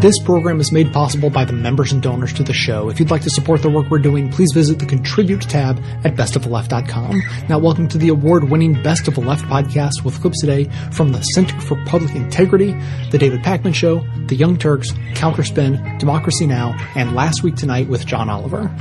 This 0.00 0.18
program 0.18 0.60
is 0.60 0.72
made 0.72 0.94
possible 0.94 1.28
by 1.28 1.44
the 1.44 1.52
members 1.52 1.92
and 1.92 2.02
donors 2.02 2.32
to 2.32 2.42
the 2.42 2.54
show. 2.54 2.88
If 2.88 2.98
you'd 2.98 3.10
like 3.10 3.20
to 3.20 3.28
support 3.28 3.60
the 3.60 3.68
work 3.68 3.90
we're 3.90 3.98
doing, 3.98 4.30
please 4.30 4.48
visit 4.54 4.78
the 4.78 4.86
Contribute 4.86 5.42
tab 5.42 5.78
at 6.06 6.16
bestoftheleft.com. 6.16 7.22
Now, 7.50 7.58
welcome 7.58 7.86
to 7.88 7.98
the 7.98 8.08
award-winning 8.08 8.82
Best 8.82 9.08
of 9.08 9.16
the 9.16 9.20
Left 9.20 9.44
podcast 9.44 10.02
with 10.02 10.18
clips 10.22 10.40
today 10.40 10.70
from 10.90 11.12
the 11.12 11.20
Center 11.20 11.60
for 11.60 11.76
Public 11.84 12.14
Integrity, 12.14 12.74
The 13.10 13.18
David 13.18 13.40
Pakman 13.40 13.74
Show, 13.74 14.02
The 14.24 14.36
Young 14.36 14.56
Turks, 14.56 14.92
Counterspin, 15.12 15.98
Democracy 15.98 16.46
Now!, 16.46 16.74
and 16.94 17.14
Last 17.14 17.42
Week 17.42 17.56
Tonight 17.56 17.86
with 17.86 18.06
John 18.06 18.30
Oliver. 18.30 18.74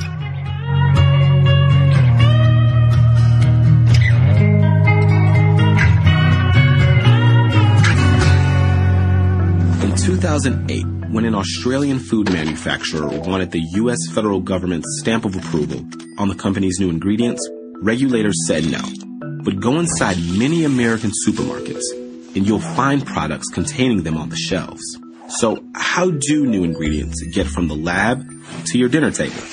2008, 10.10 11.12
when 11.12 11.23
an 11.23 11.36
Australian 11.36 12.00
food 12.00 12.33
manufacturer 12.33 13.07
wanted 13.07 13.52
the 13.52 13.61
US 13.74 14.00
federal 14.11 14.39
government's 14.39 14.88
stamp 15.00 15.24
of 15.24 15.36
approval 15.36 15.86
on 16.18 16.29
the 16.29 16.33
company's 16.33 16.79
new 16.79 16.89
ingredients, 16.89 17.47
regulators 17.83 18.33
said 18.47 18.64
no. 18.66 18.82
But 19.43 19.60
go 19.60 19.80
inside 19.80 20.18
many 20.36 20.64
American 20.64 21.11
supermarkets 21.11 21.83
and 22.36 22.47
you'll 22.47 22.60
find 22.60 23.06
products 23.06 23.50
containing 23.54 24.02
them 24.02 24.18
on 24.18 24.30
the 24.30 24.36
shelves. 24.36 24.82
So, 25.28 25.64
how 25.75 26.10
do 26.10 26.47
new 26.47 26.64
ingredients 26.64 27.21
get 27.32 27.46
from 27.46 27.68
the 27.68 27.75
lab 27.75 28.28
to 28.66 28.80
your 28.80 28.89
dinner 28.89 29.11
table? 29.11 29.44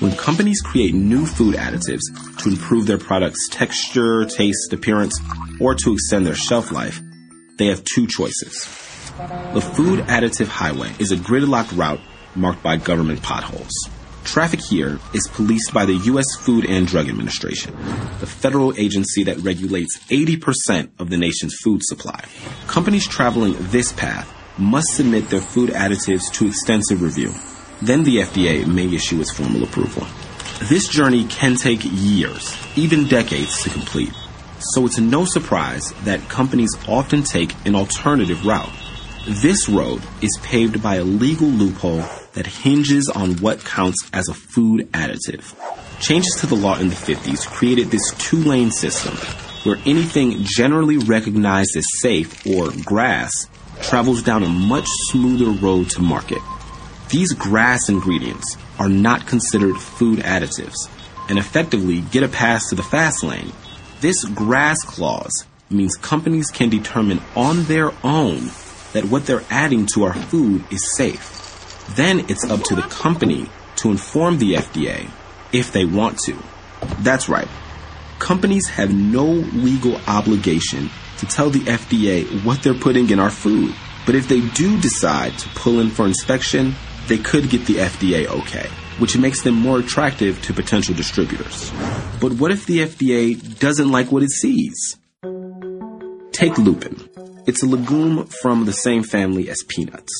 When 0.00 0.14
companies 0.14 0.60
create 0.60 0.92
new 0.92 1.24
food 1.24 1.54
additives 1.54 2.04
to 2.40 2.50
improve 2.50 2.86
their 2.86 2.98
product's 2.98 3.48
texture, 3.48 4.26
taste, 4.26 4.74
appearance, 4.74 5.18
or 5.58 5.74
to 5.74 5.94
extend 5.94 6.26
their 6.26 6.34
shelf 6.34 6.70
life, 6.70 7.00
they 7.56 7.68
have 7.68 7.82
two 7.84 8.06
choices. 8.06 8.83
The 9.16 9.60
Food 9.60 10.00
Additive 10.06 10.48
Highway 10.48 10.90
is 10.98 11.12
a 11.12 11.16
gridlocked 11.16 11.76
route 11.76 12.00
marked 12.34 12.64
by 12.64 12.76
government 12.76 13.22
potholes. 13.22 13.70
Traffic 14.24 14.60
here 14.60 14.98
is 15.12 15.28
policed 15.28 15.72
by 15.72 15.84
the 15.84 15.94
U.S. 15.94 16.34
Food 16.40 16.66
and 16.66 16.84
Drug 16.84 17.08
Administration, 17.08 17.76
the 18.18 18.26
federal 18.26 18.76
agency 18.76 19.22
that 19.24 19.38
regulates 19.38 19.98
80% 20.10 20.90
of 20.98 21.10
the 21.10 21.16
nation's 21.16 21.54
food 21.62 21.84
supply. 21.84 22.24
Companies 22.66 23.06
traveling 23.06 23.54
this 23.58 23.92
path 23.92 24.28
must 24.58 24.88
submit 24.88 25.28
their 25.28 25.40
food 25.40 25.70
additives 25.70 26.32
to 26.32 26.48
extensive 26.48 27.00
review. 27.00 27.32
Then 27.82 28.02
the 28.02 28.16
FDA 28.16 28.66
may 28.66 28.92
issue 28.92 29.20
its 29.20 29.32
formal 29.32 29.62
approval. 29.62 30.08
This 30.68 30.88
journey 30.88 31.24
can 31.28 31.54
take 31.54 31.80
years, 31.84 32.56
even 32.74 33.06
decades 33.06 33.62
to 33.62 33.70
complete. 33.70 34.12
So 34.58 34.86
it's 34.86 34.98
no 34.98 35.24
surprise 35.24 35.92
that 36.02 36.28
companies 36.28 36.70
often 36.88 37.22
take 37.22 37.54
an 37.64 37.76
alternative 37.76 38.44
route. 38.44 38.72
This 39.26 39.70
road 39.70 40.02
is 40.20 40.38
paved 40.42 40.82
by 40.82 40.96
a 40.96 41.02
legal 41.02 41.48
loophole 41.48 42.04
that 42.34 42.46
hinges 42.46 43.08
on 43.08 43.38
what 43.38 43.64
counts 43.64 44.10
as 44.12 44.28
a 44.28 44.34
food 44.34 44.92
additive. 44.92 45.54
Changes 45.98 46.36
to 46.40 46.46
the 46.46 46.54
law 46.54 46.78
in 46.78 46.90
the 46.90 46.94
50s 46.94 47.46
created 47.46 47.90
this 47.90 48.12
two 48.18 48.36
lane 48.36 48.70
system 48.70 49.14
where 49.64 49.78
anything 49.86 50.36
generally 50.42 50.98
recognized 50.98 51.74
as 51.74 51.86
safe 52.00 52.46
or 52.46 52.70
GRAS 52.84 53.48
travels 53.80 54.22
down 54.22 54.42
a 54.42 54.48
much 54.48 54.86
smoother 55.08 55.52
road 55.52 55.88
to 55.90 56.02
market. 56.02 56.42
These 57.08 57.32
GRAS 57.32 57.88
ingredients 57.88 58.58
are 58.78 58.90
not 58.90 59.26
considered 59.26 59.78
food 59.78 60.18
additives 60.18 60.90
and 61.30 61.38
effectively 61.38 62.02
get 62.02 62.24
a 62.24 62.28
pass 62.28 62.68
to 62.68 62.74
the 62.74 62.82
fast 62.82 63.24
lane. 63.24 63.52
This 64.02 64.22
GRAS 64.26 64.82
clause 64.82 65.46
means 65.70 65.96
companies 65.96 66.50
can 66.50 66.68
determine 66.68 67.22
on 67.34 67.64
their 67.64 67.90
own 68.04 68.50
that 68.94 69.04
what 69.04 69.26
they're 69.26 69.44
adding 69.50 69.86
to 69.94 70.04
our 70.04 70.14
food 70.14 70.64
is 70.72 70.96
safe. 70.96 71.84
Then 71.96 72.20
it's 72.30 72.44
up 72.44 72.62
to 72.64 72.74
the 72.74 72.82
company 72.82 73.50
to 73.76 73.90
inform 73.90 74.38
the 74.38 74.54
FDA 74.54 75.10
if 75.52 75.72
they 75.72 75.84
want 75.84 76.18
to. 76.20 76.38
That's 77.00 77.28
right. 77.28 77.48
Companies 78.18 78.68
have 78.68 78.94
no 78.94 79.26
legal 79.26 80.00
obligation 80.06 80.88
to 81.18 81.26
tell 81.26 81.50
the 81.50 81.60
FDA 81.60 82.44
what 82.44 82.62
they're 82.62 82.74
putting 82.74 83.10
in 83.10 83.18
our 83.18 83.30
food. 83.30 83.74
But 84.06 84.14
if 84.14 84.28
they 84.28 84.40
do 84.40 84.80
decide 84.80 85.36
to 85.38 85.48
pull 85.50 85.80
in 85.80 85.90
for 85.90 86.06
inspection, 86.06 86.74
they 87.08 87.18
could 87.18 87.50
get 87.50 87.66
the 87.66 87.76
FDA 87.76 88.26
okay, 88.26 88.68
which 88.98 89.18
makes 89.18 89.42
them 89.42 89.54
more 89.54 89.78
attractive 89.80 90.40
to 90.42 90.52
potential 90.52 90.94
distributors. 90.94 91.70
But 92.20 92.34
what 92.34 92.50
if 92.50 92.66
the 92.66 92.78
FDA 92.78 93.58
doesn't 93.58 93.90
like 93.90 94.12
what 94.12 94.22
it 94.22 94.30
sees? 94.30 94.96
Take 96.32 96.58
lupin. 96.58 97.23
It's 97.46 97.62
a 97.62 97.66
legume 97.66 98.24
from 98.40 98.64
the 98.64 98.72
same 98.72 99.02
family 99.02 99.50
as 99.50 99.62
peanuts. 99.68 100.10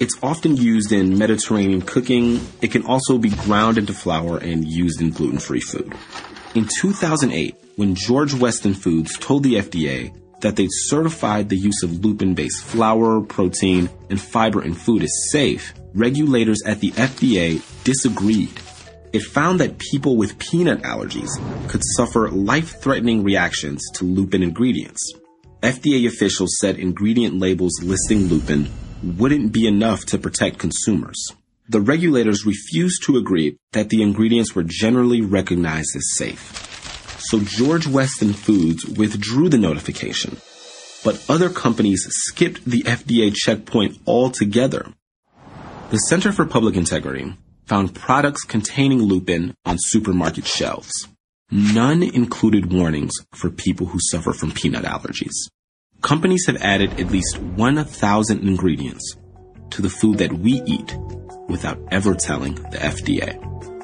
It's 0.00 0.18
often 0.22 0.56
used 0.56 0.92
in 0.92 1.16
Mediterranean 1.16 1.80
cooking. 1.80 2.40
It 2.60 2.72
can 2.72 2.84
also 2.84 3.16
be 3.16 3.30
ground 3.30 3.78
into 3.78 3.94
flour 3.94 4.36
and 4.36 4.68
used 4.68 5.00
in 5.00 5.10
gluten 5.10 5.38
free 5.38 5.60
food. 5.60 5.94
In 6.54 6.68
2008, 6.80 7.56
when 7.76 7.94
George 7.94 8.34
Weston 8.34 8.74
Foods 8.74 9.16
told 9.16 9.44
the 9.44 9.54
FDA 9.54 10.14
that 10.42 10.56
they'd 10.56 10.68
certified 10.70 11.48
the 11.48 11.56
use 11.56 11.82
of 11.82 12.04
lupin 12.04 12.34
based 12.34 12.62
flour, 12.62 13.22
protein, 13.22 13.88
and 14.10 14.20
fiber 14.20 14.62
in 14.62 14.74
food 14.74 15.02
as 15.02 15.30
safe, 15.30 15.72
regulators 15.94 16.62
at 16.66 16.80
the 16.80 16.90
FDA 16.92 17.62
disagreed. 17.84 18.60
It 19.14 19.22
found 19.22 19.60
that 19.60 19.78
people 19.78 20.18
with 20.18 20.38
peanut 20.38 20.82
allergies 20.82 21.30
could 21.68 21.82
suffer 21.96 22.28
life 22.30 22.80
threatening 22.82 23.24
reactions 23.24 23.82
to 23.94 24.04
lupin 24.04 24.42
ingredients. 24.42 25.14
FDA 25.62 26.06
officials 26.06 26.56
said 26.60 26.78
ingredient 26.78 27.40
labels 27.40 27.72
listing 27.82 28.28
lupin 28.28 28.70
wouldn't 29.02 29.52
be 29.52 29.66
enough 29.66 30.04
to 30.06 30.16
protect 30.16 30.58
consumers. 30.58 31.32
The 31.68 31.80
regulators 31.80 32.46
refused 32.46 33.02
to 33.04 33.16
agree 33.16 33.58
that 33.72 33.88
the 33.88 34.00
ingredients 34.00 34.54
were 34.54 34.62
generally 34.62 35.20
recognized 35.20 35.96
as 35.96 36.16
safe. 36.16 37.18
So 37.18 37.40
George 37.40 37.88
Weston 37.88 38.34
Foods 38.34 38.86
withdrew 38.86 39.48
the 39.48 39.58
notification, 39.58 40.36
but 41.02 41.22
other 41.28 41.50
companies 41.50 42.06
skipped 42.08 42.64
the 42.64 42.84
FDA 42.84 43.34
checkpoint 43.34 43.98
altogether. 44.06 44.92
The 45.90 45.98
Center 45.98 46.30
for 46.30 46.46
Public 46.46 46.76
Integrity 46.76 47.34
found 47.66 47.96
products 47.96 48.44
containing 48.44 49.02
lupin 49.02 49.54
on 49.66 49.76
supermarket 49.78 50.46
shelves. 50.46 51.08
None 51.50 52.02
included 52.02 52.70
warnings 52.70 53.14
for 53.32 53.48
people 53.48 53.86
who 53.86 53.98
suffer 54.00 54.34
from 54.34 54.52
peanut 54.52 54.84
allergies. 54.84 55.48
Companies 56.02 56.44
have 56.46 56.56
added 56.56 57.00
at 57.00 57.10
least 57.10 57.38
1,000 57.38 58.46
ingredients 58.46 59.16
to 59.70 59.80
the 59.80 59.88
food 59.88 60.18
that 60.18 60.32
we 60.34 60.60
eat 60.66 60.94
without 61.48 61.80
ever 61.90 62.14
telling 62.14 62.56
the 62.56 62.78
FDA. 62.78 63.77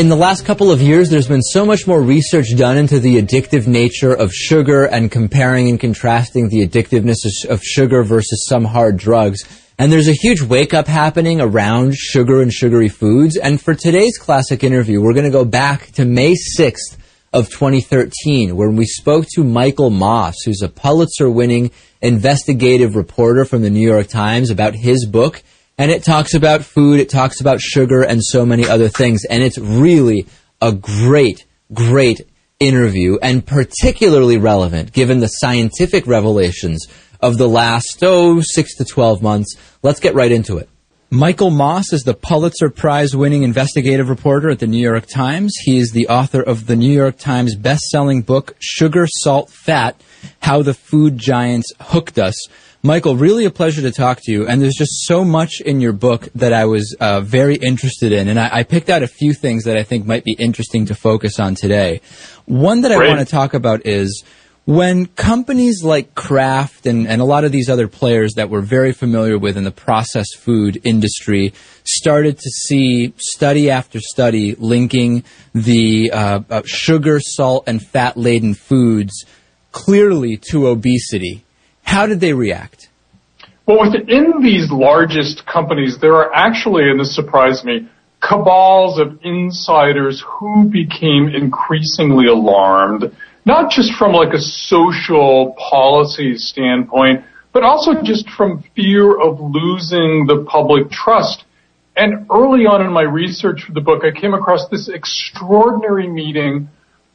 In 0.00 0.08
the 0.08 0.16
last 0.16 0.46
couple 0.46 0.70
of 0.70 0.80
years, 0.80 1.10
there's 1.10 1.28
been 1.28 1.42
so 1.42 1.66
much 1.66 1.86
more 1.86 2.00
research 2.00 2.56
done 2.56 2.78
into 2.78 2.98
the 2.98 3.20
addictive 3.20 3.66
nature 3.66 4.14
of 4.14 4.32
sugar 4.32 4.86
and 4.86 5.10
comparing 5.10 5.68
and 5.68 5.78
contrasting 5.78 6.48
the 6.48 6.66
addictiveness 6.66 7.44
of 7.44 7.62
sugar 7.62 8.02
versus 8.02 8.46
some 8.48 8.64
hard 8.64 8.96
drugs. 8.96 9.42
And 9.78 9.92
there's 9.92 10.08
a 10.08 10.14
huge 10.14 10.40
wake 10.40 10.72
up 10.72 10.86
happening 10.86 11.42
around 11.42 11.94
sugar 11.94 12.40
and 12.40 12.50
sugary 12.50 12.88
foods. 12.88 13.36
And 13.36 13.60
for 13.60 13.74
today's 13.74 14.16
classic 14.16 14.64
interview, 14.64 15.02
we're 15.02 15.12
going 15.12 15.26
to 15.26 15.30
go 15.30 15.44
back 15.44 15.90
to 15.92 16.06
May 16.06 16.34
6th 16.58 16.96
of 17.34 17.50
2013, 17.50 18.56
when 18.56 18.76
we 18.76 18.86
spoke 18.86 19.26
to 19.34 19.44
Michael 19.44 19.90
Moss, 19.90 20.34
who's 20.46 20.62
a 20.62 20.70
Pulitzer 20.70 21.28
winning 21.28 21.72
investigative 22.00 22.96
reporter 22.96 23.44
from 23.44 23.60
the 23.60 23.70
New 23.70 23.86
York 23.86 24.08
Times 24.08 24.48
about 24.48 24.74
his 24.74 25.04
book, 25.04 25.42
and 25.80 25.90
it 25.90 26.04
talks 26.04 26.34
about 26.34 26.62
food, 26.62 27.00
it 27.00 27.08
talks 27.08 27.40
about 27.40 27.58
sugar, 27.58 28.02
and 28.02 28.22
so 28.22 28.44
many 28.44 28.68
other 28.68 28.90
things. 28.90 29.24
And 29.24 29.42
it's 29.42 29.56
really 29.56 30.26
a 30.60 30.72
great, 30.72 31.46
great 31.72 32.20
interview, 32.58 33.16
and 33.22 33.46
particularly 33.46 34.36
relevant 34.36 34.92
given 34.92 35.20
the 35.20 35.26
scientific 35.26 36.06
revelations 36.06 36.86
of 37.22 37.38
the 37.38 37.48
last, 37.48 37.98
oh, 38.02 38.42
six 38.42 38.76
to 38.76 38.84
12 38.84 39.22
months. 39.22 39.56
Let's 39.82 40.00
get 40.00 40.14
right 40.14 40.30
into 40.30 40.58
it. 40.58 40.68
Michael 41.08 41.48
Moss 41.48 41.94
is 41.94 42.02
the 42.02 42.12
Pulitzer 42.12 42.68
Prize 42.68 43.16
winning 43.16 43.42
investigative 43.42 44.10
reporter 44.10 44.50
at 44.50 44.58
the 44.58 44.66
New 44.66 44.78
York 44.78 45.06
Times. 45.06 45.56
He 45.64 45.78
is 45.78 45.92
the 45.92 46.08
author 46.08 46.42
of 46.42 46.66
the 46.66 46.76
New 46.76 46.92
York 46.92 47.16
Times 47.16 47.56
best-selling 47.56 48.20
book 48.20 48.54
Sugar, 48.60 49.06
Salt, 49.06 49.50
Fat: 49.50 49.98
How 50.42 50.60
the 50.60 50.74
Food 50.74 51.16
Giants 51.16 51.72
Hooked 51.80 52.18
Us. 52.18 52.36
Michael, 52.82 53.14
really 53.14 53.44
a 53.44 53.50
pleasure 53.50 53.82
to 53.82 53.92
talk 53.92 54.20
to 54.22 54.32
you. 54.32 54.46
And 54.46 54.62
there's 54.62 54.74
just 54.74 55.06
so 55.06 55.22
much 55.22 55.60
in 55.60 55.82
your 55.82 55.92
book 55.92 56.28
that 56.34 56.54
I 56.54 56.64
was 56.64 56.96
uh, 56.98 57.20
very 57.20 57.56
interested 57.56 58.10
in. 58.10 58.26
And 58.26 58.40
I, 58.40 58.48
I, 58.50 58.62
picked 58.62 58.88
out 58.88 59.02
a 59.02 59.06
few 59.06 59.34
things 59.34 59.64
that 59.64 59.76
I 59.76 59.82
think 59.82 60.06
might 60.06 60.24
be 60.24 60.32
interesting 60.32 60.86
to 60.86 60.94
focus 60.94 61.38
on 61.38 61.54
today. 61.54 62.00
One 62.46 62.80
that 62.80 62.90
I 62.90 62.96
want 63.06 63.20
to 63.20 63.26
talk 63.26 63.52
about 63.52 63.84
is 63.84 64.24
when 64.64 65.06
companies 65.06 65.84
like 65.84 66.14
Kraft 66.14 66.86
and, 66.86 67.06
and 67.06 67.20
a 67.20 67.24
lot 67.24 67.44
of 67.44 67.52
these 67.52 67.68
other 67.68 67.86
players 67.86 68.32
that 68.34 68.48
we're 68.48 68.62
very 68.62 68.92
familiar 68.92 69.38
with 69.38 69.58
in 69.58 69.64
the 69.64 69.70
processed 69.70 70.38
food 70.38 70.80
industry 70.82 71.52
started 71.84 72.38
to 72.38 72.48
see 72.48 73.12
study 73.18 73.70
after 73.70 74.00
study 74.00 74.54
linking 74.54 75.22
the 75.52 76.10
uh, 76.12 76.40
uh, 76.48 76.62
sugar, 76.64 77.20
salt, 77.20 77.64
and 77.66 77.84
fat 77.84 78.16
laden 78.16 78.54
foods 78.54 79.26
clearly 79.72 80.38
to 80.50 80.68
obesity, 80.68 81.44
how 81.90 82.06
did 82.06 82.20
they 82.20 82.32
react? 82.32 82.88
Well, 83.66 83.90
within 83.90 84.42
these 84.42 84.70
largest 84.70 85.44
companies, 85.46 85.98
there 86.00 86.14
are 86.14 86.32
actually, 86.32 86.88
and 86.88 87.00
this 87.00 87.14
surprised 87.14 87.64
me, 87.64 87.88
cabals 88.22 88.98
of 89.00 89.18
insiders 89.24 90.22
who 90.26 90.68
became 90.68 91.28
increasingly 91.28 92.26
alarmed 92.26 93.12
not 93.44 93.70
just 93.70 93.92
from 93.94 94.12
like 94.12 94.32
a 94.34 94.40
social 94.40 95.56
policy 95.58 96.36
standpoint, 96.36 97.24
but 97.52 97.62
also 97.62 98.02
just 98.02 98.28
from 98.30 98.62
fear 98.76 99.18
of 99.18 99.40
losing 99.40 100.26
the 100.26 100.44
public 100.48 100.90
trust. 100.90 101.44
And 101.96 102.26
early 102.30 102.66
on 102.66 102.82
in 102.82 102.92
my 102.92 103.02
research 103.02 103.64
for 103.66 103.72
the 103.72 103.80
book, 103.80 104.04
I 104.04 104.18
came 104.18 104.34
across 104.34 104.68
this 104.68 104.88
extraordinary 104.88 106.06
meeting 106.06 106.68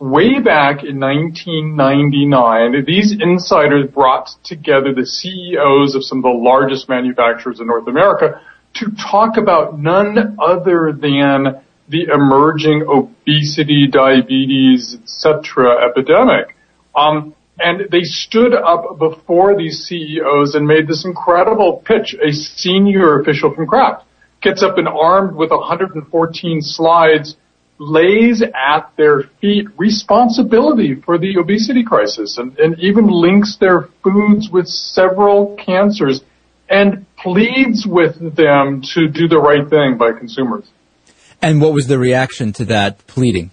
way 0.09 0.39
back 0.39 0.83
in 0.83 0.99
1999. 0.99 2.85
These 2.85 3.13
insiders 3.19 3.89
brought 3.89 4.29
together 4.43 4.93
the 4.93 5.05
CEOs 5.05 5.95
of 5.95 6.03
some 6.03 6.19
of 6.19 6.23
the 6.23 6.29
largest 6.29 6.87
manufacturers 6.87 7.59
in 7.59 7.67
North 7.67 7.87
America 7.87 8.41
to 8.75 8.91
talk 9.11 9.37
about 9.37 9.79
none 9.79 10.37
other 10.39 10.91
than 10.93 11.61
the 11.87 12.03
emerging 12.13 12.83
obesity, 12.87 13.87
diabetes, 13.87 14.97
etc. 15.01 15.89
epidemic. 15.89 16.55
Um, 16.95 17.35
and 17.57 17.89
they 17.89 18.03
stood 18.03 18.53
up 18.53 18.99
before 18.99 19.57
these 19.57 19.85
CEOs 19.85 20.55
and 20.55 20.67
made 20.67 20.87
this 20.87 21.05
incredible 21.05 21.81
pitch. 21.85 22.15
A 22.21 22.31
senior 22.31 23.21
official 23.21 23.53
from 23.53 23.65
Kraft 23.65 24.03
gets 24.41 24.61
up 24.61 24.77
and 24.77 24.87
armed 24.87 25.35
with 25.35 25.51
114 25.51 26.61
slides, 26.61 27.37
lays 27.77 28.41
at 28.41 28.91
their 28.95 29.23
feet 29.41 29.67
responsibility 29.77 30.95
for 30.95 31.17
the 31.17 31.37
obesity 31.37 31.83
crisis 31.83 32.37
and, 32.37 32.57
and 32.57 32.79
even 32.79 33.07
links 33.07 33.57
their 33.57 33.89
foods 34.03 34.49
with 34.49 34.67
several 34.67 35.55
cancers 35.57 36.21
and 36.69 37.05
pleads 37.17 37.85
with 37.85 38.35
them 38.35 38.81
to 38.93 39.07
do 39.07 39.27
the 39.27 39.37
right 39.37 39.69
thing 39.69 39.97
by 39.97 40.11
consumers. 40.17 40.65
And 41.41 41.61
what 41.61 41.73
was 41.73 41.87
the 41.87 41.99
reaction 41.99 42.53
to 42.53 42.65
that 42.65 43.05
pleading? 43.07 43.51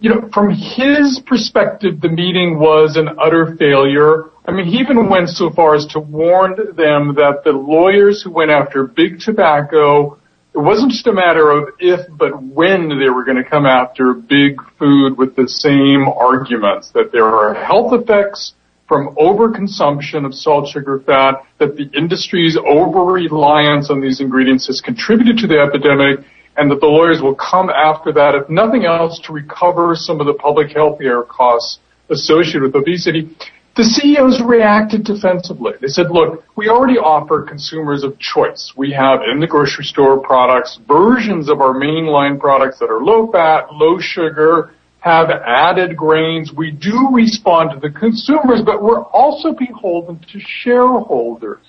You 0.00 0.10
know, 0.10 0.28
from 0.32 0.50
his 0.50 1.20
perspective, 1.26 2.00
the 2.00 2.08
meeting 2.08 2.58
was 2.58 2.96
an 2.96 3.08
utter 3.18 3.56
failure. 3.56 4.30
I 4.46 4.52
mean, 4.52 4.66
he 4.66 4.78
even 4.78 5.08
went 5.08 5.30
so 5.30 5.50
far 5.50 5.74
as 5.74 5.86
to 5.86 6.00
warn 6.00 6.54
them 6.76 7.14
that 7.16 7.42
the 7.44 7.50
lawyers 7.50 8.22
who 8.22 8.30
went 8.30 8.52
after 8.52 8.84
big 8.84 9.18
tobacco, 9.18 10.17
it 10.54 10.58
wasn't 10.58 10.90
just 10.90 11.06
a 11.06 11.12
matter 11.12 11.50
of 11.50 11.68
if, 11.78 12.00
but 12.16 12.42
when 12.42 12.88
they 12.88 13.10
were 13.10 13.24
going 13.24 13.36
to 13.36 13.48
come 13.48 13.66
after 13.66 14.14
big 14.14 14.60
food 14.78 15.16
with 15.18 15.36
the 15.36 15.48
same 15.48 16.08
arguments, 16.08 16.90
that 16.92 17.12
there 17.12 17.26
are 17.26 17.54
health 17.54 17.92
effects 17.92 18.54
from 18.88 19.14
overconsumption 19.16 20.24
of 20.24 20.34
salt, 20.34 20.68
sugar, 20.68 21.00
fat, 21.00 21.34
that 21.58 21.76
the 21.76 21.90
industry's 21.96 22.56
over-reliance 22.56 23.90
on 23.90 24.00
these 24.00 24.20
ingredients 24.20 24.66
has 24.66 24.80
contributed 24.80 25.36
to 25.36 25.46
the 25.46 25.58
epidemic, 25.60 26.24
and 26.56 26.70
that 26.70 26.80
the 26.80 26.86
lawyers 26.86 27.20
will 27.22 27.34
come 27.34 27.68
after 27.68 28.12
that, 28.12 28.34
if 28.34 28.48
nothing 28.48 28.86
else, 28.86 29.20
to 29.20 29.32
recover 29.32 29.94
some 29.94 30.20
of 30.20 30.26
the 30.26 30.34
public 30.34 30.72
health 30.72 30.98
care 30.98 31.22
costs 31.22 31.78
associated 32.08 32.62
with 32.62 32.74
obesity. 32.74 33.30
The 33.78 33.84
CEOs 33.84 34.42
reacted 34.42 35.04
defensively. 35.04 35.74
They 35.80 35.86
said, 35.86 36.10
look, 36.10 36.42
we 36.56 36.68
already 36.68 36.98
offer 36.98 37.42
consumers 37.42 38.02
of 38.02 38.18
choice. 38.18 38.72
We 38.76 38.90
have 38.90 39.20
in 39.32 39.38
the 39.38 39.46
grocery 39.46 39.84
store 39.84 40.18
products, 40.18 40.80
versions 40.88 41.48
of 41.48 41.60
our 41.60 41.74
mainline 41.74 42.40
products 42.40 42.80
that 42.80 42.90
are 42.90 43.00
low 43.00 43.30
fat, 43.30 43.72
low 43.72 44.00
sugar, 44.00 44.74
have 44.98 45.30
added 45.30 45.96
grains. 45.96 46.52
We 46.52 46.72
do 46.72 47.10
respond 47.12 47.70
to 47.70 47.78
the 47.78 47.96
consumers, 47.96 48.62
but 48.66 48.82
we're 48.82 49.04
also 49.04 49.52
beholden 49.52 50.18
to 50.32 50.40
shareholders. 50.40 51.62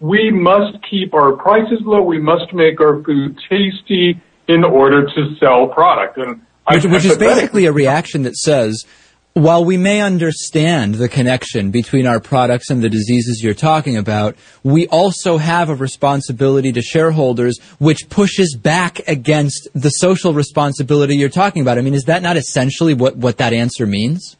We 0.00 0.30
must 0.30 0.76
keep 0.90 1.14
our 1.14 1.32
prices 1.32 1.78
low. 1.80 2.02
We 2.02 2.20
must 2.20 2.52
make 2.52 2.78
our 2.78 3.02
food 3.02 3.40
tasty 3.48 4.20
in 4.48 4.64
order 4.64 5.06
to 5.06 5.36
sell 5.40 5.68
product. 5.68 6.18
And 6.18 6.42
which, 6.70 6.84
which 6.84 7.04
is 7.06 7.16
basically 7.16 7.64
a 7.64 7.72
reaction 7.72 8.24
that 8.24 8.36
says, 8.36 8.84
while 9.34 9.64
we 9.64 9.76
may 9.76 10.00
understand 10.00 10.96
the 10.96 11.08
connection 11.08 11.70
between 11.70 12.06
our 12.06 12.18
products 12.18 12.70
and 12.70 12.82
the 12.82 12.88
diseases 12.88 13.40
you're 13.42 13.54
talking 13.54 13.96
about, 13.96 14.36
we 14.64 14.88
also 14.88 15.38
have 15.38 15.68
a 15.68 15.74
responsibility 15.74 16.72
to 16.72 16.82
shareholders 16.82 17.58
which 17.78 18.08
pushes 18.08 18.56
back 18.56 19.00
against 19.06 19.68
the 19.74 19.90
social 19.90 20.34
responsibility 20.34 21.16
you're 21.16 21.28
talking 21.28 21.62
about. 21.62 21.78
I 21.78 21.82
mean, 21.82 21.94
is 21.94 22.04
that 22.04 22.22
not 22.22 22.36
essentially 22.36 22.94
what, 22.94 23.16
what 23.16 23.38
that 23.38 23.52
answer 23.52 23.86
means? 23.86 24.36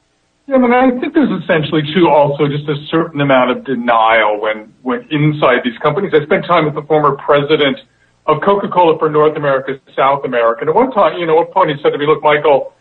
Yeah, 0.49 0.57
I 0.57 0.59
mean, 0.59 0.73
I 0.73 0.99
think 0.99 1.13
there's 1.13 1.43
essentially 1.43 1.83
too 1.95 2.09
also 2.09 2.49
just 2.49 2.67
a 2.69 2.77
certain 2.91 3.21
amount 3.21 3.51
of 3.51 3.65
denial 3.65 4.41
when, 4.41 4.73
when 4.83 5.07
inside 5.11 5.61
these 5.63 5.77
companies. 5.79 6.13
I 6.15 6.25
spent 6.25 6.47
time 6.47 6.65
with 6.65 6.75
the 6.75 6.83
former 6.83 7.17
president 7.17 7.79
of 8.27 8.41
Coca-Cola 8.43 8.99
for 8.99 9.11
North 9.11 9.37
America, 9.37 9.79
South 9.95 10.25
America. 10.25 10.63
And 10.63 10.71
at 10.71 10.75
one 10.75 10.91
time, 10.91 11.19
you 11.19 11.27
know, 11.27 11.41
at 11.41 11.47
one 11.47 11.53
point 11.53 11.71
he 11.71 11.83
said 11.83 11.91
to 11.91 11.99
me, 11.99 12.07
look, 12.07 12.23
Michael, 12.23 12.73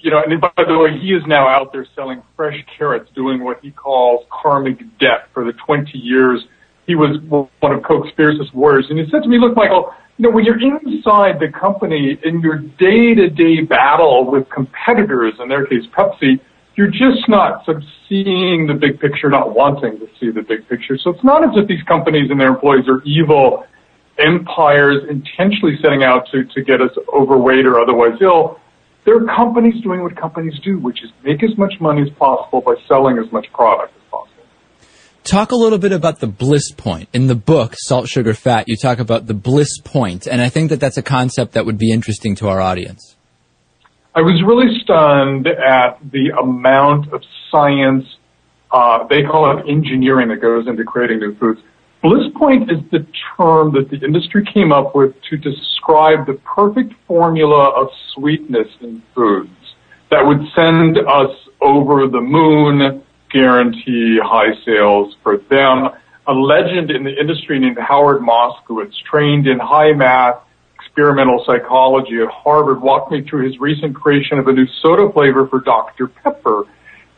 you 0.00 0.10
know, 0.10 0.22
and 0.22 0.40
by 0.40 0.50
the 0.56 0.78
way, 0.78 0.98
he 0.98 1.12
is 1.12 1.22
now 1.26 1.46
out 1.46 1.72
there 1.72 1.86
selling 1.94 2.22
fresh 2.36 2.64
carrots, 2.76 3.10
doing 3.14 3.44
what 3.44 3.60
he 3.62 3.70
calls 3.70 4.26
karmic 4.30 4.78
debt 4.98 5.28
for 5.32 5.44
the 5.44 5.52
20 5.52 5.96
years 5.98 6.42
he 6.90 6.96
was 6.96 7.20
one 7.60 7.72
of 7.72 7.84
Coke's 7.84 8.08
fiercest 8.16 8.52
warriors. 8.52 8.86
And 8.90 8.98
he 8.98 9.08
said 9.12 9.22
to 9.22 9.28
me, 9.28 9.38
look, 9.38 9.54
Michael, 9.54 9.94
you 10.16 10.24
know, 10.24 10.34
when 10.34 10.44
you're 10.44 10.60
inside 10.60 11.38
the 11.38 11.46
company 11.48 12.18
in 12.24 12.40
your 12.40 12.58
day-to-day 12.58 13.62
battle 13.62 14.28
with 14.28 14.50
competitors, 14.50 15.34
in 15.38 15.48
their 15.48 15.66
case 15.66 15.84
Pepsi, 15.96 16.40
you're 16.74 16.90
just 16.90 17.28
not 17.28 17.64
sort 17.64 17.76
of 17.76 17.84
seeing 18.08 18.66
the 18.66 18.74
big 18.74 18.98
picture, 18.98 19.30
not 19.30 19.54
wanting 19.54 20.00
to 20.00 20.08
see 20.18 20.30
the 20.32 20.42
big 20.42 20.68
picture. 20.68 20.98
So 20.98 21.10
it's 21.10 21.22
not 21.22 21.44
as 21.44 21.50
if 21.54 21.68
these 21.68 21.82
companies 21.84 22.28
and 22.28 22.40
their 22.40 22.48
employees 22.48 22.88
are 22.88 23.02
evil 23.04 23.64
empires 24.18 25.04
intentionally 25.08 25.78
setting 25.80 26.02
out 26.02 26.28
to, 26.32 26.44
to 26.44 26.62
get 26.62 26.82
us 26.82 26.90
overweight 27.14 27.66
or 27.66 27.78
otherwise 27.78 28.18
ill. 28.20 28.58
There 29.10 29.18
are 29.18 29.36
companies 29.36 29.74
doing 29.82 30.04
what 30.04 30.14
companies 30.14 30.56
do, 30.62 30.78
which 30.78 31.02
is 31.02 31.10
make 31.24 31.42
as 31.42 31.58
much 31.58 31.74
money 31.80 32.02
as 32.02 32.10
possible 32.10 32.60
by 32.60 32.76
selling 32.86 33.18
as 33.18 33.32
much 33.32 33.52
product 33.52 33.92
as 33.96 34.02
possible. 34.08 34.44
Talk 35.24 35.50
a 35.50 35.56
little 35.56 35.78
bit 35.78 35.90
about 35.90 36.20
the 36.20 36.28
bliss 36.28 36.70
point. 36.70 37.08
In 37.12 37.26
the 37.26 37.34
book, 37.34 37.74
Salt, 37.76 38.06
Sugar, 38.08 38.34
Fat, 38.34 38.66
you 38.68 38.76
talk 38.76 39.00
about 39.00 39.26
the 39.26 39.34
bliss 39.34 39.80
point, 39.80 40.28
and 40.28 40.40
I 40.40 40.48
think 40.48 40.70
that 40.70 40.78
that's 40.78 40.96
a 40.96 41.02
concept 41.02 41.54
that 41.54 41.66
would 41.66 41.76
be 41.76 41.90
interesting 41.90 42.36
to 42.36 42.46
our 42.50 42.60
audience. 42.60 43.16
I 44.14 44.20
was 44.20 44.40
really 44.46 44.78
stunned 44.80 45.48
at 45.48 45.98
the 46.08 46.30
amount 46.40 47.12
of 47.12 47.24
science, 47.50 48.06
uh, 48.70 49.08
they 49.08 49.24
call 49.24 49.58
it 49.58 49.68
engineering 49.68 50.28
that 50.28 50.40
goes 50.40 50.68
into 50.68 50.84
creating 50.84 51.18
new 51.18 51.34
foods. 51.34 51.60
Bliss 52.02 52.32
point 52.34 52.70
is 52.70 52.78
the 52.90 53.06
term 53.36 53.72
that 53.72 53.90
the 53.90 54.02
industry 54.02 54.42
came 54.54 54.72
up 54.72 54.94
with 54.94 55.14
to 55.28 55.36
describe 55.36 56.26
the 56.26 56.40
perfect 56.44 56.94
formula 57.06 57.68
of 57.76 57.88
sweetness 58.14 58.68
in 58.80 59.02
foods 59.14 59.50
that 60.10 60.24
would 60.24 60.40
send 60.56 60.96
us 60.96 61.30
over 61.60 62.08
the 62.08 62.20
moon, 62.20 63.02
guarantee 63.30 64.18
high 64.22 64.54
sales 64.64 65.14
for 65.22 65.36
them. 65.50 65.90
A 66.26 66.32
legend 66.32 66.90
in 66.90 67.04
the 67.04 67.14
industry 67.20 67.58
named 67.58 67.76
Howard 67.78 68.22
Moskowitz, 68.22 68.94
trained 69.10 69.46
in 69.46 69.58
high 69.58 69.92
math, 69.92 70.36
experimental 70.76 71.44
psychology 71.46 72.22
at 72.22 72.28
Harvard, 72.28 72.80
walked 72.80 73.12
me 73.12 73.22
through 73.28 73.44
his 73.44 73.60
recent 73.60 73.94
creation 73.94 74.38
of 74.38 74.48
a 74.48 74.52
new 74.52 74.66
soda 74.80 75.12
flavor 75.12 75.46
for 75.48 75.60
Dr. 75.60 76.06
Pepper 76.06 76.64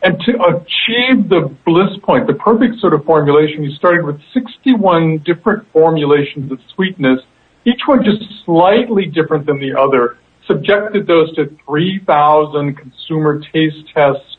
and 0.03 0.19
to 0.25 0.33
achieve 0.43 1.29
the 1.29 1.49
bliss 1.65 1.97
point, 2.03 2.27
the 2.27 2.33
perfect 2.33 2.79
sort 2.79 2.93
of 2.93 3.05
formulation, 3.05 3.63
he 3.63 3.73
started 3.75 4.05
with 4.05 4.19
61 4.33 5.19
different 5.19 5.65
formulations 5.71 6.51
of 6.51 6.59
sweetness, 6.75 7.21
each 7.65 7.79
one 7.85 8.03
just 8.03 8.21
slightly 8.43 9.05
different 9.05 9.45
than 9.45 9.59
the 9.59 9.73
other, 9.79 10.17
subjected 10.45 11.07
those 11.07 11.33
to 11.35 11.57
3,000 11.65 12.75
consumer 12.75 13.39
taste 13.53 13.87
tests, 13.93 14.37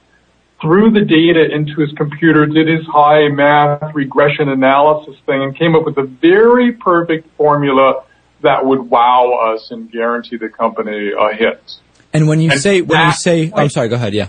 threw 0.60 0.90
the 0.90 1.00
data 1.00 1.50
into 1.50 1.80
his 1.80 1.90
computer, 1.92 2.44
did 2.44 2.68
his 2.68 2.86
high 2.86 3.28
math 3.28 3.94
regression 3.94 4.50
analysis 4.50 5.16
thing, 5.24 5.42
and 5.42 5.56
came 5.56 5.74
up 5.74 5.86
with 5.86 5.96
a 5.96 6.04
very 6.04 6.72
perfect 6.72 7.26
formula 7.38 8.04
that 8.42 8.66
would 8.66 8.80
wow 8.80 9.54
us 9.54 9.70
and 9.70 9.90
guarantee 9.90 10.36
the 10.36 10.50
company 10.50 11.12
a 11.18 11.34
hit. 11.34 11.76
And 12.12 12.28
when 12.28 12.40
you 12.40 12.50
and 12.50 12.60
say, 12.60 12.82
when 12.82 13.06
you 13.06 13.12
say, 13.12 13.50
I'm 13.54 13.70
sorry, 13.70 13.88
go 13.88 13.96
ahead, 13.96 14.12
yeah. 14.12 14.28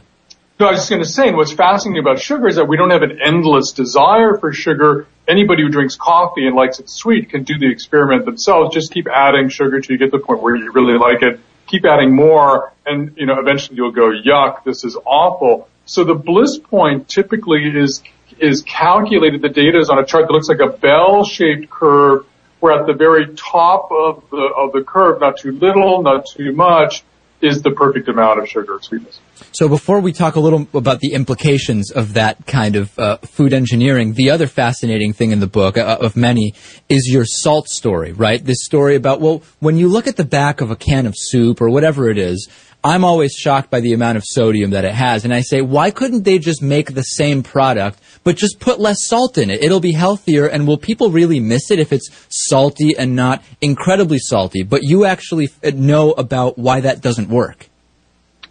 No, 0.58 0.68
I 0.68 0.72
was 0.72 0.80
just 0.80 0.90
going 0.90 1.04
to 1.04 1.10
say, 1.10 1.34
what's 1.34 1.52
fascinating 1.52 2.00
about 2.00 2.20
sugar 2.20 2.48
is 2.48 2.56
that 2.56 2.70
we 2.70 2.78
don't 2.78 2.92
have 2.92 3.02
an 3.02 3.20
endless 3.22 3.74
desire 3.74 4.38
for 4.38 4.54
sugar. 4.54 5.06
Anybody 5.28 5.64
who 5.64 5.70
drinks 5.70 5.98
coffee 5.98 6.48
and 6.48 6.56
likes 6.56 6.80
it 6.80 6.90
sweet 6.90 7.30
can 7.30 7.44
do 7.44 7.58
the 7.58 7.70
experiment 7.70 8.24
themselves. 8.24 8.74
Just 8.74 8.94
keep 8.94 9.08
adding 9.14 9.50
sugar 9.50 9.82
till 9.82 9.94
you 9.94 9.98
get 9.98 10.12
to 10.12 10.18
the 10.18 10.24
point 10.24 10.42
where 10.42 10.56
you 10.56 10.72
really 10.72 10.98
like 10.98 11.24
it. 11.24 11.42
Keep 11.68 11.84
adding 11.84 12.16
more, 12.16 12.72
and 12.86 13.18
you 13.18 13.26
know 13.26 13.38
eventually 13.38 13.76
you'll 13.76 13.92
go, 13.92 14.12
yuck, 14.12 14.64
this 14.64 14.86
is 14.86 14.96
awful. 15.04 15.68
So 15.88 16.06
the 16.06 16.14
bliss 16.14 16.58
point 16.58 17.10
typically 17.10 17.68
is 17.78 18.02
is 18.40 18.62
calculated. 18.62 19.42
The 19.42 19.50
data 19.50 19.80
is 19.80 19.90
on 19.90 20.00
a 20.00 20.06
chart 20.06 20.28
that 20.28 20.32
looks 20.32 20.48
like 20.48 20.60
a 20.60 20.70
bell-shaped 20.70 21.70
curve, 21.70 22.26
where 22.62 22.80
at 22.80 22.86
the 22.86 22.94
very 22.94 23.36
top 23.36 23.90
of 23.92 24.24
the 24.30 24.38
of 24.38 24.72
the 24.72 24.84
curve, 24.84 25.20
not 25.20 25.38
too 25.38 25.52
little, 25.52 26.02
not 26.02 26.28
too 26.28 26.54
much, 26.54 27.04
is 27.42 27.62
the 27.62 27.72
perfect 27.72 28.08
amount 28.08 28.40
of 28.40 28.48
sugar 28.48 28.80
sweetness. 28.82 29.20
So 29.52 29.70
before 29.70 30.00
we 30.00 30.14
talk 30.14 30.36
a 30.36 30.40
little 30.40 30.68
about 30.74 31.00
the 31.00 31.14
implications 31.14 31.92
of 31.92 32.14
that 32.14 32.46
kind 32.46 32.76
of 32.76 32.98
uh, 33.00 33.18
food 33.18 33.54
engineering, 33.54 34.14
the 34.14 34.30
other 34.30 34.48
fascinating 34.48 35.14
thing 35.14 35.32
in 35.32 35.40
the 35.40 35.48
book 35.48 35.78
uh, 35.78 35.98
of 36.02 36.16
many 36.16 36.54
is 36.90 37.10
your 37.12 37.26
salt 37.26 37.68
story, 37.68 38.12
right? 38.12 38.44
This 38.44 38.64
story 38.64 38.96
about, 38.96 39.22
well, 39.22 39.44
when 39.60 39.78
you 39.78 39.88
look 39.88 40.08
at 40.08 40.18
the 40.18 40.26
back 40.26 40.62
of 40.62 40.72
a 40.72 40.76
can 40.76 41.06
of 41.06 41.14
soup 41.16 41.62
or 41.62 41.70
whatever 41.70 42.10
it 42.10 42.18
is, 42.18 42.50
I'm 42.86 43.04
always 43.04 43.34
shocked 43.34 43.72
by 43.72 43.80
the 43.80 43.94
amount 43.94 44.18
of 44.18 44.24
sodium 44.24 44.70
that 44.70 44.86
it 44.86 44.94
has. 44.94 45.26
And 45.26 45.34
I 45.34 45.42
say, 45.42 45.62
why 45.62 45.90
couldn't 45.90 46.22
they 46.22 46.38
just 46.38 46.62
make 46.62 46.94
the 46.94 47.02
same 47.02 47.42
product, 47.42 48.00
but 48.24 48.36
just 48.38 48.60
put 48.60 48.80
less 48.80 49.08
salt 49.08 49.40
in 49.40 49.50
it? 49.50 49.64
It'll 49.64 49.80
be 49.80 49.94
healthier. 49.94 50.46
And 50.46 50.68
will 50.68 50.78
people 50.78 51.10
really 51.10 51.40
miss 51.40 51.72
it 51.72 51.80
if 51.80 51.92
it's 51.92 52.12
salty 52.30 52.96
and 52.96 53.16
not 53.16 53.42
incredibly 53.60 54.20
salty? 54.20 54.62
But 54.62 54.84
you 54.84 55.04
actually 55.06 55.50
know 55.74 56.12
about 56.12 56.60
why 56.60 56.82
that 56.82 57.02
doesn't 57.02 57.28
work. 57.28 57.70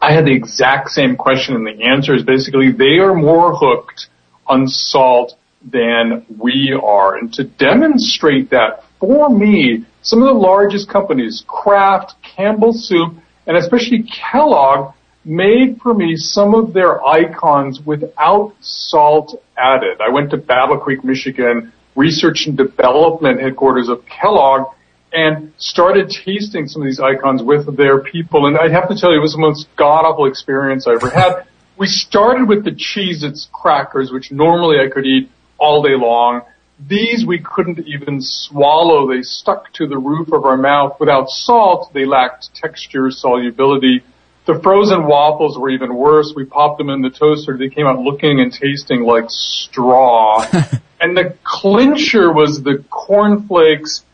I 0.04 0.12
had 0.12 0.26
the 0.26 0.34
exact 0.34 0.90
same 0.90 1.16
question, 1.16 1.56
and 1.56 1.66
the 1.66 1.82
answer 1.82 2.14
is 2.14 2.22
basically 2.22 2.70
they 2.70 2.98
are 2.98 3.14
more 3.14 3.56
hooked 3.56 4.08
on 4.46 4.68
salt 4.68 5.32
than 5.72 6.26
we 6.38 6.78
are. 6.78 7.16
And 7.16 7.32
to 7.32 7.44
demonstrate 7.44 8.50
that 8.50 8.84
for 9.00 9.30
me, 9.30 9.86
some 10.02 10.20
of 10.20 10.26
the 10.26 10.34
largest 10.34 10.90
companies, 10.90 11.42
Kraft, 11.46 12.16
Campbell 12.22 12.74
Soup, 12.74 13.14
and 13.46 13.56
especially 13.56 14.02
Kellogg 14.02 14.92
made 15.24 15.80
for 15.80 15.94
me 15.94 16.16
some 16.16 16.54
of 16.54 16.74
their 16.74 17.02
icons 17.02 17.80
without 17.86 18.52
salt 18.60 19.42
added. 19.56 20.02
I 20.02 20.10
went 20.10 20.30
to 20.32 20.36
Battle 20.36 20.76
Creek, 20.76 21.02
Michigan, 21.02 21.72
research 21.96 22.44
and 22.46 22.58
development 22.58 23.40
headquarters 23.40 23.88
of 23.88 24.04
Kellogg, 24.04 24.66
and 25.14 25.52
started 25.58 26.10
tasting 26.10 26.66
some 26.66 26.82
of 26.82 26.86
these 26.86 26.98
icons 26.98 27.40
with 27.40 27.76
their 27.76 28.00
people. 28.00 28.46
And 28.46 28.58
I'd 28.58 28.72
have 28.72 28.88
to 28.88 28.96
tell 28.96 29.12
you, 29.12 29.18
it 29.18 29.22
was 29.22 29.32
the 29.32 29.38
most 29.38 29.68
god 29.76 30.04
awful 30.04 30.26
experience 30.26 30.88
I 30.88 30.94
ever 30.94 31.08
had. 31.08 31.46
We 31.78 31.86
started 31.86 32.48
with 32.48 32.64
the 32.64 32.72
Cheez-Its 32.72 33.48
crackers, 33.52 34.10
which 34.10 34.32
normally 34.32 34.76
I 34.84 34.92
could 34.92 35.06
eat 35.06 35.30
all 35.56 35.82
day 35.82 35.94
long. 35.96 36.42
These 36.80 37.24
we 37.24 37.38
couldn't 37.38 37.86
even 37.86 38.18
swallow. 38.20 39.08
They 39.08 39.22
stuck 39.22 39.72
to 39.74 39.86
the 39.86 39.98
roof 39.98 40.32
of 40.32 40.44
our 40.44 40.56
mouth. 40.56 40.98
Without 40.98 41.28
salt, 41.28 41.92
they 41.94 42.04
lacked 42.04 42.52
texture, 42.54 43.10
solubility. 43.10 44.02
The 44.46 44.60
frozen 44.60 45.06
waffles 45.06 45.56
were 45.56 45.70
even 45.70 45.94
worse. 45.94 46.32
We 46.34 46.44
popped 46.44 46.78
them 46.78 46.90
in 46.90 47.02
the 47.02 47.10
toaster. 47.10 47.56
They 47.56 47.70
came 47.70 47.86
out 47.86 48.00
looking 48.00 48.40
and 48.40 48.52
tasting 48.52 49.04
like 49.04 49.26
straw. 49.28 50.44
and 51.00 51.16
the 51.16 51.36
clincher 51.44 52.32
was 52.32 52.62
the 52.62 52.84
cornflakes. 52.90 54.04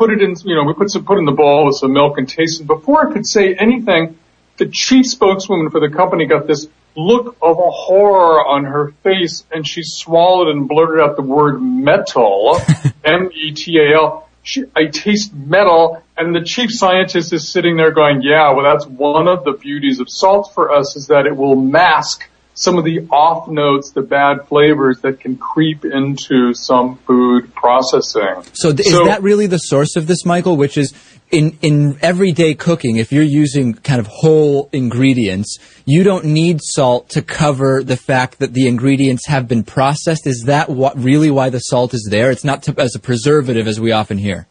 Put 0.00 0.12
it 0.12 0.22
in, 0.22 0.34
you 0.46 0.54
know, 0.54 0.64
we 0.64 0.72
put 0.72 0.90
some, 0.90 1.04
put 1.04 1.18
in 1.18 1.26
the 1.26 1.32
bowl 1.32 1.66
with 1.66 1.76
some 1.76 1.92
milk 1.92 2.16
and 2.16 2.26
tasted. 2.26 2.66
Before 2.66 3.06
I 3.06 3.12
could 3.12 3.26
say 3.26 3.52
anything, 3.54 4.18
the 4.56 4.64
chief 4.64 5.04
spokeswoman 5.04 5.68
for 5.68 5.78
the 5.78 5.94
company 5.94 6.24
got 6.24 6.46
this 6.46 6.68
look 6.96 7.36
of 7.42 7.58
a 7.58 7.70
horror 7.70 8.42
on 8.42 8.64
her 8.64 8.92
face 9.02 9.44
and 9.52 9.68
she 9.68 9.82
swallowed 9.84 10.48
and 10.48 10.66
blurted 10.66 11.04
out 11.04 11.16
the 11.16 11.22
word 11.22 11.60
metal, 11.60 12.58
M-E-T-A-L. 13.04 14.26
She, 14.42 14.64
I 14.74 14.86
taste 14.86 15.34
metal 15.34 16.02
and 16.16 16.34
the 16.34 16.44
chief 16.44 16.70
scientist 16.72 17.34
is 17.34 17.46
sitting 17.46 17.76
there 17.76 17.90
going, 17.90 18.22
yeah, 18.22 18.52
well 18.52 18.64
that's 18.64 18.86
one 18.86 19.28
of 19.28 19.44
the 19.44 19.52
beauties 19.52 20.00
of 20.00 20.08
salt 20.08 20.54
for 20.54 20.72
us 20.72 20.96
is 20.96 21.08
that 21.08 21.26
it 21.26 21.36
will 21.36 21.56
mask 21.56 22.26
some 22.60 22.76
of 22.76 22.84
the 22.84 23.08
off 23.10 23.48
notes, 23.48 23.90
the 23.92 24.02
bad 24.02 24.46
flavors 24.46 25.00
that 25.00 25.18
can 25.18 25.38
creep 25.38 25.82
into 25.84 26.52
some 26.52 26.96
food 27.06 27.54
processing. 27.54 28.44
So, 28.52 28.74
th- 28.74 28.86
so 28.86 29.02
is 29.02 29.08
that 29.08 29.22
really 29.22 29.46
the 29.46 29.58
source 29.58 29.96
of 29.96 30.06
this, 30.06 30.26
Michael? 30.26 30.58
Which 30.58 30.76
is 30.76 30.92
in, 31.30 31.56
in 31.62 31.98
everyday 32.02 32.54
cooking, 32.54 32.96
if 32.96 33.12
you're 33.12 33.22
using 33.22 33.72
kind 33.72 33.98
of 33.98 34.06
whole 34.06 34.68
ingredients, 34.74 35.58
you 35.86 36.02
don't 36.02 36.26
need 36.26 36.60
salt 36.62 37.08
to 37.10 37.22
cover 37.22 37.82
the 37.82 37.96
fact 37.96 38.40
that 38.40 38.52
the 38.52 38.68
ingredients 38.68 39.26
have 39.26 39.48
been 39.48 39.62
processed. 39.62 40.26
Is 40.26 40.44
that 40.46 40.68
what, 40.68 40.98
really 40.98 41.30
why 41.30 41.48
the 41.48 41.60
salt 41.60 41.94
is 41.94 42.06
there? 42.10 42.30
It's 42.30 42.44
not 42.44 42.64
to, 42.64 42.74
as 42.78 42.94
a 42.94 42.98
preservative 42.98 43.68
as 43.68 43.80
we 43.80 43.90
often 43.90 44.18
hear. 44.18 44.46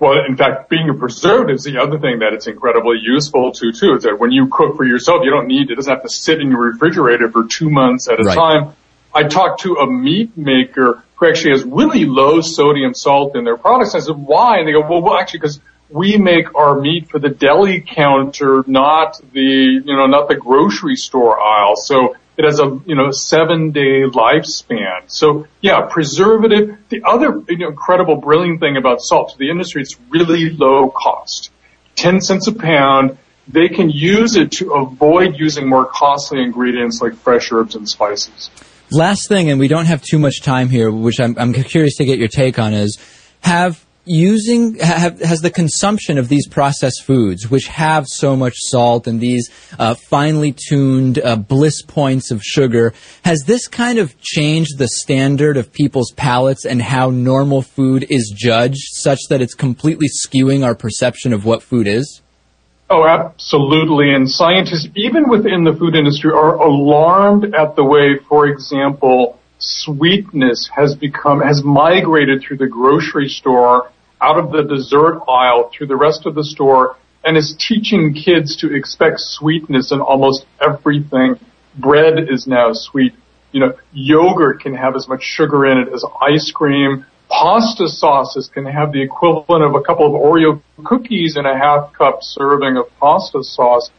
Well, 0.00 0.24
in 0.26 0.36
fact, 0.36 0.68
being 0.68 0.88
a 0.88 0.94
preservative 0.94 1.56
is 1.56 1.64
the 1.64 1.78
other 1.78 1.98
thing 1.98 2.20
that 2.20 2.32
it's 2.32 2.46
incredibly 2.46 2.98
useful 3.00 3.52
to 3.52 3.72
too. 3.72 3.94
Is 3.94 4.04
that 4.04 4.18
when 4.18 4.32
you 4.32 4.48
cook 4.48 4.76
for 4.76 4.84
yourself, 4.84 5.22
you 5.24 5.30
don't 5.30 5.46
need 5.46 5.70
it 5.70 5.76
doesn't 5.76 5.92
have 5.92 6.02
to 6.02 6.08
sit 6.08 6.40
in 6.40 6.50
your 6.50 6.60
refrigerator 6.60 7.30
for 7.30 7.44
two 7.46 7.70
months 7.70 8.08
at 8.08 8.20
a 8.20 8.24
right. 8.24 8.36
time. 8.36 8.74
I 9.14 9.24
talked 9.24 9.62
to 9.62 9.76
a 9.76 9.90
meat 9.90 10.36
maker 10.36 11.02
who 11.16 11.26
actually 11.26 11.52
has 11.52 11.64
really 11.64 12.04
low 12.04 12.40
sodium 12.40 12.94
salt 12.94 13.36
in 13.36 13.44
their 13.44 13.56
products. 13.56 13.94
And 13.94 14.02
I 14.02 14.06
said, 14.06 14.16
why? 14.16 14.58
And 14.58 14.68
they 14.68 14.72
go, 14.72 14.80
well, 14.80 15.02
well 15.02 15.18
actually, 15.18 15.40
because 15.40 15.60
we 15.90 16.16
make 16.18 16.54
our 16.54 16.78
meat 16.78 17.08
for 17.08 17.18
the 17.18 17.30
deli 17.30 17.80
counter, 17.80 18.62
not 18.66 19.20
the, 19.32 19.40
you 19.40 19.96
know, 19.96 20.06
not 20.06 20.28
the 20.28 20.36
grocery 20.36 20.96
store 20.96 21.40
aisle. 21.40 21.76
So 21.76 22.16
it 22.38 22.44
has 22.44 22.60
a, 22.60 22.80
you 22.86 22.94
know, 22.94 23.10
seven 23.10 23.72
day 23.72 24.04
lifespan. 24.04 25.02
So 25.08 25.48
yeah, 25.60 25.82
preservative. 25.90 26.78
The 26.88 27.02
other 27.04 27.42
you 27.48 27.58
know, 27.58 27.68
incredible, 27.68 28.16
brilliant 28.16 28.60
thing 28.60 28.76
about 28.76 29.00
salt 29.02 29.32
to 29.32 29.38
the 29.38 29.50
industry, 29.50 29.82
it's 29.82 29.98
really 30.08 30.50
low 30.50 30.88
cost. 30.88 31.50
10 31.96 32.20
cents 32.20 32.46
a 32.46 32.52
pound. 32.52 33.18
They 33.48 33.68
can 33.68 33.90
use 33.90 34.36
it 34.36 34.52
to 34.52 34.74
avoid 34.74 35.36
using 35.36 35.68
more 35.68 35.84
costly 35.84 36.40
ingredients 36.40 37.02
like 37.02 37.14
fresh 37.14 37.50
herbs 37.50 37.74
and 37.74 37.88
spices. 37.88 38.50
Last 38.92 39.28
thing, 39.28 39.50
and 39.50 39.58
we 39.58 39.66
don't 39.66 39.86
have 39.86 40.02
too 40.02 40.18
much 40.18 40.40
time 40.40 40.68
here, 40.68 40.90
which 40.90 41.18
I'm, 41.18 41.36
I'm 41.38 41.52
curious 41.52 41.96
to 41.96 42.04
get 42.04 42.18
your 42.18 42.28
take 42.28 42.58
on, 42.58 42.72
is 42.72 42.98
have 43.40 43.84
using 44.08 44.76
have, 44.78 45.20
has 45.20 45.40
the 45.40 45.50
consumption 45.50 46.18
of 46.18 46.28
these 46.28 46.48
processed 46.48 47.04
foods, 47.04 47.50
which 47.50 47.66
have 47.68 48.06
so 48.06 48.34
much 48.34 48.54
salt 48.56 49.06
and 49.06 49.20
these 49.20 49.50
uh, 49.78 49.94
finely 49.94 50.52
tuned 50.52 51.18
uh, 51.18 51.36
bliss 51.36 51.82
points 51.82 52.30
of 52.30 52.42
sugar, 52.42 52.92
has 53.24 53.42
this 53.46 53.68
kind 53.68 53.98
of 53.98 54.18
changed 54.20 54.78
the 54.78 54.88
standard 54.88 55.56
of 55.56 55.72
people's 55.72 56.12
palates 56.12 56.64
and 56.64 56.80
how 56.80 57.10
normal 57.10 57.62
food 57.62 58.06
is 58.08 58.32
judged, 58.36 58.88
such 58.92 59.20
that 59.28 59.40
it's 59.40 59.54
completely 59.54 60.08
skewing 60.08 60.64
our 60.64 60.74
perception 60.74 61.32
of 61.32 61.44
what 61.44 61.62
food 61.62 61.86
is? 61.86 62.22
Oh, 62.90 63.06
absolutely. 63.06 64.14
And 64.14 64.28
scientists, 64.28 64.88
even 64.96 65.28
within 65.28 65.64
the 65.64 65.74
food 65.74 65.94
industry, 65.94 66.30
are 66.30 66.54
alarmed 66.54 67.54
at 67.54 67.76
the 67.76 67.84
way, 67.84 68.18
for 68.28 68.46
example, 68.46 69.38
sweetness 69.58 70.70
has 70.74 70.94
become, 70.94 71.40
has 71.40 71.62
migrated 71.62 72.42
through 72.42 72.56
the 72.56 72.66
grocery 72.66 73.28
store 73.28 73.90
out 74.20 74.38
of 74.38 74.52
the 74.52 74.62
dessert 74.62 75.20
aisle 75.28 75.70
through 75.72 75.86
the 75.86 75.96
rest 75.96 76.26
of 76.26 76.34
the 76.34 76.44
store 76.44 76.96
and 77.24 77.36
is 77.36 77.54
teaching 77.58 78.14
kids 78.14 78.56
to 78.56 78.74
expect 78.74 79.20
sweetness 79.20 79.92
in 79.92 80.00
almost 80.00 80.46
everything. 80.60 81.36
Bread 81.76 82.28
is 82.28 82.46
now 82.46 82.70
sweet. 82.72 83.14
You 83.52 83.60
know, 83.60 83.72
yogurt 83.92 84.60
can 84.60 84.74
have 84.74 84.96
as 84.96 85.08
much 85.08 85.22
sugar 85.22 85.66
in 85.66 85.78
it 85.78 85.92
as 85.92 86.04
ice 86.20 86.50
cream 86.50 87.06
pasta 87.28 87.88
sauces 87.88 88.50
can 88.52 88.64
have 88.64 88.92
the 88.92 89.02
equivalent 89.02 89.64
of 89.64 89.74
a 89.74 89.82
couple 89.82 90.06
of 90.06 90.12
Oreo 90.12 90.60
cookies 90.84 91.36
in 91.36 91.46
a 91.46 91.56
half 91.56 91.92
cup 91.92 92.18
serving 92.22 92.76
of 92.76 92.86
pasta 92.98 93.42
sauce. 93.42 93.90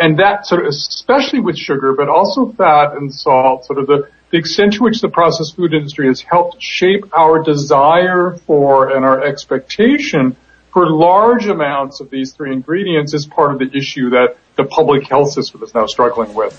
And 0.00 0.18
that 0.18 0.46
sort 0.46 0.62
of, 0.62 0.68
especially 0.68 1.40
with 1.40 1.56
sugar, 1.56 1.92
but 1.92 2.08
also 2.08 2.52
fat 2.52 2.96
and 2.96 3.12
salt, 3.12 3.64
sort 3.64 3.78
of 3.80 3.86
the, 3.86 4.08
the 4.30 4.38
extent 4.38 4.74
to 4.74 4.82
which 4.82 5.00
the 5.00 5.08
processed 5.08 5.56
food 5.56 5.72
industry 5.72 6.06
has 6.06 6.20
helped 6.20 6.62
shape 6.62 7.06
our 7.16 7.42
desire 7.42 8.38
for 8.46 8.90
and 8.90 9.04
our 9.04 9.22
expectation 9.22 10.36
for 10.72 10.90
large 10.90 11.46
amounts 11.46 12.00
of 12.00 12.10
these 12.10 12.32
three 12.32 12.52
ingredients 12.52 13.14
is 13.14 13.26
part 13.26 13.52
of 13.52 13.58
the 13.58 13.76
issue 13.76 14.10
that 14.10 14.36
the 14.56 14.64
public 14.64 15.08
health 15.08 15.32
system 15.32 15.62
is 15.62 15.74
now 15.74 15.86
struggling 15.86 16.34
with. 16.34 16.54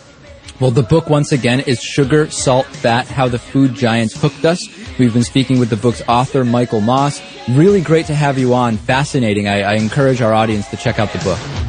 Well, 0.59 0.71
the 0.71 0.83
book, 0.83 1.09
once 1.09 1.31
again, 1.31 1.61
is 1.61 1.81
Sugar, 1.81 2.29
Salt, 2.29 2.65
Fat, 2.65 3.07
How 3.07 3.29
the 3.29 3.39
Food 3.39 3.75
Giants 3.75 4.19
Hooked 4.19 4.43
Us. 4.43 4.59
We've 4.97 5.13
been 5.13 5.23
speaking 5.23 5.57
with 5.57 5.69
the 5.69 5.77
book's 5.77 6.01
author, 6.05 6.43
Michael 6.43 6.81
Moss. 6.81 7.21
Really 7.49 7.81
great 7.81 8.07
to 8.07 8.15
have 8.15 8.37
you 8.37 8.53
on. 8.53 8.75
Fascinating. 8.75 9.47
I, 9.47 9.61
I 9.61 9.73
encourage 9.75 10.21
our 10.21 10.33
audience 10.33 10.67
to 10.71 10.77
check 10.77 10.99
out 10.99 11.13
the 11.13 11.19
book. 11.19 11.68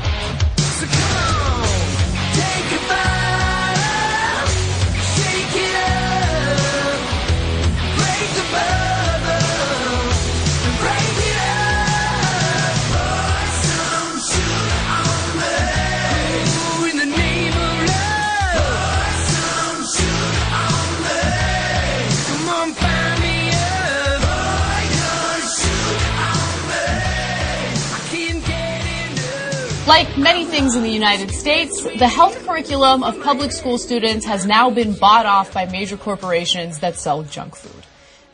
Like 29.91 30.17
many 30.17 30.45
things 30.45 30.77
in 30.77 30.85
the 30.85 30.89
United 30.89 31.33
States, 31.33 31.83
the 31.83 32.07
health 32.07 32.47
curriculum 32.47 33.03
of 33.03 33.21
public 33.23 33.51
school 33.51 33.77
students 33.77 34.25
has 34.25 34.47
now 34.47 34.71
been 34.71 34.95
bought 34.95 35.27
off 35.27 35.53
by 35.53 35.67
major 35.67 35.97
corporations 35.97 36.79
that 36.79 36.95
sell 36.95 37.25
junk 37.25 37.57
food. 37.57 37.85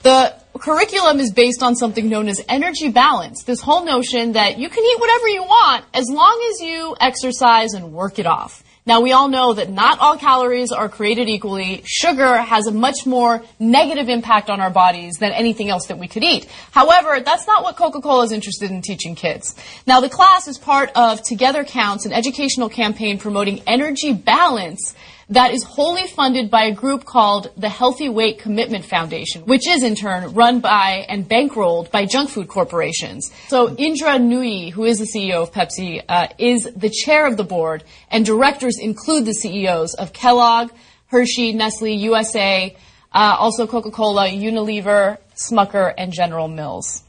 The 0.03 0.35
curriculum 0.59 1.19
is 1.19 1.33
based 1.33 1.63
on 1.63 1.75
something 1.75 2.11
known 2.11 2.29
as 2.29 2.45
energy 2.47 2.91
balance. 2.91 3.45
This 3.45 3.63
whole 3.63 3.87
notion 3.87 4.33
that 4.33 4.59
you 4.59 4.69
can 4.69 4.85
eat 4.85 5.01
whatever 5.01 5.29
you 5.29 5.45
want 5.45 5.87
as 5.95 6.05
long 6.11 6.47
as 6.53 6.61
you 6.61 6.95
exercise 7.01 7.73
and 7.73 7.91
work 7.91 8.19
it 8.19 8.27
off. 8.27 8.63
Now 8.87 9.01
we 9.01 9.11
all 9.11 9.27
know 9.27 9.53
that 9.53 9.69
not 9.69 9.99
all 9.99 10.17
calories 10.17 10.71
are 10.71 10.89
created 10.89 11.29
equally. 11.29 11.83
Sugar 11.85 12.37
has 12.37 12.69
a 12.69 12.73
much 12.73 13.05
more 13.05 13.43
negative 13.59 14.09
impact 14.09 14.49
on 14.49 14.61
our 14.61 14.71
bodies 14.71 15.17
than 15.17 15.33
anything 15.33 15.69
else 15.69 15.87
that 15.89 15.99
we 15.99 16.07
could 16.07 16.23
eat. 16.23 16.47
However, 16.71 17.19
that's 17.19 17.49
not 17.49 17.65
what 17.65 17.77
Coca-Cola 17.77 18.25
is 18.27 18.31
interested 18.31 18.71
in 18.71 18.83
teaching 18.83 19.17
kids. 19.17 19.57
Now 19.89 20.01
the 20.01 20.09
class 20.09 20.47
is 20.47 20.57
part 20.57 20.91
of 20.95 21.21
Together 21.25 21.65
Counts, 21.65 22.07
an 22.07 22.13
educational 22.13 22.69
campaign 22.69 23.19
promoting 23.19 23.61
energy 23.67 24.13
balance 24.13 24.95
that 25.29 25.53
is 25.53 25.65
wholly 25.65 26.07
funded 26.07 26.51
by 26.51 26.65
a 26.65 26.73
group 26.73 27.05
called 27.05 27.51
the 27.57 27.69
Healthy 27.69 28.09
Weight 28.09 28.39
Commitment 28.39 28.85
Foundation, 28.85 29.43
which 29.43 29.67
is 29.67 29.83
in 29.83 29.97
turn 29.97 30.33
run 30.35 30.61
by 30.61 31.05
and 31.09 31.29
bankrolled 31.29 31.91
by 31.91 32.07
junk 32.07 32.31
food 32.31 32.49
corporations. 32.49 33.33
So 33.49 33.75
Indra 33.77 34.19
Nooyi, 34.19 34.71
who 34.71 34.85
is 34.85 34.99
the 34.99 35.05
CEO 35.05 35.43
of 35.43 35.53
Pepsi, 35.53 36.03
uh, 36.09 36.29
is 36.39 36.71
the 36.77 36.91
chair 36.91 37.27
of 37.27 37.37
the 37.37 37.45
board, 37.45 37.83
and 38.11 38.25
directors 38.25 38.79
include 38.79 39.25
the 39.25 39.35
CEOs 39.35 39.95
of 39.95 40.13
Kellogg, 40.13 40.71
Hershey, 41.07 41.53
Nestle, 41.53 41.93
USA, 41.95 42.77
uh, 43.13 43.37
also 43.39 43.67
Coca-Cola, 43.67 44.29
Unilever, 44.29 45.19
Smucker, 45.35 45.93
and 45.97 46.13
General 46.13 46.49
Mills. 46.49 47.03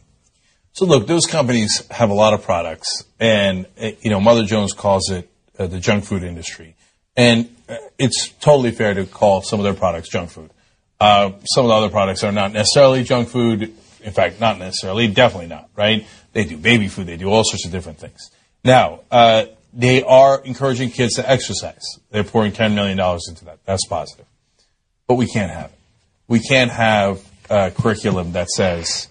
So 0.71 0.85
look, 0.85 1.07
those 1.07 1.25
companies 1.25 1.85
have 1.91 2.09
a 2.09 2.13
lot 2.13 2.33
of 2.33 2.43
products, 2.43 3.03
and 3.19 3.67
uh, 3.79 3.91
you 4.01 4.09
know 4.09 4.19
Mother 4.19 4.45
Jones 4.45 4.73
calls 4.73 5.09
it 5.11 5.29
uh, 5.59 5.67
the 5.67 5.79
junk 5.79 6.05
food 6.05 6.23
industry. 6.23 6.75
And 7.15 7.49
it's 7.97 8.29
totally 8.39 8.71
fair 8.71 8.93
to 8.93 9.05
call 9.05 9.41
some 9.41 9.59
of 9.59 9.63
their 9.63 9.73
products 9.73 10.09
junk 10.09 10.29
food. 10.29 10.49
Uh, 10.99 11.31
some 11.45 11.65
of 11.65 11.69
the 11.69 11.75
other 11.75 11.89
products 11.89 12.23
are 12.23 12.31
not 12.31 12.53
necessarily 12.53 13.03
junk 13.03 13.29
food. 13.29 13.73
In 14.01 14.13
fact, 14.13 14.39
not 14.39 14.57
necessarily, 14.57 15.07
definitely 15.07 15.47
not, 15.47 15.69
right? 15.75 16.07
They 16.33 16.45
do 16.45 16.57
baby 16.57 16.87
food, 16.87 17.07
they 17.07 17.17
do 17.17 17.29
all 17.29 17.43
sorts 17.43 17.65
of 17.65 17.71
different 17.71 17.99
things. 17.99 18.31
Now, 18.63 19.01
uh, 19.11 19.45
they 19.73 20.01
are 20.03 20.41
encouraging 20.43 20.91
kids 20.91 21.15
to 21.15 21.29
exercise. 21.29 21.83
They're 22.09 22.23
pouring 22.23 22.51
$10 22.51 22.73
million 22.73 22.99
into 22.99 23.45
that. 23.45 23.59
That's 23.65 23.85
positive. 23.85 24.25
But 25.07 25.15
we 25.15 25.27
can't 25.27 25.51
have 25.51 25.71
it. 25.71 25.79
We 26.27 26.39
can't 26.39 26.71
have 26.71 27.23
a 27.49 27.71
curriculum 27.71 28.33
that 28.33 28.49
says, 28.49 29.07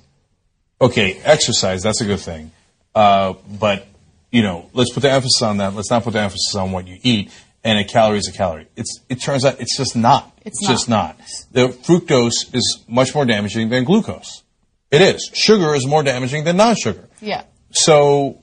okay, 0.80 1.20
exercise, 1.24 1.82
that's 1.82 2.00
a 2.00 2.04
good 2.04 2.20
thing. 2.20 2.50
Uh, 2.94 3.34
but, 3.58 3.86
you 4.30 4.42
know, 4.42 4.68
let's 4.72 4.92
put 4.92 5.00
the 5.00 5.10
emphasis 5.10 5.42
on 5.42 5.58
that. 5.58 5.74
Let's 5.74 5.90
not 5.90 6.02
put 6.02 6.14
the 6.14 6.20
emphasis 6.20 6.54
on 6.54 6.72
what 6.72 6.86
you 6.86 6.98
eat 7.02 7.30
and 7.66 7.78
a 7.78 7.84
calorie 7.84 8.18
is 8.18 8.28
a 8.28 8.32
calorie. 8.32 8.68
It's, 8.76 9.00
it 9.08 9.20
turns 9.20 9.44
out 9.44 9.60
it's 9.60 9.76
just 9.76 9.96
not. 9.96 10.32
It's, 10.44 10.60
it's 10.60 10.68
just 10.68 10.88
not. 10.88 11.18
The 11.50 11.68
fructose 11.68 12.54
is 12.54 12.84
much 12.86 13.12
more 13.14 13.24
damaging 13.24 13.68
than 13.70 13.84
glucose. 13.84 14.44
It 14.90 15.02
is. 15.02 15.30
Sugar 15.34 15.74
is 15.74 15.84
more 15.84 16.04
damaging 16.04 16.44
than 16.44 16.56
non-sugar. 16.56 17.08
Yeah. 17.20 17.42
So 17.72 18.40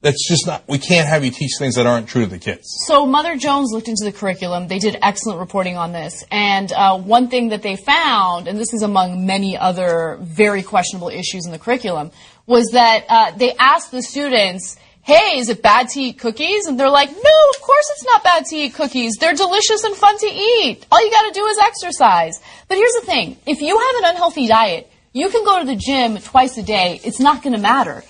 that's 0.00 0.28
just 0.28 0.44
not, 0.46 0.68
we 0.68 0.78
can't 0.78 1.08
have 1.08 1.24
you 1.24 1.30
teach 1.30 1.52
things 1.56 1.76
that 1.76 1.86
aren't 1.86 2.08
true 2.08 2.24
to 2.24 2.30
the 2.30 2.38
kids. 2.38 2.64
So 2.86 3.06
Mother 3.06 3.36
Jones 3.36 3.70
looked 3.72 3.86
into 3.86 4.04
the 4.04 4.12
curriculum. 4.12 4.66
They 4.66 4.80
did 4.80 4.98
excellent 5.00 5.38
reporting 5.38 5.76
on 5.76 5.92
this. 5.92 6.24
And 6.32 6.72
uh, 6.72 6.98
one 6.98 7.28
thing 7.28 7.50
that 7.50 7.62
they 7.62 7.76
found, 7.76 8.48
and 8.48 8.58
this 8.58 8.74
is 8.74 8.82
among 8.82 9.24
many 9.24 9.56
other 9.56 10.18
very 10.20 10.64
questionable 10.64 11.10
issues 11.10 11.46
in 11.46 11.52
the 11.52 11.60
curriculum, 11.60 12.10
was 12.44 12.70
that 12.72 13.04
uh, 13.08 13.30
they 13.36 13.54
asked 13.54 13.92
the 13.92 14.02
students, 14.02 14.76
hey, 15.04 15.38
is 15.38 15.50
it 15.50 15.62
bad 15.62 15.88
to 15.90 16.00
eat 16.00 16.18
cookies? 16.18 16.66
And 16.66 16.80
they're 16.80 16.90
like, 16.90 17.10
no, 17.10 17.50
of 17.54 17.60
course 17.60 17.90
it's 17.92 18.04
not 18.04 18.24
bad 18.24 18.46
to 18.46 18.56
eat 18.56 18.74
cookies. 18.74 19.16
They're 19.20 19.34
delicious 19.34 19.84
and 19.84 19.94
fun 19.94 20.18
to 20.18 20.26
eat. 20.26 20.86
All 20.90 21.04
you 21.04 21.10
gotta 21.10 21.32
do 21.32 21.46
is 21.46 21.58
exercise. 21.58 22.40
But 22.68 22.78
here's 22.78 22.94
the 22.94 23.06
thing. 23.06 23.36
If 23.46 23.60
you 23.60 23.78
have 23.78 24.04
an 24.04 24.10
unhealthy 24.10 24.48
diet, 24.48 24.90
you 25.12 25.28
can 25.28 25.44
go 25.44 25.60
to 25.60 25.66
the 25.66 25.76
gym 25.76 26.16
twice 26.18 26.56
a 26.56 26.62
day. 26.62 27.00
It's 27.04 27.20
not 27.20 27.42
gonna 27.42 27.58
matter. 27.58 28.02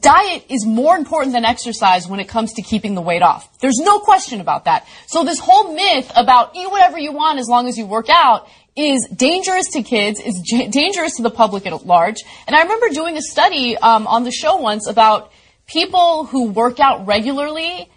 Diet 0.00 0.44
is 0.48 0.64
more 0.64 0.96
important 0.96 1.32
than 1.32 1.44
exercise 1.44 2.08
when 2.08 2.18
it 2.18 2.28
comes 2.28 2.52
to 2.54 2.62
keeping 2.62 2.94
the 2.94 3.02
weight 3.02 3.22
off. 3.22 3.58
There's 3.60 3.78
no 3.78 3.98
question 3.98 4.40
about 4.40 4.64
that. 4.64 4.86
So 5.06 5.24
this 5.24 5.38
whole 5.38 5.74
myth 5.74 6.10
about 6.16 6.56
eat 6.56 6.70
whatever 6.70 6.98
you 6.98 7.12
want 7.12 7.38
as 7.38 7.48
long 7.48 7.68
as 7.68 7.76
you 7.76 7.86
work 7.86 8.08
out 8.08 8.48
is 8.76 9.06
dangerous 9.14 9.68
to 9.70 9.82
kids, 9.82 10.20
is 10.20 10.40
dangerous 10.70 11.16
to 11.16 11.22
the 11.22 11.30
public 11.30 11.66
at 11.66 11.86
large. 11.86 12.16
And 12.46 12.54
I 12.54 12.62
remember 12.62 12.88
doing 12.88 13.16
a 13.16 13.22
study 13.22 13.76
um, 13.76 14.06
on 14.06 14.24
the 14.24 14.32
show 14.32 14.56
once 14.56 14.88
about 14.88 15.32
people 15.66 16.24
who 16.24 16.50
work 16.50 16.80
out 16.80 17.06
regularly 17.06 17.88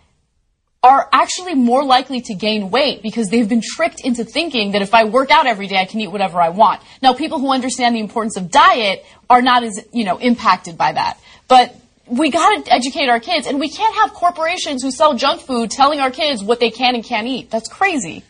are 0.82 1.10
actually 1.12 1.56
more 1.56 1.84
likely 1.84 2.22
to 2.22 2.34
gain 2.34 2.72
weight 2.72 3.04
because 3.04 3.28
they've 3.28 3.50
been 3.50 3.62
tricked 3.62 4.00
into 4.02 4.24
thinking 4.24 4.72
that 4.72 4.82
if 4.82 4.94
I 4.94 5.04
work 5.04 5.30
out 5.30 5.46
every 5.46 5.68
day, 5.68 5.76
I 5.76 5.86
can 5.86 6.00
eat 6.00 6.08
whatever 6.08 6.40
I 6.40 6.50
want. 6.50 6.82
Now, 7.02 7.14
people 7.14 7.40
who 7.40 7.52
understand 7.52 7.96
the 7.96 8.00
importance 8.00 8.38
of 8.38 8.50
diet 8.50 9.06
are 9.30 9.42
not 9.42 9.64
as, 9.64 9.86
you 9.92 10.06
know, 10.06 10.18
impacted 10.18 10.78
by 10.78 10.94
that. 10.94 11.20
But 11.50 11.76
we 12.08 12.32
gotta 12.32 12.64
educate 12.74 13.10
our 13.10 13.20
kids, 13.20 13.46
and 13.46 13.60
we 13.60 13.70
can't 13.70 13.94
have 13.96 14.14
corporations 14.14 14.82
who 14.82 14.90
sell 14.90 15.16
junk 15.16 15.42
food 15.42 15.70
telling 15.70 16.00
our 16.00 16.12
kids 16.12 16.42
what 16.42 16.60
they 16.60 16.72
can 16.72 16.96
and 16.96 17.04
can't 17.04 17.28
eat. 17.28 17.52
That's 17.52 17.68
crazy. 17.68 18.24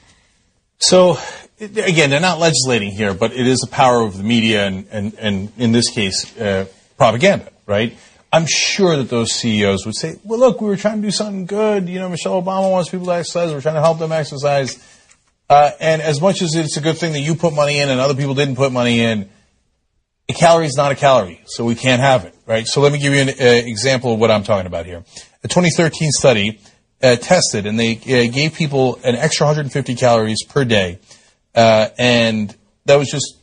So, 0.79 1.17
again, 1.59 2.09
they're 2.09 2.19
not 2.19 2.39
legislating 2.39 2.91
here, 2.91 3.13
but 3.13 3.31
it 3.31 3.45
is 3.45 3.59
the 3.59 3.67
power 3.67 4.01
of 4.01 4.17
the 4.17 4.23
media 4.23 4.65
and, 4.65 4.87
and, 4.91 5.13
and 5.19 5.51
in 5.57 5.71
this 5.71 5.89
case, 5.91 6.35
uh, 6.39 6.65
propaganda, 6.97 7.51
right? 7.67 7.95
I'm 8.31 8.45
sure 8.47 8.95
that 8.97 9.09
those 9.09 9.31
CEOs 9.33 9.85
would 9.85 9.95
say, 9.95 10.19
well, 10.23 10.39
look, 10.39 10.61
we 10.61 10.67
were 10.67 10.77
trying 10.77 11.01
to 11.01 11.07
do 11.07 11.11
something 11.11 11.45
good. 11.45 11.89
You 11.89 11.99
know, 11.99 12.09
Michelle 12.09 12.41
Obama 12.41 12.69
wants 12.69 12.89
people 12.89 13.07
to 13.07 13.13
exercise. 13.13 13.51
We're 13.51 13.61
trying 13.61 13.75
to 13.75 13.81
help 13.81 13.97
them 13.97 14.11
exercise. 14.11 14.77
Uh, 15.49 15.71
and 15.79 16.01
as 16.01 16.21
much 16.21 16.43
as 16.43 16.53
it's 16.53 16.77
a 16.77 16.81
good 16.81 16.97
thing 16.97 17.13
that 17.13 17.21
you 17.21 17.33
put 17.33 17.53
money 17.53 17.79
in 17.79 17.89
and 17.89 17.99
other 17.99 18.13
people 18.13 18.35
didn't 18.35 18.55
put 18.55 18.71
money 18.71 18.99
in, 18.99 19.27
a 20.29 20.33
calorie 20.33 20.67
is 20.67 20.75
not 20.77 20.91
a 20.91 20.95
calorie, 20.95 21.41
so 21.47 21.65
we 21.65 21.73
can't 21.73 22.01
have 22.01 22.25
it, 22.25 22.35
right? 22.45 22.67
So 22.67 22.81
let 22.81 22.91
me 22.91 22.99
give 22.99 23.13
you 23.13 23.21
an 23.21 23.29
uh, 23.29 23.33
example 23.39 24.13
of 24.13 24.19
what 24.19 24.29
I'm 24.29 24.43
talking 24.43 24.67
about 24.67 24.85
here. 24.85 25.03
A 25.43 25.47
2013 25.47 26.11
study 26.11 26.59
uh, 27.01 27.15
tested, 27.15 27.65
and 27.65 27.79
they 27.79 27.95
uh, 27.95 28.31
gave 28.31 28.53
people 28.53 28.99
an 29.03 29.15
extra 29.15 29.47
150 29.47 29.95
calories 29.95 30.43
per 30.43 30.65
day, 30.65 30.99
uh, 31.55 31.87
and 31.97 32.55
that 32.85 32.97
was 32.97 33.09
just 33.09 33.35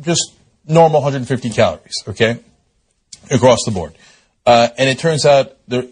just 0.00 0.34
normal 0.66 1.00
150 1.00 1.50
calories, 1.50 1.94
okay, 2.06 2.38
across 3.28 3.58
the 3.64 3.72
board. 3.72 3.94
Uh, 4.50 4.68
and 4.78 4.90
it 4.90 4.98
turns 4.98 5.24
out 5.24 5.52
there, 5.68 5.84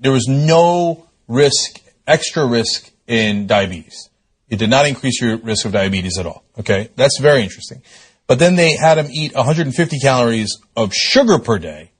there 0.00 0.10
was 0.10 0.26
no 0.26 1.06
risk, 1.28 1.80
extra 2.08 2.44
risk 2.44 2.90
in 3.06 3.46
diabetes. 3.46 4.10
It 4.48 4.56
did 4.56 4.68
not 4.68 4.88
increase 4.88 5.22
your 5.22 5.36
risk 5.36 5.64
of 5.64 5.70
diabetes 5.70 6.18
at 6.18 6.26
all. 6.26 6.42
Okay, 6.58 6.88
that's 6.96 7.20
very 7.20 7.44
interesting. 7.44 7.82
But 8.26 8.40
then 8.40 8.56
they 8.56 8.72
had 8.72 8.96
them 8.96 9.06
eat 9.12 9.32
150 9.32 10.00
calories 10.00 10.58
of 10.74 10.92
sugar 10.92 11.38
per 11.38 11.60
day, 11.60 11.92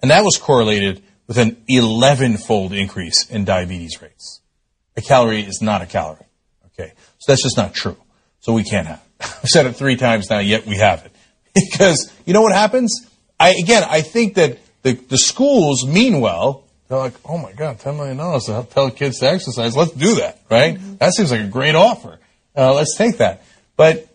and 0.00 0.12
that 0.12 0.22
was 0.22 0.38
correlated 0.38 1.02
with 1.26 1.38
an 1.38 1.56
11-fold 1.68 2.72
increase 2.72 3.28
in 3.28 3.44
diabetes 3.44 4.00
rates. 4.00 4.40
A 4.96 5.02
calorie 5.02 5.42
is 5.42 5.60
not 5.60 5.82
a 5.82 5.86
calorie. 5.86 6.28
Okay, 6.66 6.92
so 7.18 7.32
that's 7.32 7.42
just 7.42 7.56
not 7.56 7.74
true. 7.74 7.96
So 8.38 8.52
we 8.52 8.62
can't 8.62 8.86
have 8.86 9.02
it. 9.04 9.24
I've 9.42 9.48
said 9.48 9.66
it 9.66 9.72
three 9.72 9.96
times 9.96 10.30
now, 10.30 10.38
yet 10.38 10.64
we 10.64 10.76
have 10.76 11.04
it. 11.04 11.10
Because 11.72 12.12
you 12.24 12.34
know 12.34 12.42
what 12.42 12.52
happens? 12.52 12.92
I 13.40 13.50
again, 13.60 13.82
I 13.88 14.00
think 14.00 14.34
that 14.34 14.58
the, 14.84 14.92
the 14.92 15.18
schools 15.18 15.86
mean 15.86 16.20
well. 16.20 16.62
They're 16.88 16.98
like, 16.98 17.14
oh 17.24 17.38
my 17.38 17.52
God, 17.52 17.80
$10 17.80 17.96
million 17.96 18.18
to 18.18 18.72
tell 18.72 18.90
kids 18.90 19.18
to 19.20 19.28
exercise. 19.28 19.74
Let's 19.74 19.92
do 19.92 20.16
that, 20.16 20.40
right? 20.50 20.74
Mm-hmm. 20.74 20.96
That 20.96 21.14
seems 21.14 21.32
like 21.32 21.40
a 21.40 21.48
great 21.48 21.74
offer. 21.74 22.18
Uh, 22.54 22.74
let's 22.74 22.96
take 22.96 23.16
that. 23.16 23.42
But 23.76 24.06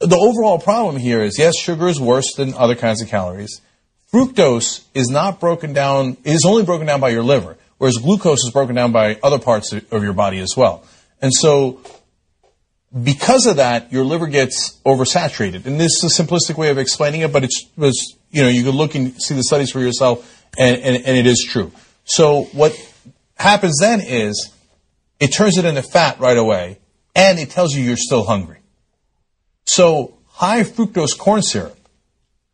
the 0.00 0.16
overall 0.16 0.58
problem 0.58 0.96
here 0.96 1.22
is 1.22 1.38
yes, 1.38 1.56
sugar 1.56 1.86
is 1.86 2.00
worse 2.00 2.34
than 2.34 2.54
other 2.54 2.74
kinds 2.74 3.00
of 3.00 3.08
calories. 3.08 3.60
Fructose 4.12 4.84
is 4.92 5.08
not 5.08 5.40
broken 5.40 5.72
down, 5.72 6.16
is 6.24 6.44
only 6.44 6.64
broken 6.64 6.86
down 6.86 7.00
by 7.00 7.10
your 7.10 7.22
liver, 7.22 7.56
whereas 7.78 7.96
glucose 7.96 8.44
is 8.44 8.50
broken 8.50 8.74
down 8.74 8.90
by 8.90 9.18
other 9.22 9.38
parts 9.38 9.72
of 9.72 10.02
your 10.02 10.12
body 10.12 10.40
as 10.40 10.54
well. 10.56 10.84
And 11.22 11.32
so 11.32 11.80
because 13.00 13.46
of 13.46 13.56
that, 13.56 13.92
your 13.92 14.04
liver 14.04 14.26
gets 14.26 14.80
oversaturated. 14.84 15.66
And 15.66 15.80
this 15.80 16.02
is 16.02 16.18
a 16.18 16.22
simplistic 16.22 16.58
way 16.58 16.70
of 16.70 16.78
explaining 16.78 17.20
it, 17.22 17.32
but 17.32 17.44
it's, 17.44 17.64
it's 17.78 18.16
you 18.32 18.42
know, 18.42 18.48
you 18.48 18.64
can 18.64 18.72
look 18.72 18.94
and 18.94 19.14
see 19.22 19.34
the 19.34 19.44
studies 19.44 19.70
for 19.70 19.80
yourself, 19.80 20.44
and, 20.58 20.76
and, 20.76 21.04
and 21.04 21.16
it 21.16 21.26
is 21.26 21.46
true. 21.48 21.70
So 22.04 22.44
what 22.52 22.74
happens 23.36 23.78
then 23.80 24.00
is 24.00 24.52
it 25.20 25.28
turns 25.28 25.58
it 25.58 25.64
into 25.64 25.82
fat 25.82 26.18
right 26.18 26.36
away, 26.36 26.78
and 27.14 27.38
it 27.38 27.50
tells 27.50 27.74
you 27.74 27.84
you're 27.84 27.96
still 27.96 28.24
hungry. 28.24 28.58
So 29.66 30.18
high 30.26 30.62
fructose 30.62 31.16
corn 31.16 31.42
syrup 31.42 31.78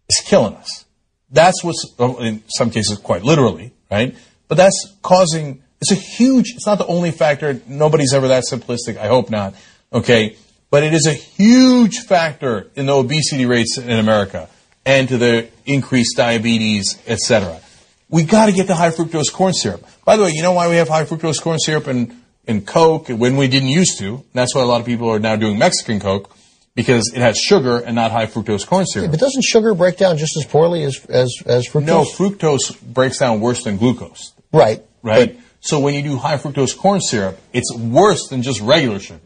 is 0.08 0.20
killing 0.26 0.54
us. 0.56 0.84
That's 1.30 1.62
what's, 1.62 1.94
oh, 1.98 2.18
in 2.18 2.42
some 2.56 2.70
cases, 2.70 2.98
quite 2.98 3.22
literally, 3.22 3.72
right? 3.90 4.16
But 4.48 4.56
that's 4.56 4.96
causing, 5.02 5.62
it's 5.80 5.92
a 5.92 5.94
huge, 5.94 6.54
it's 6.56 6.66
not 6.66 6.78
the 6.78 6.86
only 6.86 7.10
factor. 7.10 7.60
Nobody's 7.66 8.12
ever 8.14 8.28
that 8.28 8.44
simplistic. 8.50 8.96
I 8.96 9.06
hope 9.06 9.30
not. 9.30 9.54
Okay. 9.92 10.36
But 10.70 10.82
it 10.82 10.92
is 10.92 11.06
a 11.06 11.12
huge 11.12 11.98
factor 12.00 12.70
in 12.74 12.86
the 12.86 12.94
obesity 12.94 13.46
rates 13.46 13.78
in 13.78 13.90
America 13.90 14.48
and 14.88 15.06
to 15.06 15.18
the 15.18 15.46
increased 15.66 16.16
diabetes, 16.16 16.98
etc. 17.06 17.60
We 18.08 18.24
got 18.24 18.46
to 18.46 18.52
get 18.52 18.66
the 18.66 18.74
high 18.74 18.90
fructose 18.90 19.30
corn 19.30 19.52
syrup. 19.52 19.84
By 20.06 20.16
the 20.16 20.22
way, 20.22 20.30
you 20.30 20.42
know 20.42 20.52
why 20.52 20.68
we 20.70 20.76
have 20.76 20.88
high 20.88 21.04
fructose 21.04 21.42
corn 21.42 21.58
syrup 21.58 21.86
in, 21.88 22.16
in 22.46 22.62
Coke 22.62 23.08
when 23.08 23.36
we 23.36 23.48
didn't 23.48 23.68
used 23.68 23.98
to? 23.98 24.24
That's 24.32 24.54
why 24.54 24.62
a 24.62 24.64
lot 24.64 24.80
of 24.80 24.86
people 24.86 25.10
are 25.10 25.18
now 25.18 25.36
doing 25.36 25.58
Mexican 25.58 26.00
Coke 26.00 26.34
because 26.74 27.12
it 27.14 27.20
has 27.20 27.36
sugar 27.36 27.76
and 27.76 27.96
not 27.96 28.12
high 28.12 28.24
fructose 28.24 28.66
corn 28.66 28.86
syrup. 28.86 29.08
Yeah, 29.08 29.10
but 29.10 29.20
doesn't 29.20 29.44
sugar 29.44 29.74
break 29.74 29.98
down 29.98 30.16
just 30.16 30.38
as 30.38 30.46
poorly 30.46 30.84
as, 30.84 31.04
as, 31.10 31.34
as 31.44 31.68
fructose? 31.68 31.84
No, 31.84 32.04
fructose 32.04 32.80
breaks 32.80 33.18
down 33.18 33.40
worse 33.40 33.64
than 33.64 33.76
glucose. 33.76 34.32
Right. 34.52 34.82
Right? 35.02 35.36
But, 35.36 35.44
so 35.60 35.80
when 35.80 35.94
you 35.94 36.02
do 36.02 36.16
high 36.16 36.38
fructose 36.38 36.74
corn 36.74 37.02
syrup, 37.02 37.38
it's 37.52 37.76
worse 37.76 38.28
than 38.28 38.40
just 38.40 38.62
regular 38.62 39.00
sugar. 39.00 39.20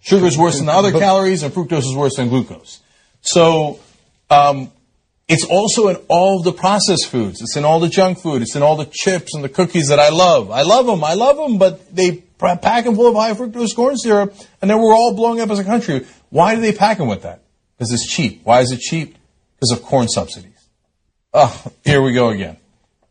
Sugar 0.00 0.26
is 0.26 0.38
worse 0.38 0.58
than 0.58 0.66
the 0.66 0.72
other 0.72 0.92
calories, 0.92 1.42
and 1.42 1.52
fructose 1.52 1.78
is 1.78 1.96
worse 1.96 2.14
than 2.14 2.28
glucose. 2.28 2.80
So 3.20 3.80
um, 4.30 4.70
it's 5.28 5.44
also 5.44 5.88
in 5.88 5.96
all 6.08 6.42
the 6.42 6.52
processed 6.52 7.06
foods. 7.08 7.42
It's 7.42 7.56
in 7.56 7.64
all 7.64 7.80
the 7.80 7.88
junk 7.88 8.18
food. 8.18 8.40
It's 8.40 8.56
in 8.56 8.62
all 8.62 8.76
the 8.76 8.88
chips 8.90 9.34
and 9.34 9.44
the 9.44 9.48
cookies 9.50 9.88
that 9.88 10.00
I 10.00 10.08
love. 10.08 10.50
I 10.50 10.62
love 10.62 10.86
them. 10.86 11.04
I 11.04 11.14
love 11.14 11.36
them, 11.36 11.58
but 11.58 11.94
they 11.94 12.12
pack 12.38 12.84
them 12.84 12.94
full 12.94 13.08
of 13.08 13.14
high 13.14 13.34
fructose 13.34 13.76
corn 13.76 13.96
syrup, 13.98 14.34
and 14.62 14.70
then 14.70 14.78
we're 14.78 14.94
all 14.94 15.14
blowing 15.14 15.40
up 15.40 15.50
as 15.50 15.58
a 15.58 15.64
country. 15.64 16.06
Why 16.30 16.54
do 16.54 16.62
they 16.62 16.72
pack 16.72 16.98
them 16.98 17.08
with 17.08 17.22
that? 17.22 17.42
Because 17.76 17.92
it's 17.92 18.10
cheap. 18.10 18.40
Why 18.44 18.60
is 18.60 18.72
it 18.72 18.80
cheap? 18.80 19.16
Because 19.56 19.78
of 19.78 19.84
corn 19.84 20.08
subsidies. 20.08 20.68
Oh, 21.34 21.72
here 21.84 22.00
we 22.00 22.14
go 22.14 22.30
again. 22.30 22.56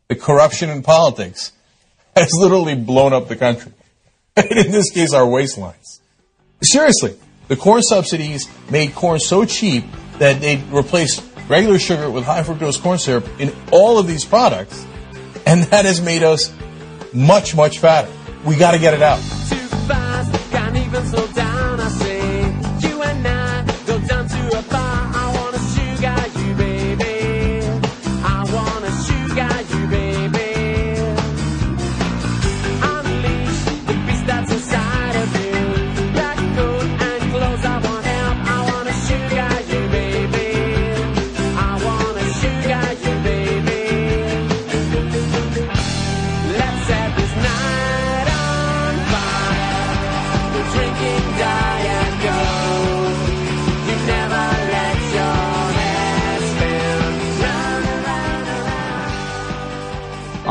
The 0.08 0.16
corruption 0.16 0.70
in 0.70 0.82
politics 0.82 1.52
has 2.16 2.32
literally 2.34 2.74
blown 2.74 3.12
up 3.12 3.28
the 3.28 3.36
country. 3.36 3.72
in 4.36 4.72
this 4.72 4.90
case, 4.90 5.12
our 5.12 5.26
waistlines. 5.26 6.00
Seriously, 6.62 7.16
the 7.46 7.56
corn 7.56 7.82
subsidies 7.82 8.48
made 8.70 8.94
corn 8.94 9.20
so 9.20 9.44
cheap 9.44 9.84
that 10.18 10.40
they 10.40 10.56
replaced 10.70 11.27
regular 11.48 11.78
sugar 11.78 12.10
with 12.10 12.24
high 12.24 12.42
fructose 12.42 12.80
corn 12.80 12.98
syrup 12.98 13.26
in 13.38 13.54
all 13.72 13.98
of 13.98 14.06
these 14.06 14.24
products, 14.24 14.86
and 15.46 15.64
that 15.64 15.84
has 15.84 16.00
made 16.00 16.22
us 16.22 16.52
much, 17.12 17.56
much 17.56 17.78
fatter. 17.78 18.10
We 18.44 18.56
got 18.56 18.72
to 18.72 18.78
get 18.78 18.94
it 18.94 19.02
out. 19.02 19.20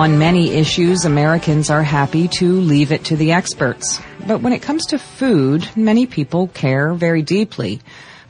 On 0.08 0.17
many 0.17 0.52
issues, 0.52 1.04
Americans 1.04 1.70
are 1.70 1.84
happy 1.84 2.30
to 2.30 2.62
leave 2.62 2.93
it 2.93 3.04
to 3.04 3.17
the 3.17 3.34
experts. 3.34 4.00
But 4.26 4.39
when 4.39 4.54
it 4.54 4.62
comes 4.62 4.86
to 4.86 4.98
food, 4.98 5.67
many 5.76 6.06
people 6.06 6.48
care 6.48 6.93
very 6.93 7.22
deeply. 7.22 7.82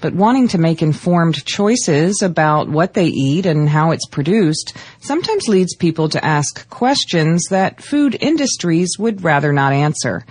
But 0.01 0.15
wanting 0.15 0.47
to 0.47 0.57
make 0.57 0.81
informed 0.81 1.45
choices 1.45 2.23
about 2.23 2.67
what 2.67 2.95
they 2.95 3.05
eat 3.05 3.45
and 3.45 3.69
how 3.69 3.91
it's 3.91 4.07
produced 4.07 4.75
sometimes 5.01 5.47
leads 5.47 5.75
people 5.75 6.09
to 6.09 6.25
ask 6.25 6.67
questions 6.71 7.43
that 7.51 7.83
food 7.83 8.17
industries 8.19 8.95
would 8.97 9.23
rather 9.23 9.53
not 9.53 9.71
answer. 9.71 10.25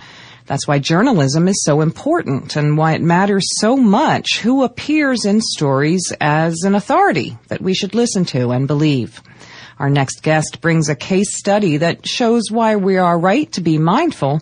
That's 0.47 0.67
why 0.67 0.79
journalism 0.79 1.47
is 1.47 1.63
so 1.63 1.79
important 1.79 2.57
and 2.57 2.77
why 2.77 2.91
it 2.91 3.01
matters 3.01 3.45
so 3.61 3.77
much 3.77 4.39
who 4.39 4.65
appears 4.65 5.23
in 5.23 5.39
stories 5.39 6.11
as 6.19 6.63
an 6.63 6.75
authority 6.75 7.37
that 7.47 7.61
we 7.61 7.73
should 7.73 7.95
listen 7.95 8.25
to 8.25 8.51
and 8.51 8.67
believe. 8.67 9.21
Our 9.79 9.89
next 9.89 10.23
guest 10.23 10.59
brings 10.59 10.89
a 10.89 10.95
case 10.95 11.37
study 11.37 11.77
that 11.77 12.07
shows 12.07 12.49
why 12.49 12.77
we 12.77 12.97
are 12.97 13.17
right 13.17 13.51
to 13.51 13.61
be 13.61 13.77
mindful. 13.77 14.41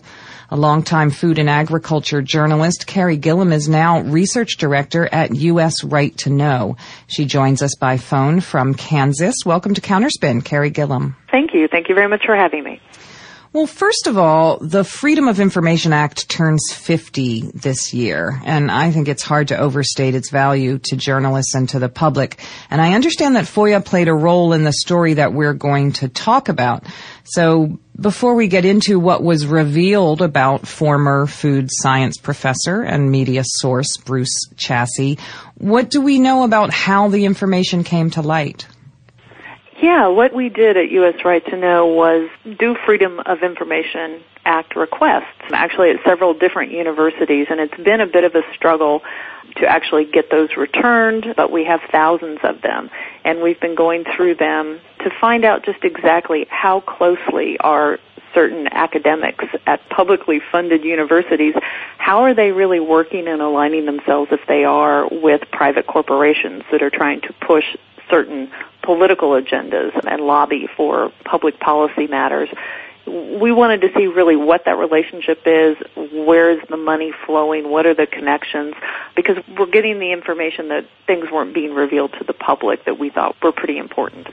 A 0.50 0.56
longtime 0.56 1.10
food 1.10 1.38
and 1.38 1.50
agriculture 1.50 2.22
journalist, 2.22 2.86
Carey 2.86 3.18
Gillam 3.18 3.52
is 3.52 3.68
now 3.68 4.00
research 4.00 4.56
director 4.56 5.08
at 5.12 5.34
U.S. 5.34 5.84
Right 5.84 6.16
to 6.18 6.30
Know. 6.30 6.76
She 7.08 7.26
joins 7.26 7.62
us 7.62 7.74
by 7.74 7.98
phone 7.98 8.40
from 8.40 8.74
Kansas. 8.74 9.34
Welcome 9.44 9.74
to 9.74 9.80
Counterspin, 9.80 10.44
Carey 10.44 10.70
Gillam. 10.70 11.16
Thank 11.30 11.52
you. 11.52 11.68
Thank 11.68 11.88
you 11.88 11.94
very 11.94 12.08
much 12.08 12.24
for 12.24 12.36
having 12.36 12.64
me. 12.64 12.80
Well, 13.56 13.66
first 13.66 14.06
of 14.06 14.18
all, 14.18 14.58
the 14.58 14.84
Freedom 14.84 15.28
of 15.28 15.40
Information 15.40 15.94
Act 15.94 16.28
turns 16.28 16.60
50 16.74 17.52
this 17.54 17.94
year, 17.94 18.38
and 18.44 18.70
I 18.70 18.90
think 18.90 19.08
it's 19.08 19.22
hard 19.22 19.48
to 19.48 19.56
overstate 19.56 20.14
its 20.14 20.28
value 20.28 20.76
to 20.76 20.94
journalists 20.94 21.54
and 21.54 21.66
to 21.70 21.78
the 21.78 21.88
public. 21.88 22.38
And 22.68 22.82
I 22.82 22.92
understand 22.92 23.34
that 23.34 23.46
FOIA 23.46 23.82
played 23.82 24.08
a 24.08 24.14
role 24.14 24.52
in 24.52 24.64
the 24.64 24.74
story 24.74 25.14
that 25.14 25.32
we're 25.32 25.54
going 25.54 25.92
to 25.92 26.08
talk 26.10 26.50
about. 26.50 26.84
So 27.24 27.78
before 27.98 28.34
we 28.34 28.46
get 28.46 28.66
into 28.66 29.00
what 29.00 29.22
was 29.22 29.46
revealed 29.46 30.20
about 30.20 30.68
former 30.68 31.26
food 31.26 31.70
science 31.72 32.18
professor 32.18 32.82
and 32.82 33.10
media 33.10 33.40
source 33.42 33.96
Bruce 33.96 34.50
Chassy, 34.56 35.18
what 35.54 35.88
do 35.88 36.02
we 36.02 36.18
know 36.18 36.44
about 36.44 36.74
how 36.74 37.08
the 37.08 37.24
information 37.24 37.84
came 37.84 38.10
to 38.10 38.20
light? 38.20 38.66
Yeah, 39.80 40.08
what 40.08 40.32
we 40.34 40.48
did 40.48 40.76
at 40.76 40.90
U.S. 40.90 41.16
Right 41.24 41.44
to 41.46 41.56
Know 41.56 41.86
was 41.86 42.30
do 42.58 42.76
Freedom 42.86 43.20
of 43.26 43.42
Information 43.42 44.22
Act 44.46 44.74
requests, 44.74 45.24
actually 45.52 45.90
at 45.90 45.96
several 46.04 46.32
different 46.32 46.72
universities, 46.72 47.48
and 47.50 47.60
it's 47.60 47.76
been 47.82 48.00
a 48.00 48.06
bit 48.06 48.24
of 48.24 48.34
a 48.34 48.42
struggle 48.54 49.02
to 49.56 49.66
actually 49.66 50.04
get 50.06 50.30
those 50.30 50.56
returned, 50.56 51.34
but 51.36 51.50
we 51.50 51.64
have 51.64 51.80
thousands 51.90 52.38
of 52.42 52.62
them, 52.62 52.90
and 53.24 53.42
we've 53.42 53.60
been 53.60 53.74
going 53.74 54.04
through 54.16 54.36
them 54.36 54.80
to 55.00 55.10
find 55.20 55.44
out 55.44 55.64
just 55.64 55.82
exactly 55.84 56.46
how 56.48 56.80
closely 56.80 57.58
are 57.58 57.98
certain 58.34 58.68
academics 58.70 59.44
at 59.66 59.86
publicly 59.90 60.40
funded 60.52 60.84
universities, 60.84 61.54
how 61.98 62.22
are 62.22 62.34
they 62.34 62.52
really 62.52 62.80
working 62.80 63.28
and 63.28 63.42
aligning 63.42 63.86
themselves 63.86 64.30
if 64.30 64.40
they 64.46 64.64
are 64.64 65.08
with 65.10 65.40
private 65.52 65.86
corporations 65.86 66.62
that 66.70 66.82
are 66.82 66.90
trying 66.90 67.20
to 67.20 67.32
push 67.46 67.64
certain 68.10 68.50
political 68.82 69.30
agendas 69.30 69.92
and 70.06 70.22
lobby 70.22 70.68
for 70.76 71.12
public 71.24 71.58
policy 71.60 72.06
matters. 72.06 72.48
We 73.06 73.52
wanted 73.52 73.82
to 73.82 73.88
see 73.96 74.06
really 74.06 74.34
what 74.34 74.64
that 74.64 74.78
relationship 74.78 75.42
is, 75.46 75.76
where 75.94 76.50
is 76.50 76.58
the 76.68 76.76
money 76.76 77.12
flowing, 77.24 77.70
what 77.70 77.86
are 77.86 77.94
the 77.94 78.06
connections, 78.06 78.74
because 79.14 79.36
we're 79.56 79.70
getting 79.70 80.00
the 80.00 80.12
information 80.12 80.68
that 80.68 80.86
things 81.06 81.30
weren't 81.30 81.54
being 81.54 81.72
revealed 81.72 82.14
to 82.18 82.24
the 82.24 82.32
public 82.32 82.84
that 82.84 82.98
we 82.98 83.10
thought 83.10 83.36
were 83.42 83.52
pretty 83.52 83.78
important. 83.78 84.26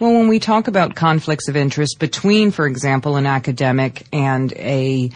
Well, 0.00 0.12
when 0.12 0.28
we 0.28 0.38
talk 0.38 0.68
about 0.68 0.94
conflicts 0.94 1.48
of 1.48 1.56
interest 1.56 1.98
between, 1.98 2.50
for 2.50 2.66
example, 2.66 3.16
an 3.16 3.26
academic 3.26 4.06
and 4.12 4.52
a 4.54 5.10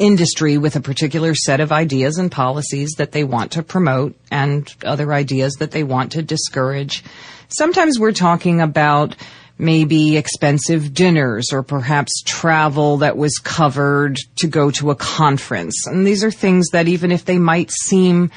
industry 0.00 0.58
with 0.58 0.74
a 0.74 0.80
particular 0.80 1.34
set 1.36 1.60
of 1.60 1.70
ideas 1.70 2.18
and 2.18 2.32
policies 2.32 2.90
that 2.98 3.12
they 3.12 3.22
want 3.22 3.52
to 3.52 3.62
promote 3.62 4.16
and 4.32 4.74
other 4.84 5.12
ideas 5.12 5.54
that 5.60 5.70
they 5.70 5.84
want 5.84 6.10
to 6.12 6.22
discourage, 6.22 7.04
Sometimes 7.52 7.98
we're 7.98 8.12
talking 8.12 8.60
about 8.60 9.16
maybe 9.58 10.16
expensive 10.16 10.94
dinners 10.94 11.52
or 11.52 11.64
perhaps 11.64 12.22
travel 12.24 12.98
that 12.98 13.16
was 13.16 13.38
covered 13.38 14.16
to 14.36 14.46
go 14.46 14.70
to 14.70 14.90
a 14.90 14.94
conference. 14.94 15.86
And 15.86 16.06
these 16.06 16.22
are 16.22 16.30
things 16.30 16.68
that 16.70 16.86
even 16.86 17.10
if 17.10 17.24
they 17.24 17.38
might 17.38 17.72
seem 17.72 18.30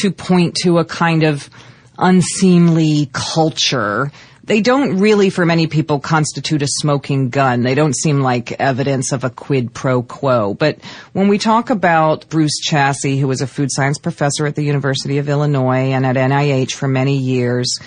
to 0.00 0.10
point 0.10 0.56
to 0.62 0.78
a 0.78 0.84
kind 0.84 1.24
of 1.24 1.50
unseemly 1.98 3.10
culture, 3.12 4.10
they 4.46 4.60
don't 4.60 4.98
really, 4.98 5.30
for 5.30 5.46
many 5.46 5.66
people, 5.66 6.00
constitute 6.00 6.62
a 6.62 6.66
smoking 6.66 7.30
gun. 7.30 7.62
They 7.62 7.74
don't 7.74 7.96
seem 7.96 8.20
like 8.20 8.52
evidence 8.52 9.10
of 9.12 9.24
a 9.24 9.30
quid 9.30 9.72
pro 9.72 10.02
quo. 10.02 10.52
But 10.52 10.78
when 11.12 11.28
we 11.28 11.38
talk 11.38 11.70
about 11.70 12.28
Bruce 12.28 12.60
Chassy, 12.66 13.18
who 13.18 13.26
was 13.26 13.40
a 13.40 13.46
food 13.46 13.70
science 13.72 13.98
professor 13.98 14.46
at 14.46 14.54
the 14.54 14.62
University 14.62 15.16
of 15.16 15.30
Illinois 15.30 15.92
and 15.92 16.04
at 16.04 16.16
NIH 16.16 16.72
for 16.72 16.88
many 16.88 17.16
years, 17.16 17.78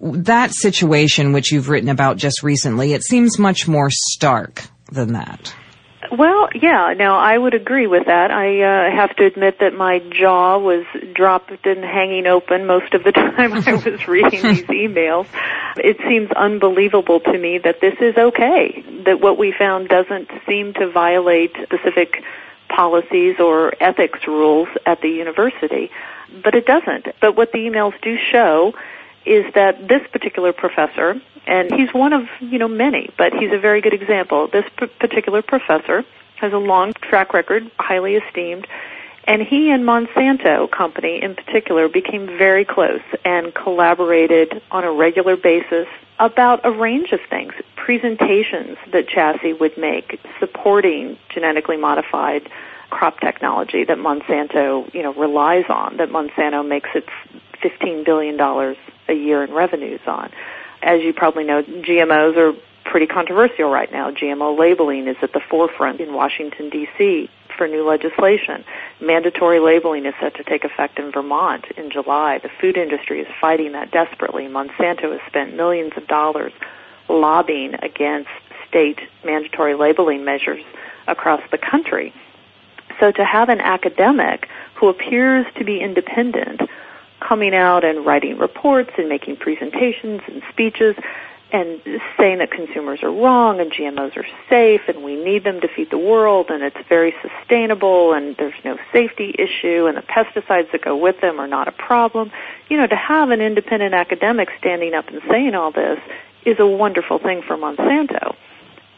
that 0.00 0.52
situation, 0.52 1.32
which 1.32 1.50
you've 1.50 1.68
written 1.68 1.88
about 1.88 2.16
just 2.16 2.42
recently, 2.44 2.92
it 2.92 3.02
seems 3.02 3.38
much 3.38 3.66
more 3.66 3.90
stark 3.90 4.62
than 4.92 5.14
that. 5.14 5.52
Well, 6.10 6.48
yeah, 6.54 6.94
now 6.96 7.18
I 7.18 7.36
would 7.36 7.52
agree 7.52 7.86
with 7.86 8.06
that. 8.06 8.30
I 8.30 8.62
uh, 8.62 8.96
have 8.96 9.14
to 9.16 9.26
admit 9.26 9.58
that 9.60 9.74
my 9.74 9.98
jaw 9.98 10.58
was 10.58 10.86
dropped 11.14 11.66
and 11.66 11.84
hanging 11.84 12.26
open 12.26 12.66
most 12.66 12.94
of 12.94 13.04
the 13.04 13.12
time 13.36 13.52
I 13.52 13.74
was 13.74 13.84
reading 14.08 14.42
these 14.42 14.62
emails. 14.64 15.26
It 15.76 15.98
seems 16.08 16.30
unbelievable 16.32 17.20
to 17.20 17.38
me 17.38 17.58
that 17.58 17.80
this 17.82 17.94
is 18.00 18.16
okay, 18.16 18.82
that 19.04 19.20
what 19.20 19.36
we 19.38 19.52
found 19.56 19.88
doesn't 19.88 20.30
seem 20.46 20.72
to 20.74 20.90
violate 20.90 21.54
specific 21.62 22.22
policies 22.68 23.36
or 23.38 23.74
ethics 23.80 24.26
rules 24.26 24.68
at 24.86 25.02
the 25.02 25.10
university. 25.10 25.90
But 26.42 26.54
it 26.54 26.64
doesn't. 26.64 27.08
But 27.20 27.36
what 27.36 27.52
the 27.52 27.58
emails 27.58 28.00
do 28.00 28.16
show 28.32 28.72
is 29.24 29.52
that 29.54 29.88
this 29.88 30.02
particular 30.12 30.52
professor, 30.52 31.20
and 31.46 31.72
he's 31.74 31.92
one 31.92 32.12
of, 32.12 32.28
you 32.40 32.58
know, 32.58 32.68
many, 32.68 33.10
but 33.16 33.32
he's 33.32 33.52
a 33.52 33.58
very 33.58 33.80
good 33.80 33.94
example. 33.94 34.48
This 34.48 34.64
p- 34.76 34.86
particular 34.86 35.42
professor 35.42 36.04
has 36.36 36.52
a 36.52 36.58
long 36.58 36.92
track 36.94 37.34
record, 37.34 37.70
highly 37.78 38.16
esteemed, 38.16 38.66
and 39.24 39.42
he 39.42 39.70
and 39.70 39.84
Monsanto 39.84 40.70
Company 40.70 41.22
in 41.22 41.34
particular 41.34 41.88
became 41.88 42.26
very 42.26 42.64
close 42.64 43.02
and 43.24 43.54
collaborated 43.54 44.62
on 44.70 44.84
a 44.84 44.92
regular 44.92 45.36
basis 45.36 45.86
about 46.18 46.64
a 46.64 46.70
range 46.70 47.12
of 47.12 47.20
things. 47.28 47.52
Presentations 47.76 48.76
that 48.92 49.06
Chassy 49.06 49.58
would 49.58 49.76
make 49.76 50.20
supporting 50.38 51.18
genetically 51.28 51.76
modified 51.76 52.48
crop 52.90 53.20
technology 53.20 53.84
that 53.84 53.98
Monsanto, 53.98 54.92
you 54.92 55.02
know, 55.02 55.14
relies 55.14 55.64
on, 55.68 55.96
that 55.98 56.08
Monsanto 56.10 56.66
makes 56.66 56.90
its 56.94 57.08
$15 57.62 58.04
billion 58.04 58.38
a 59.08 59.12
year 59.12 59.44
in 59.44 59.52
revenues 59.52 60.00
on. 60.06 60.30
As 60.82 61.02
you 61.02 61.12
probably 61.12 61.44
know, 61.44 61.62
GMOs 61.62 62.36
are 62.36 62.58
pretty 62.84 63.06
controversial 63.06 63.70
right 63.70 63.90
now. 63.92 64.10
GMO 64.10 64.58
labeling 64.58 65.06
is 65.06 65.16
at 65.22 65.32
the 65.32 65.40
forefront 65.40 66.00
in 66.00 66.14
Washington, 66.14 66.70
D.C. 66.70 67.28
for 67.56 67.68
new 67.68 67.86
legislation. 67.86 68.64
Mandatory 69.00 69.60
labeling 69.60 70.06
is 70.06 70.14
set 70.20 70.34
to 70.36 70.44
take 70.44 70.64
effect 70.64 70.98
in 70.98 71.12
Vermont 71.12 71.66
in 71.76 71.90
July. 71.90 72.38
The 72.38 72.50
food 72.60 72.76
industry 72.76 73.20
is 73.20 73.28
fighting 73.40 73.72
that 73.72 73.90
desperately. 73.90 74.44
Monsanto 74.46 75.12
has 75.12 75.20
spent 75.26 75.54
millions 75.54 75.92
of 75.96 76.06
dollars 76.06 76.52
lobbying 77.08 77.74
against 77.74 78.30
state 78.68 79.00
mandatory 79.24 79.74
labeling 79.74 80.24
measures 80.24 80.62
across 81.06 81.42
the 81.50 81.58
country. 81.58 82.14
So 82.98 83.10
to 83.12 83.24
have 83.24 83.48
an 83.48 83.60
academic 83.60 84.48
who 84.74 84.88
appears 84.88 85.46
to 85.56 85.64
be 85.64 85.80
independent 85.80 86.62
coming 87.30 87.54
out 87.54 87.84
and 87.84 88.04
writing 88.04 88.36
reports 88.38 88.90
and 88.98 89.08
making 89.08 89.36
presentations 89.36 90.20
and 90.26 90.42
speeches 90.50 90.96
and 91.52 91.80
saying 92.18 92.38
that 92.38 92.50
consumers 92.50 93.04
are 93.04 93.12
wrong 93.12 93.60
and 93.60 93.70
GMOs 93.70 94.16
are 94.16 94.26
safe 94.48 94.80
and 94.88 95.04
we 95.04 95.14
need 95.14 95.44
them 95.44 95.60
to 95.60 95.68
feed 95.68 95.92
the 95.92 95.98
world 95.98 96.50
and 96.50 96.64
it's 96.64 96.76
very 96.88 97.14
sustainable 97.22 98.12
and 98.12 98.36
there's 98.36 98.64
no 98.64 98.76
safety 98.92 99.32
issue 99.38 99.86
and 99.86 99.96
the 99.96 100.02
pesticides 100.02 100.72
that 100.72 100.82
go 100.82 100.96
with 100.96 101.20
them 101.20 101.38
are 101.38 101.46
not 101.46 101.68
a 101.68 101.72
problem. 101.72 102.32
You 102.68 102.76
know, 102.78 102.88
to 102.88 102.96
have 102.96 103.30
an 103.30 103.40
independent 103.40 103.94
academic 103.94 104.48
standing 104.58 104.92
up 104.92 105.06
and 105.06 105.22
saying 105.30 105.54
all 105.54 105.70
this 105.70 106.00
is 106.44 106.58
a 106.58 106.66
wonderful 106.66 107.20
thing 107.20 107.42
for 107.46 107.56
Monsanto. 107.56 108.34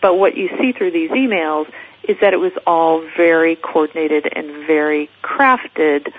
But 0.01 0.15
what 0.15 0.39
you 0.39 0.49
see 0.59 0.73
through 0.73 0.93
these 0.93 1.11
emails 1.11 1.71
is 2.09 2.17
that 2.23 2.33
it 2.33 2.39
was 2.39 2.53
all 2.67 3.03
very 3.15 3.57
coordinated 3.57 4.27
and 4.35 4.67
very 4.67 5.11
crafted 5.23 6.15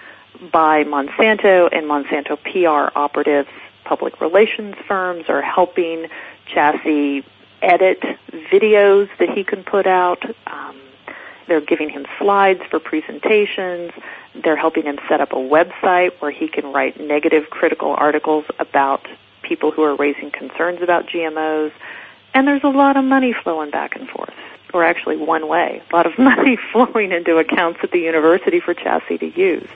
by 0.51 0.83
Monsanto 0.83 1.69
and 1.71 1.85
Monsanto 1.87 2.37
PR 2.43 2.97
operatives. 2.97 3.49
Public 3.83 4.21
relations 4.21 4.75
firms 4.87 5.25
are 5.29 5.41
helping 5.41 6.07
Chassy 6.47 7.23
edit 7.61 8.01
videos 8.51 9.09
that 9.19 9.29
he 9.29 9.43
can 9.43 9.63
put 9.63 9.87
out. 9.87 10.23
Um, 10.47 10.75
they're 11.47 11.61
giving 11.61 11.89
him 11.89 12.05
slides 12.19 12.61
for 12.69 12.79
presentations. 12.79 13.91
They're 14.35 14.55
helping 14.55 14.83
him 14.83 14.99
set 15.07 15.21
up 15.21 15.33
a 15.33 15.37
website 15.37 16.11
where 16.19 16.31
he 16.31 16.47
can 16.47 16.71
write 16.71 16.99
negative 16.99 17.49
critical 17.49 17.95
articles 17.97 18.45
about 18.59 19.07
people 19.41 19.71
who 19.71 19.83
are 19.83 19.95
raising 19.95 20.31
concerns 20.31 20.81
about 20.81 21.07
GMOs. 21.07 21.71
And 22.33 22.47
there's 22.47 22.63
a 22.63 22.69
lot 22.69 22.97
of 22.97 23.05
money 23.05 23.33
flowing 23.33 23.69
back 23.69 23.95
and 23.95 24.09
forth, 24.09 24.33
or 24.73 24.83
actually 24.83 25.17
one 25.17 25.47
way. 25.47 25.81
A 25.91 25.95
lot 25.95 26.05
of 26.05 26.17
money 26.17 26.57
flowing 26.71 27.11
into 27.11 27.37
accounts 27.37 27.79
at 27.83 27.91
the 27.91 27.99
university 27.99 28.59
for 28.59 28.73
Chassy 28.73 29.19
to 29.19 29.39
use. 29.39 29.67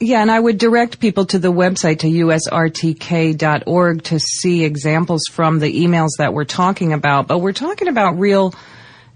Yeah, 0.00 0.20
and 0.20 0.30
I 0.30 0.38
would 0.40 0.58
direct 0.58 0.98
people 0.98 1.24
to 1.26 1.38
the 1.38 1.52
website 1.52 2.00
to 2.00 2.08
usrtk.org 2.08 4.02
to 4.04 4.18
see 4.18 4.64
examples 4.64 5.22
from 5.30 5.60
the 5.60 5.84
emails 5.84 6.10
that 6.18 6.34
we're 6.34 6.44
talking 6.44 6.92
about. 6.92 7.28
But 7.28 7.38
we're 7.38 7.52
talking 7.52 7.88
about 7.88 8.18
real 8.18 8.54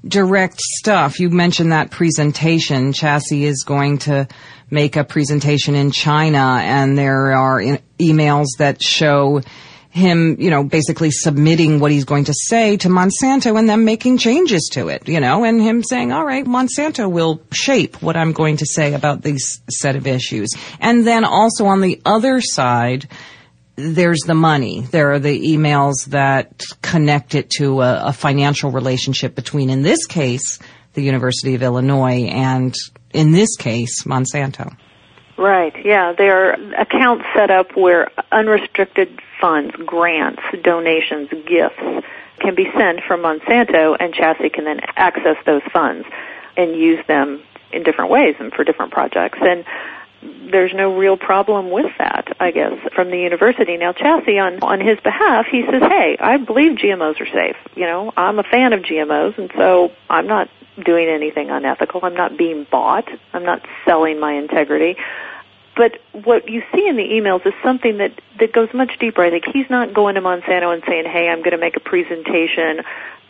direct 0.07 0.61
stuff. 0.61 1.19
You 1.19 1.31
mentioned 1.31 1.73
that 1.73 1.91
presentation. 1.91 2.93
Chassy 2.93 3.43
is 3.43 3.65
going 3.67 3.99
to 3.99 4.29
make 4.71 4.97
a 4.97 5.05
presentation 5.05 5.75
in 5.75 5.91
China 5.91 6.61
and 6.63 6.97
there 6.97 7.33
are 7.33 7.61
emails 7.99 8.47
that 8.59 8.83
show 8.83 9.43
him, 9.91 10.37
you 10.39 10.51
know, 10.51 10.65
basically 10.65 11.11
submitting 11.11 11.81
what 11.81 11.91
he's 11.91 12.05
going 12.05 12.25
to 12.25 12.35
say 12.35 12.77
to 12.77 12.89
Monsanto 12.89 13.59
and 13.59 13.69
them 13.69 13.85
making 13.85 14.19
changes 14.19 14.69
to 14.73 14.89
it, 14.89 15.09
you 15.09 15.21
know, 15.21 15.45
and 15.45 15.61
him 15.61 15.83
saying, 15.83 16.13
all 16.13 16.25
right, 16.25 16.45
Monsanto 16.45 17.11
will 17.11 17.41
shape 17.53 18.03
what 18.03 18.17
I'm 18.17 18.33
going 18.33 18.59
to 18.59 18.67
say 18.67 18.95
about 18.95 19.23
these 19.23 19.61
set 19.71 19.97
of 19.97 20.07
issues. 20.07 20.51
And 20.79 21.07
then 21.07 21.25
also 21.25 21.67
on 21.67 21.81
the 21.81 22.01
other 22.05 22.41
side, 22.41 23.09
there's 23.77 24.21
the 24.27 24.35
money. 24.35 24.83
There 24.83 25.13
are 25.13 25.19
the 25.19 25.57
emails 25.57 26.07
that 26.09 26.65
connect 26.83 27.35
it 27.35 27.49
to 27.59 27.81
a, 27.81 28.09
a 28.09 28.13
financial 28.13 28.71
relationship 28.71 29.35
between, 29.35 29.71
in 29.71 29.83
this 29.83 30.05
case, 30.07 30.59
the 30.95 31.03
University 31.03 31.55
of 31.55 31.63
Illinois 31.63 32.25
and, 32.25 32.75
in 33.13 33.31
this 33.31 33.57
case, 33.57 34.03
Monsanto. 34.03 34.77
Right, 35.39 35.73
yeah. 35.85 36.13
There 36.19 36.51
are 36.51 36.53
accounts 36.77 37.25
set 37.35 37.51
up 37.53 37.77
where 37.77 38.11
unrestricted 38.33 39.21
funds, 39.41 39.75
grants, 39.87 40.43
donations, 40.63 41.29
gifts 41.47 42.07
can 42.41 42.55
be 42.55 42.67
sent 42.77 43.01
from 43.07 43.23
Monsanto 43.23 43.97
and 43.99 44.15
Chassy 44.15 44.53
can 44.53 44.65
then 44.65 44.81
access 44.97 45.37
those 45.45 45.63
funds 45.73 46.07
and 46.57 46.77
use 46.77 47.05
them 47.07 47.43
in 47.73 47.83
different 47.83 48.11
ways 48.11 48.37
and 48.39 48.53
for 48.53 48.65
different 48.65 48.93
projects. 48.93 49.39
And 49.41 49.65
there's 50.51 50.75
no 50.75 50.97
real 50.97 51.17
problem 51.17 51.71
with 51.71 51.93
that, 51.99 52.37
I 52.41 52.51
guess, 52.51 52.73
from 52.95 53.11
the 53.11 53.19
university. 53.19 53.77
Now, 53.77 53.93
Chassy, 53.93 54.43
on, 54.43 54.61
on 54.63 54.81
his 54.81 54.99
behalf, 55.01 55.47
he 55.47 55.65
says, 55.71 55.83
hey, 55.83 56.17
I 56.19 56.39
believe 56.39 56.79
GMOs 56.79 57.21
are 57.21 57.27
safe. 57.27 57.57
You 57.77 57.85
know, 57.85 58.13
I'm 58.17 58.39
a 58.39 58.43
fan 58.43 58.73
of 58.73 58.81
GMOs, 58.81 59.39
and 59.39 59.51
so 59.57 59.93
I'm 60.11 60.27
not 60.27 60.49
doing 60.85 61.09
anything 61.09 61.51
unethical. 61.51 62.01
I'm 62.05 62.15
not 62.15 62.37
being 62.37 62.67
bought. 62.71 63.09
I'm 63.33 63.45
not 63.45 63.65
selling 63.85 64.19
my 64.19 64.33
integrity. 64.33 64.97
But 65.79 66.01
what 66.25 66.49
you 66.49 66.65
see 66.75 66.89
in 66.89 66.97
the 66.97 67.05
emails 67.05 67.47
is 67.47 67.55
something 67.63 67.99
that, 67.99 68.21
that 68.41 68.53
goes 68.53 68.69
much 68.75 68.99
deeper. 68.99 69.23
I 69.23 69.31
think 69.31 69.45
he's 69.47 69.71
not 69.71 69.95
going 69.95 70.17
to 70.17 70.21
Monsanto 70.21 70.75
and 70.75 70.83
saying, 70.89 71.05
hey, 71.07 71.29
I'm 71.29 71.39
going 71.39 71.53
to 71.53 71.59
make 71.59 71.77
a 71.77 71.81
presentation. 71.81 72.83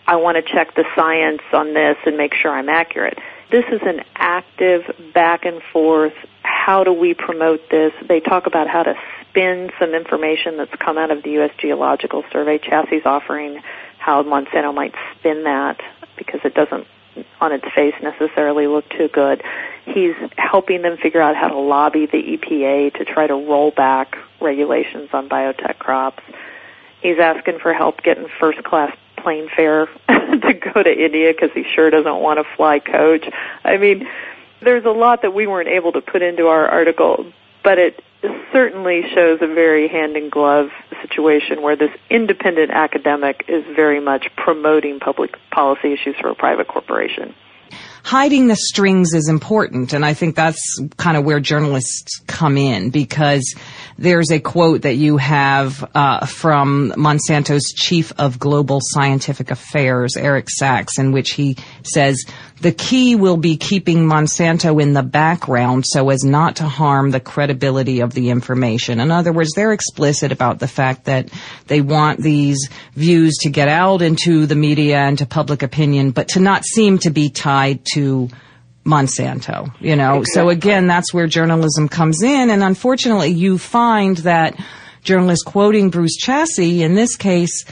I 0.06 0.16
want 0.16 0.36
to 0.36 0.42
check 0.42 0.74
the 0.74 0.86
science 0.96 1.42
on 1.52 1.74
this 1.74 1.98
and 2.06 2.16
make 2.16 2.32
sure 2.32 2.50
I'm 2.50 2.70
accurate. 2.70 3.18
This 3.50 3.66
is 3.70 3.82
an 3.82 4.02
active 4.16 5.12
back 5.12 5.44
and 5.44 5.62
forth. 5.74 6.14
How 6.42 6.84
do 6.84 6.92
we 6.94 7.12
promote 7.12 7.68
this? 7.70 7.92
They 8.08 8.20
talk 8.20 8.46
about 8.46 8.66
how 8.66 8.82
to 8.82 8.94
spin 9.28 9.70
some 9.78 9.94
information 9.94 10.56
that's 10.56 10.74
come 10.76 10.96
out 10.96 11.10
of 11.10 11.22
the 11.22 11.32
U.S. 11.32 11.50
Geological 11.58 12.24
Survey. 12.32 12.58
Chassy 12.58 13.04
offering 13.04 13.60
how 13.98 14.22
Monsanto 14.22 14.74
might 14.74 14.94
spin 15.18 15.44
that 15.44 15.82
because 16.16 16.40
it 16.44 16.54
doesn't 16.54 16.86
on 17.40 17.52
its 17.52 17.64
face 17.74 17.94
necessarily 18.02 18.66
look 18.66 18.88
too 18.90 19.08
good. 19.08 19.42
He's 19.84 20.14
helping 20.36 20.82
them 20.82 20.96
figure 20.96 21.20
out 21.20 21.36
how 21.36 21.48
to 21.48 21.58
lobby 21.58 22.06
the 22.06 22.36
EPA 22.36 22.94
to 22.94 23.04
try 23.04 23.26
to 23.26 23.34
roll 23.34 23.70
back 23.70 24.16
regulations 24.40 25.10
on 25.12 25.28
biotech 25.28 25.78
crops. 25.78 26.22
He's 27.00 27.18
asking 27.18 27.60
for 27.60 27.72
help 27.72 28.02
getting 28.02 28.28
first 28.40 28.62
class 28.64 28.96
plane 29.16 29.48
fare 29.54 29.86
to 30.08 30.54
go 30.74 30.82
to 30.82 31.04
India 31.04 31.32
because 31.32 31.50
he 31.52 31.64
sure 31.64 31.90
doesn't 31.90 32.20
want 32.20 32.38
to 32.38 32.56
fly 32.56 32.78
coach. 32.78 33.28
I 33.64 33.76
mean, 33.76 34.08
there's 34.60 34.84
a 34.84 34.90
lot 34.90 35.22
that 35.22 35.34
we 35.34 35.46
weren't 35.46 35.68
able 35.68 35.92
to 35.92 36.00
put 36.00 36.22
into 36.22 36.48
our 36.48 36.66
article, 36.66 37.32
but 37.62 37.78
it 37.78 38.02
certainly 38.52 39.02
shows 39.14 39.38
a 39.40 39.46
very 39.46 39.88
hand 39.88 40.16
in 40.16 40.28
glove 40.30 40.68
situation 41.02 41.62
where 41.62 41.76
this 41.76 41.90
independent 42.10 42.70
academic 42.70 43.44
is 43.48 43.64
very 43.76 44.00
much 44.00 44.26
promoting 44.36 44.98
public 44.98 45.36
policy 45.50 45.92
issues 45.92 46.16
for 46.20 46.30
a 46.30 46.34
private 46.34 46.68
corporation 46.68 47.34
hiding 48.08 48.46
the 48.46 48.56
strings 48.56 49.12
is 49.12 49.28
important. 49.28 49.92
And 49.92 50.02
I 50.02 50.14
think 50.14 50.34
that's 50.34 50.80
kind 50.96 51.16
of 51.18 51.24
where 51.24 51.40
journalists 51.40 52.22
come 52.26 52.56
in 52.56 52.88
because 52.88 53.54
there's 53.98 54.30
a 54.30 54.38
quote 54.38 54.82
that 54.82 54.94
you 54.94 55.16
have 55.16 55.84
uh, 55.92 56.24
from 56.24 56.92
Monsanto's 56.96 57.72
chief 57.74 58.12
of 58.16 58.38
global 58.38 58.78
scientific 58.80 59.50
affairs, 59.50 60.16
Eric 60.16 60.48
Sachs, 60.48 60.98
in 60.98 61.10
which 61.10 61.32
he 61.32 61.56
says, 61.82 62.24
the 62.60 62.70
key 62.70 63.16
will 63.16 63.36
be 63.36 63.56
keeping 63.56 64.06
Monsanto 64.06 64.80
in 64.80 64.92
the 64.92 65.02
background 65.02 65.84
so 65.84 66.10
as 66.10 66.22
not 66.22 66.56
to 66.56 66.64
harm 66.64 67.10
the 67.10 67.20
credibility 67.20 68.00
of 68.00 68.14
the 68.14 68.30
information. 68.30 69.00
In 69.00 69.10
other 69.10 69.32
words, 69.32 69.52
they're 69.54 69.72
explicit 69.72 70.30
about 70.30 70.60
the 70.60 70.68
fact 70.68 71.06
that 71.06 71.28
they 71.66 71.80
want 71.80 72.20
these 72.20 72.68
views 72.94 73.36
to 73.38 73.50
get 73.50 73.68
out 73.68 74.00
into 74.00 74.46
the 74.46 74.54
media 74.54 74.98
and 74.98 75.18
to 75.18 75.26
public 75.26 75.64
opinion, 75.64 76.12
but 76.12 76.28
to 76.28 76.40
not 76.40 76.64
seem 76.64 76.98
to 76.98 77.10
be 77.10 77.30
tied 77.30 77.84
to 77.94 78.28
Monsanto, 78.88 79.72
you 79.80 79.94
know. 79.94 80.20
Exactly. 80.20 80.32
So 80.32 80.48
again, 80.48 80.86
that's 80.86 81.12
where 81.12 81.26
journalism 81.26 81.88
comes 81.88 82.22
in. 82.22 82.50
And 82.50 82.62
unfortunately, 82.62 83.28
you 83.28 83.58
find 83.58 84.16
that 84.18 84.58
journalists 85.04 85.44
quoting 85.44 85.90
Bruce 85.90 86.16
Chassy 86.20 86.80
in 86.80 86.94
this 86.94 87.14
case 87.14 87.64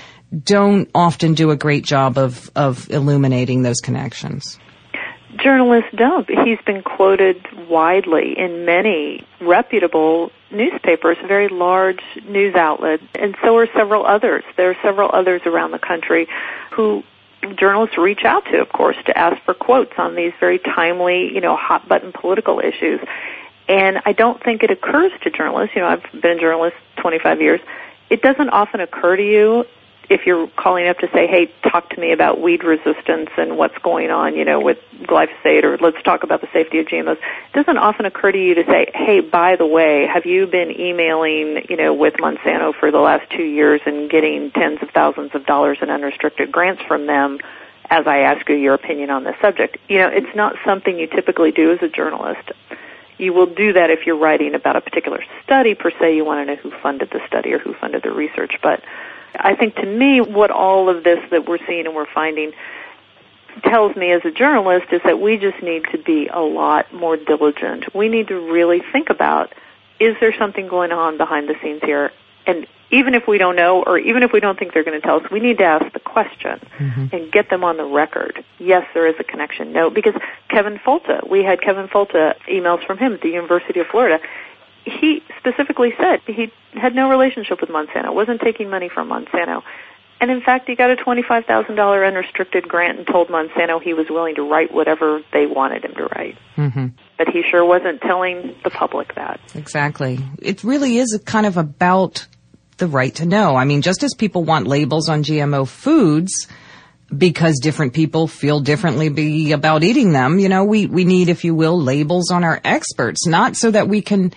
don't 0.45 0.91
often 0.95 1.35
do 1.35 1.51
a 1.51 1.57
great 1.57 1.85
job 1.85 2.19
of, 2.19 2.51
of 2.55 2.91
illuminating 2.91 3.63
those 3.63 3.81
connections. 3.81 4.59
journalists 5.43 5.91
don't. 5.97 6.29
He's 6.29 6.61
been 6.67 6.83
quoted 6.83 7.37
widely 7.69 8.35
in 8.37 8.65
many 8.65 9.27
reputable 9.41 10.31
newspapers, 10.51 11.17
very 11.27 11.49
large 11.49 12.03
news 12.29 12.55
outlets, 12.55 13.03
and 13.15 13.37
so 13.43 13.57
are 13.57 13.69
several 13.75 14.07
others. 14.07 14.45
There 14.57 14.71
are 14.71 14.77
several 14.83 15.11
others 15.13 15.43
around 15.47 15.73
the 15.73 15.79
country 15.79 16.29
who 16.73 17.03
journalists 17.55 17.99
reach 17.99 18.25
out 18.25 18.45
to, 18.47 18.61
of 18.61 18.69
course, 18.71 18.97
to 19.07 19.17
ask 19.17 19.43
for 19.45 19.55
quotes 19.55 19.93
on 19.99 20.15
these 20.15 20.33
very 20.41 20.59
timely, 20.59 21.33
you 21.35 21.41
know, 21.41 21.57
hot 21.57 21.89
button 21.89 22.13
political 22.13 22.61
issues. 22.61 23.01
And 23.69 24.01
I 24.05 24.13
don't 24.13 24.43
think 24.43 24.63
it 24.63 24.71
occurs 24.71 25.13
to 25.23 25.31
journalists, 25.31 25.75
you 25.75 25.83
know, 25.83 25.89
I've 25.89 26.03
been 26.13 26.39
a 26.39 26.41
journalist 26.41 26.77
25 26.97 27.41
years, 27.41 27.61
it 28.11 28.23
doesn't 28.23 28.51
often 28.51 28.81
occur 28.81 29.17
to 29.17 29.23
you 29.23 29.65
if 30.09 30.27
you're 30.27 30.47
calling 30.57 30.87
up 30.87 30.99
to 30.99 31.09
say, 31.13 31.27
hey, 31.27 31.51
talk 31.71 31.91
to 31.91 32.01
me 32.01 32.13
about 32.13 32.41
weed 32.41 32.63
resistance 32.63 33.31
and 33.37 33.57
what's 33.57 33.77
going 33.79 34.11
on, 34.11 34.37
you 34.37 34.45
know, 34.45 34.61
with 34.61 34.79
glyphosate 35.03 35.65
or 35.65 35.77
let's 35.79 36.01
talk 36.03 36.23
about 36.23 36.41
the 36.41 36.49
safety 36.53 36.79
of 36.79 36.87
GMOs, 36.87 37.17
it 37.17 37.53
doesn't 37.53 37.77
often 37.77 38.07
occur 38.07 38.31
to 38.33 38.39
you 38.39 38.55
to 38.55 38.65
say, 38.65 38.91
hey, 38.95 39.21
by 39.21 39.57
the 39.57 39.67
way, 39.67 40.07
have 40.07 40.25
you 40.25 40.47
been 40.47 40.71
emailing, 40.71 41.67
you 41.69 41.77
know, 41.77 41.93
with 41.93 42.15
Monsanto 42.15 42.75
for 42.75 42.91
the 42.91 42.99
last 42.99 43.29
two 43.31 43.45
years 43.45 43.81
and 43.85 44.09
getting 44.09 44.51
tens 44.53 44.79
of 44.83 44.91
thousands 44.91 45.35
of 45.35 45.45
dollars 45.45 45.79
in 45.83 45.91
unrestricted 45.91 46.53
grants 46.53 46.83
from 46.87 47.07
them 47.07 47.39
as 47.91 48.07
I 48.07 48.19
ask 48.19 48.49
you 48.49 48.57
your 48.57 48.75
opinion 48.75 49.11
on 49.11 49.25
this 49.25 49.37
subject? 49.41 49.79
You 49.89 49.99
know, 49.99 50.09
it's 50.09 50.35
not 50.37 50.57
something 50.65 50.99
you 50.99 51.07
typically 51.07 51.51
do 51.51 51.73
as 51.73 51.83
a 51.83 51.89
journalist. 51.89 52.51
You 53.19 53.33
will 53.33 53.47
do 53.47 53.73
that 53.73 53.91
if 53.91 54.07
you're 54.07 54.19
writing 54.19 54.55
about 54.55 54.77
a 54.77 54.81
particular 54.81 55.25
study 55.43 55.75
per 55.75 55.91
se. 55.91 56.15
You 56.15 56.25
want 56.25 56.47
to 56.47 56.55
know 56.55 56.61
who 56.61 56.71
funded 56.83 57.11
the 57.11 57.21
study 57.27 57.53
or 57.53 57.59
who 57.59 57.75
funded 57.75 58.03
the 58.03 58.13
research. 58.13 58.59
But 58.63 58.83
I 59.39 59.55
think 59.55 59.77
to 59.77 59.87
me, 59.87 60.21
what 60.21 60.51
all 60.51 60.89
of 60.89 61.05
this 61.05 61.19
that 61.31 61.49
we're 61.49 61.65
seeing 61.67 61.87
and 61.87 61.95
we're 61.95 62.13
finding 62.13 62.53
tells 63.63 63.97
me 63.97 64.11
as 64.13 64.23
a 64.25 64.31
journalist 64.31 64.87
is 64.93 65.01
that 65.05 65.21
we 65.21 65.37
just 65.39 65.63
need 65.63 65.85
to 65.93 65.99
be 65.99 66.29
a 66.29 66.41
lot 66.41 66.93
more 66.93 67.17
diligent. 67.17 67.95
We 67.95 68.09
need 68.09 68.29
to 68.29 68.53
really 68.53 68.83
think 68.93 69.11
about 69.11 69.55
is 69.99 70.15
there 70.21 70.35
something 70.39 70.69
going 70.69 70.93
on 70.93 71.17
behind 71.17 71.49
the 71.49 71.55
scenes 71.63 71.81
here? 71.83 72.13
And 72.47 72.67
even 72.91 73.15
if 73.15 73.27
we 73.27 73.39
don't 73.39 73.57
know, 73.57 73.83
or 73.83 73.99
even 73.99 74.23
if 74.23 74.33
we 74.33 74.41
don't 74.41 74.59
think 74.59 74.73
they're 74.73 74.85
going 74.85 75.01
to 75.01 75.05
tell 75.05 75.17
us, 75.17 75.31
we 75.31 75.41
need 75.41 75.59
to 75.59 75.65
ask 75.65 75.93
the 75.93 76.01
question 76.01 76.61
mm-hmm. 76.79 77.07
and 77.13 77.33
get 77.33 77.51
them 77.51 77.65
on 77.65 77.77
the 77.77 77.85
record. 77.85 78.45
Yes, 78.59 78.87
there 78.95 79.07
is 79.09 79.17
a 79.19 79.25
connection. 79.25 79.73
No, 79.73 79.91
because 79.91 80.15
Kevin 80.49 80.79
Folta, 80.79 81.29
we 81.29 81.43
had 81.43 81.61
Kevin 81.61 81.89
Folta 81.89 82.35
emails 82.49 82.87
from 82.87 82.99
him 82.99 83.15
at 83.15 83.23
the 83.23 83.31
University 83.31 83.81
of 83.81 83.87
Florida. 83.89 84.21
He 84.87 85.23
specifically 85.39 85.93
said 85.99 86.21
he 86.27 86.53
had 86.73 86.95
no 86.95 87.11
relationship 87.11 87.61
with 87.61 87.71
Monsanto, 87.71 88.15
wasn't 88.15 88.41
taking 88.41 88.71
money 88.71 88.89
from 88.89 89.09
Monsanto. 89.09 89.63
And 90.21 90.31
in 90.31 90.41
fact, 90.41 90.69
he 90.69 90.77
got 90.77 90.91
a 90.91 90.97
$25,000 90.97 92.07
unrestricted 92.07 92.67
grant 92.67 92.99
and 92.99 93.07
told 93.07 93.29
Monsanto 93.29 93.83
he 93.83 93.93
was 93.93 94.07
willing 94.09 94.37
to 94.37 94.43
write 94.43 94.73
whatever 94.73 95.21
they 95.33 95.47
wanted 95.47 95.85
him 95.85 95.95
to 95.95 96.05
write. 96.05 96.39
Mm-hmm. 96.57 96.87
But 97.19 97.29
he 97.29 97.43
sure 97.51 97.65
wasn't 97.65 98.01
telling 98.01 98.55
the 98.65 98.71
public 98.71 99.15
that. 99.17 99.41
Exactly. 99.55 100.21
It 100.39 100.65
really 100.65 100.97
is 100.97 101.21
kind 101.27 101.45
of 101.45 101.57
about 101.59 102.27
the 102.79 102.87
right 102.87 103.15
to 103.17 103.27
know. 103.27 103.57
I 103.57 103.65
mean, 103.65 103.83
just 103.83 104.03
as 104.03 104.15
people 104.15 104.45
want 104.45 104.67
labels 104.67 105.09
on 105.09 105.23
GMO 105.23 105.69
foods, 105.69 106.47
because 107.17 107.59
different 107.61 107.93
people 107.93 108.27
feel 108.27 108.61
differently 108.61 109.09
be 109.09 109.53
about 109.53 109.83
eating 109.83 110.13
them, 110.13 110.39
you 110.39 110.49
know, 110.49 110.65
we, 110.65 110.87
we 110.87 111.05
need, 111.05 111.29
if 111.29 111.45
you 111.45 111.55
will, 111.55 111.81
labels 111.81 112.31
on 112.31 112.43
our 112.43 112.61
experts, 112.65 113.27
not 113.27 113.57
so 113.57 113.71
that 113.71 113.89
we 113.89 114.01
can 114.01 114.33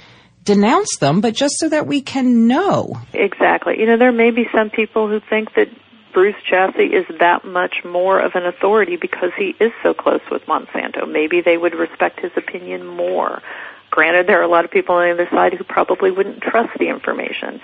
denounce 0.50 0.98
them, 0.98 1.22
but 1.22 1.36
just 1.36 1.60
so 1.60 1.70
that 1.70 1.86
we 1.86 2.02
can 2.02 2.48
know. 2.48 3.00
Exactly. 3.14 3.80
You 3.80 3.86
know, 3.86 3.98
there 3.98 4.12
may 4.12 4.32
be 4.32 4.48
some 4.52 4.72
people 4.72 5.08
who 5.08 5.20
think 5.30 5.54
that 5.54 5.68
Bruce 6.12 6.36
Chassy 6.50 6.92
is 6.92 7.06
that 7.20 7.46
much 7.46 7.84
more 7.86 8.20
of 8.20 8.32
an 8.34 8.48
authority 8.48 8.96
because 8.96 9.30
he 9.38 9.56
is 9.60 9.72
so 9.84 9.94
close 9.94 10.22
with 10.32 10.42
Monsanto. 10.48 11.08
Maybe 11.08 11.42
they 11.42 11.58
would 11.58 11.76
respect 11.76 12.20
his 12.20 12.32
opinion 12.36 12.84
more. 12.84 13.44
Granted, 13.92 14.26
there 14.26 14.40
are 14.40 14.44
a 14.44 14.48
lot 14.48 14.66
of 14.66 14.72
people 14.72 14.96
on 14.96 15.06
the 15.06 15.14
other 15.14 15.30
side 15.30 15.54
who 15.54 15.64
probably 15.64 16.10
wouldn't 16.10 16.42
trust 16.42 16.72
the 16.80 16.90
information. 16.90 17.62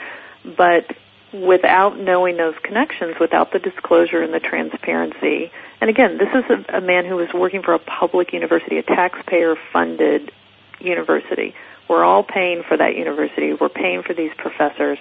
But 0.56 0.96
without 1.34 1.98
knowing 2.00 2.38
those 2.38 2.56
connections, 2.62 3.16
without 3.20 3.52
the 3.52 3.60
disclosure 3.60 4.22
and 4.22 4.32
the 4.32 4.40
transparency, 4.40 5.52
and 5.82 5.90
again, 5.90 6.20
this 6.20 6.30
is 6.36 6.44
a, 6.70 6.78
a 6.78 6.82
man 6.82 7.06
who 7.06 7.16
was 7.16 7.30
working 7.34 7.64
for 7.64 7.74
a 7.74 7.80
public 7.80 8.32
university, 8.32 8.78
a 8.78 8.84
taxpayer 8.84 9.56
funded 9.74 10.32
university. 10.80 11.56
We're 11.88 12.04
all 12.04 12.24
paying 12.24 12.64
for 12.64 12.78
that 12.78 12.96
university. 12.96 13.54
We're 13.54 13.70
paying 13.70 14.04
for 14.04 14.14
these 14.14 14.32
professors. 14.38 14.98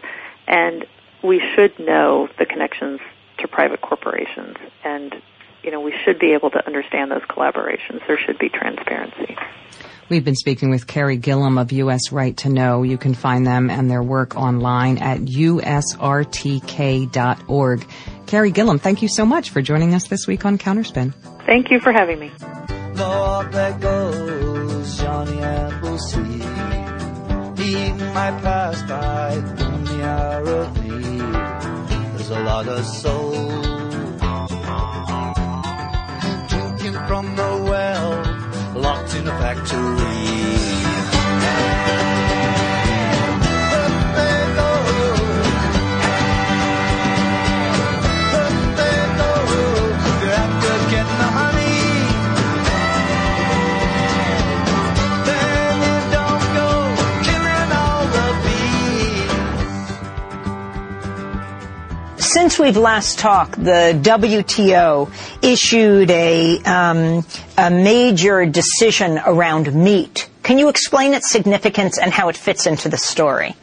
And 0.46 0.86
we 1.22 1.40
should 1.54 1.78
know 1.78 2.28
the 2.38 2.46
connections 2.46 3.00
to 3.38 3.48
private 3.48 3.80
corporations. 3.80 4.56
And, 4.84 5.14
you 5.62 5.70
know, 5.70 5.80
we 5.80 5.94
should 6.04 6.18
be 6.18 6.32
able 6.32 6.50
to 6.50 6.66
understand 6.66 7.10
those 7.10 7.22
collaborations. 7.22 8.06
There 8.06 8.18
should 8.18 8.38
be 8.38 8.48
transparency. 8.48 9.36
We've 10.08 10.24
been 10.24 10.36
speaking 10.36 10.70
with 10.70 10.86
Carey 10.86 11.18
Gillam 11.18 11.60
of 11.60 11.72
U.S. 11.72 12.12
Right 12.12 12.36
to 12.38 12.48
Know. 12.48 12.82
You 12.82 12.98
can 12.98 13.14
find 13.14 13.46
them 13.46 13.70
and 13.70 13.90
their 13.90 14.02
work 14.02 14.36
online 14.36 14.98
at 14.98 15.20
usrtk.org. 15.20 15.56
Carey 18.26 18.52
Gillam, 18.52 18.80
thank 18.80 19.02
you 19.02 19.08
so 19.08 19.26
much 19.26 19.50
for 19.50 19.62
joining 19.62 19.94
us 19.94 20.08
this 20.08 20.26
week 20.26 20.44
on 20.44 20.58
Counterspin. 20.58 21.14
Thank 21.46 21.70
you 21.70 21.80
for 21.80 21.92
having 21.92 22.18
me. 22.18 22.30
my 28.14 28.30
past 28.42 28.86
by 28.86 29.34
the 29.34 30.04
hour 30.04 30.48
of 30.48 30.84
need. 30.84 31.20
There's 32.12 32.30
a 32.30 32.42
lot 32.44 32.68
of 32.68 32.86
soul 32.86 33.32
drinking 36.48 36.94
from 37.08 37.34
the 37.34 37.50
well, 37.68 38.33
locked 38.84 39.14
in 39.14 39.26
a 39.26 39.38
factory. 39.38 40.83
Since 62.54 62.66
we've 62.66 62.76
last 62.76 63.18
talked, 63.18 63.52
the 63.64 63.98
WTO 64.00 65.10
issued 65.42 66.08
a, 66.08 66.58
um, 66.62 67.26
a 67.58 67.68
major 67.68 68.46
decision 68.46 69.18
around 69.26 69.74
meat. 69.74 70.28
Can 70.44 70.60
you 70.60 70.68
explain 70.68 71.14
its 71.14 71.32
significance 71.32 71.98
and 71.98 72.12
how 72.12 72.28
it 72.28 72.36
fits 72.36 72.68
into 72.68 72.88
the 72.88 72.96
story? 72.96 73.56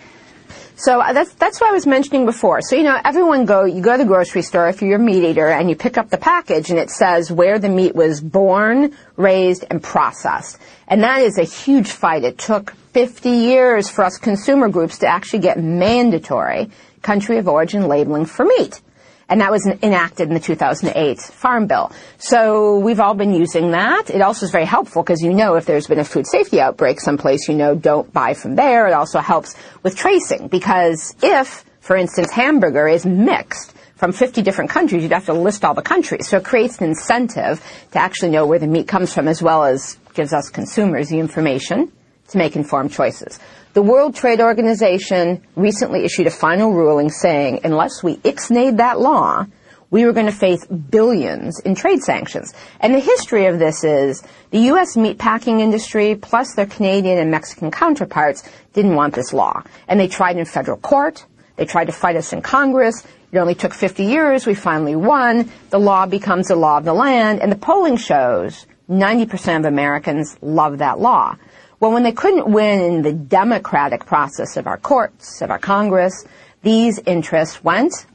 So 0.76 1.00
uh, 1.00 1.14
that's 1.14 1.34
that's 1.36 1.62
what 1.62 1.70
I 1.70 1.74
was 1.74 1.88
mentioning 1.88 2.26
before. 2.26 2.62
So 2.62 2.76
you 2.76 2.84
know, 2.84 3.00
everyone 3.06 3.46
go 3.46 3.64
you 3.64 3.82
go 3.82 3.94
to 3.94 3.98
the 4.00 4.06
grocery 4.06 4.42
store 4.42 4.68
if 4.68 4.82
you're 4.82 4.98
a 4.98 5.00
meat 5.00 5.24
eater 5.24 5.48
and 5.48 5.70
you 5.70 5.76
pick 5.78 5.98
up 5.98 6.10
the 6.10 6.18
package 6.18 6.70
and 6.70 6.78
it 6.78 6.90
says 6.90 7.32
where 7.32 7.60
the 7.60 7.70
meat 7.70 7.96
was 7.96 8.20
born, 8.20 8.94
raised, 9.16 9.64
and 9.70 9.82
processed. 9.82 10.58
And 10.88 11.04
that 11.04 11.22
is 11.22 11.38
a 11.38 11.44
huge 11.44 11.90
fight. 11.90 12.26
It 12.26 12.38
took 12.38 12.72
50 12.92 13.30
years 13.30 13.90
for 13.90 14.04
us 14.04 14.18
consumer 14.18 14.68
groups 14.68 14.98
to 14.98 15.08
actually 15.08 15.40
get 15.40 15.58
mandatory 15.64 16.72
country 17.02 17.38
of 17.38 17.48
origin 17.48 17.88
labeling 17.88 18.26
for 18.26 18.46
meat. 18.46 18.82
And 19.30 19.40
that 19.40 19.50
was 19.50 19.66
enacted 19.66 20.28
in 20.28 20.34
the 20.34 20.42
2008 20.42 21.20
Farm 21.22 21.66
Bill. 21.66 21.92
So 22.18 22.80
we've 22.80 23.00
all 23.00 23.14
been 23.14 23.34
using 23.34 23.72
that. 23.72 24.10
It 24.10 24.22
also 24.22 24.46
is 24.46 24.52
very 24.52 24.66
helpful 24.66 25.04
because 25.04 25.22
you 25.22 25.34
know 25.34 25.56
if 25.56 25.66
there's 25.66 25.88
been 25.88 26.00
a 26.00 26.04
food 26.04 26.28
safety 26.28 26.60
outbreak 26.60 27.00
someplace, 27.00 27.48
you 27.48 27.56
know 27.56 27.74
don't 27.74 28.12
buy 28.12 28.34
from 28.34 28.56
there. 28.56 28.88
It 28.88 28.94
also 28.94 29.20
helps 29.20 29.56
with 29.84 29.96
tracing 29.96 30.50
because 30.50 31.16
if, 31.24 31.64
for 31.80 31.96
instance, 31.96 32.30
hamburger 32.30 32.90
is 32.90 33.06
mixed 33.06 33.74
from 33.96 34.12
50 34.12 34.42
different 34.42 34.70
countries, 34.70 35.04
you'd 35.04 35.14
have 35.14 35.28
to 35.28 35.34
list 35.34 35.64
all 35.64 35.76
the 35.76 35.82
countries. 35.82 36.28
So 36.28 36.38
it 36.38 36.44
creates 36.44 36.80
an 36.80 36.86
incentive 36.86 37.64
to 37.92 38.00
actually 38.00 38.32
know 38.32 38.46
where 38.46 38.60
the 38.60 38.68
meat 38.68 38.88
comes 38.88 39.14
from 39.14 39.30
as 39.30 39.42
well 39.42 39.64
as 39.64 39.98
gives 40.14 40.34
us 40.34 40.50
consumers 40.50 41.08
the 41.08 41.20
information 41.20 41.90
to 42.30 42.38
make 42.38 42.56
informed 42.56 42.92
choices. 42.92 43.40
The 43.74 43.82
World 43.82 44.16
Trade 44.16 44.42
Organization 44.42 45.42
recently 45.56 46.04
issued 46.04 46.28
a 46.28 46.32
final 46.32 46.74
ruling 46.74 47.10
saying 47.10 47.62
unless 47.64 48.04
we 48.04 48.18
ixnayed 48.18 48.76
that 48.78 49.00
law, 49.00 49.46
we 49.90 50.06
were 50.06 50.12
going 50.12 50.26
to 50.26 50.34
face 50.34 50.66
billions 50.66 51.58
in 51.62 51.74
trade 51.74 52.02
sanctions. 52.02 52.54
And 52.82 52.94
the 52.94 53.00
history 53.00 53.46
of 53.46 53.60
this 53.60 53.86
is 53.86 54.24
the 54.50 54.60
U.S. 54.72 54.98
meatpacking 54.98 55.62
industry 55.62 56.16
plus 56.16 56.54
their 56.54 56.66
Canadian 56.66 57.18
and 57.18 57.32
Mexican 57.32 57.72
counterparts 57.72 58.44
didn't 58.74 58.96
want 58.96 59.14
this 59.14 59.32
law. 59.32 59.64
And 59.88 59.98
they 59.98 60.10
tried 60.10 60.36
in 60.36 60.44
federal 60.44 60.78
court. 60.78 61.26
They 61.56 61.66
tried 61.66 61.86
to 61.86 61.94
fight 61.94 62.18
us 62.18 62.34
in 62.34 62.42
Congress. 62.42 63.08
It 63.32 63.38
only 63.38 63.56
took 63.56 63.74
50 63.74 64.04
years. 64.04 64.46
We 64.46 64.54
finally 64.54 64.98
won. 64.98 65.50
The 65.70 65.80
law 65.80 66.06
becomes 66.08 66.50
the 66.50 66.58
law 66.58 66.78
of 66.78 66.84
the 66.84 66.94
land. 66.94 67.40
And 67.40 67.50
the 67.50 67.58
polling 67.58 67.96
shows 67.96 68.66
90% 68.90 69.60
of 69.60 69.64
Americans 69.66 70.38
love 70.42 70.80
that 70.80 71.00
law. 71.00 71.38
Well, 71.82 71.92
when 71.92 72.04
they 72.04 72.12
couldn't 72.12 72.46
win 72.46 72.80
in 72.80 73.02
the 73.02 73.12
democratic 73.12 74.06
process 74.06 74.56
of 74.56 74.68
our 74.68 74.78
courts, 74.78 75.42
of 75.42 75.50
our 75.50 75.58
Congress, 75.58 76.26
these 76.62 77.00
interests 77.00 77.64
went 77.64 78.06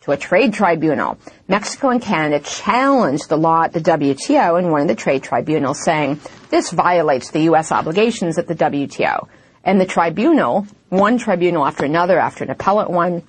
to 0.00 0.12
a 0.12 0.16
trade 0.16 0.54
tribunal. 0.54 1.18
Mexico 1.46 1.90
and 1.90 2.00
Canada 2.00 2.42
challenged 2.42 3.28
the 3.28 3.36
law 3.36 3.64
at 3.64 3.74
the 3.74 3.80
WTO 3.80 4.58
in 4.58 4.70
one 4.70 4.80
of 4.80 4.88
the 4.88 4.94
trade 4.94 5.22
tribunals 5.22 5.84
saying 5.84 6.18
this 6.48 6.70
violates 6.70 7.30
the 7.30 7.40
U.S. 7.40 7.70
obligations 7.70 8.38
at 8.38 8.46
the 8.46 8.54
WTO. 8.54 9.28
And 9.64 9.78
the 9.78 9.84
tribunal, 9.84 10.66
one 10.88 11.18
tribunal 11.18 11.66
after 11.66 11.84
another, 11.84 12.18
after 12.18 12.44
an 12.44 12.50
appellate 12.50 12.88
one, 12.88 13.22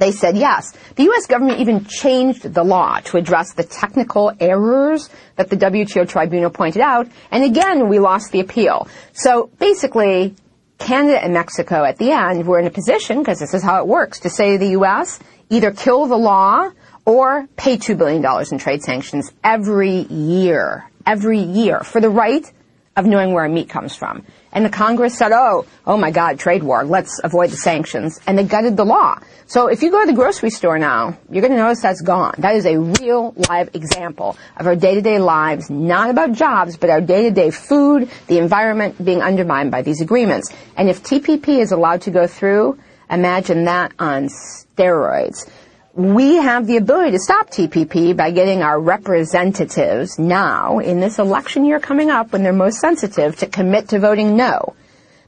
they 0.00 0.10
said 0.10 0.36
yes. 0.36 0.72
The 0.96 1.04
U.S. 1.04 1.26
government 1.26 1.60
even 1.60 1.84
changed 1.84 2.42
the 2.42 2.64
law 2.64 3.00
to 3.00 3.18
address 3.18 3.52
the 3.52 3.62
technical 3.62 4.32
errors 4.40 5.10
that 5.36 5.50
the 5.50 5.56
WTO 5.56 6.08
tribunal 6.08 6.50
pointed 6.50 6.82
out, 6.82 7.06
and 7.30 7.44
again, 7.44 7.88
we 7.88 7.98
lost 7.98 8.32
the 8.32 8.40
appeal. 8.40 8.88
So 9.12 9.50
basically, 9.58 10.34
Canada 10.78 11.22
and 11.22 11.34
Mexico 11.34 11.84
at 11.84 11.98
the 11.98 12.10
end 12.12 12.46
were 12.46 12.58
in 12.58 12.66
a 12.66 12.70
position, 12.70 13.18
because 13.18 13.38
this 13.38 13.52
is 13.52 13.62
how 13.62 13.80
it 13.80 13.86
works, 13.86 14.20
to 14.20 14.30
say 14.30 14.52
to 14.52 14.58
the 14.58 14.70
U.S., 14.70 15.20
either 15.50 15.70
kill 15.70 16.06
the 16.06 16.16
law 16.16 16.70
or 17.04 17.46
pay 17.56 17.76
$2 17.76 17.98
billion 17.98 18.24
in 18.50 18.58
trade 18.58 18.82
sanctions 18.82 19.30
every 19.44 20.06
year, 20.08 20.88
every 21.06 21.40
year, 21.40 21.80
for 21.80 22.00
the 22.00 22.08
right 22.08 22.50
of 22.96 23.06
knowing 23.06 23.32
where 23.32 23.44
our 23.44 23.48
meat 23.48 23.68
comes 23.68 23.94
from. 23.94 24.24
And 24.52 24.64
the 24.64 24.70
Congress 24.70 25.16
said, 25.16 25.32
oh, 25.32 25.64
oh 25.86 25.96
my 25.96 26.10
God, 26.10 26.38
trade 26.38 26.62
war, 26.62 26.84
let's 26.84 27.20
avoid 27.22 27.50
the 27.50 27.56
sanctions. 27.56 28.20
And 28.26 28.36
they 28.36 28.44
gutted 28.44 28.76
the 28.76 28.84
law. 28.84 29.20
So 29.46 29.68
if 29.68 29.82
you 29.82 29.90
go 29.90 30.00
to 30.00 30.06
the 30.06 30.16
grocery 30.16 30.50
store 30.50 30.78
now, 30.78 31.16
you're 31.30 31.40
going 31.40 31.52
to 31.52 31.58
notice 31.58 31.82
that's 31.82 32.02
gone. 32.02 32.34
That 32.38 32.56
is 32.56 32.66
a 32.66 32.78
real 32.78 33.32
live 33.48 33.70
example 33.74 34.36
of 34.56 34.66
our 34.66 34.76
day-to-day 34.76 35.18
lives, 35.18 35.70
not 35.70 36.10
about 36.10 36.32
jobs, 36.32 36.76
but 36.76 36.90
our 36.90 37.00
day-to-day 37.00 37.50
food, 37.50 38.10
the 38.26 38.38
environment 38.38 39.02
being 39.04 39.22
undermined 39.22 39.70
by 39.70 39.82
these 39.82 40.00
agreements. 40.00 40.52
And 40.76 40.88
if 40.88 41.02
TPP 41.02 41.60
is 41.60 41.72
allowed 41.72 42.02
to 42.02 42.10
go 42.10 42.26
through, 42.26 42.78
imagine 43.08 43.64
that 43.64 43.92
on 43.98 44.28
steroids 44.28 45.48
we 45.94 46.36
have 46.36 46.66
the 46.66 46.76
ability 46.76 47.12
to 47.12 47.18
stop 47.18 47.50
TPP 47.50 48.16
by 48.16 48.30
getting 48.30 48.62
our 48.62 48.80
representatives 48.80 50.18
now 50.18 50.78
in 50.78 51.00
this 51.00 51.18
election 51.18 51.64
year 51.64 51.80
coming 51.80 52.10
up 52.10 52.32
when 52.32 52.44
they're 52.44 52.52
most 52.52 52.78
sensitive 52.78 53.36
to 53.36 53.46
commit 53.46 53.88
to 53.88 53.98
voting 53.98 54.36
no. 54.36 54.76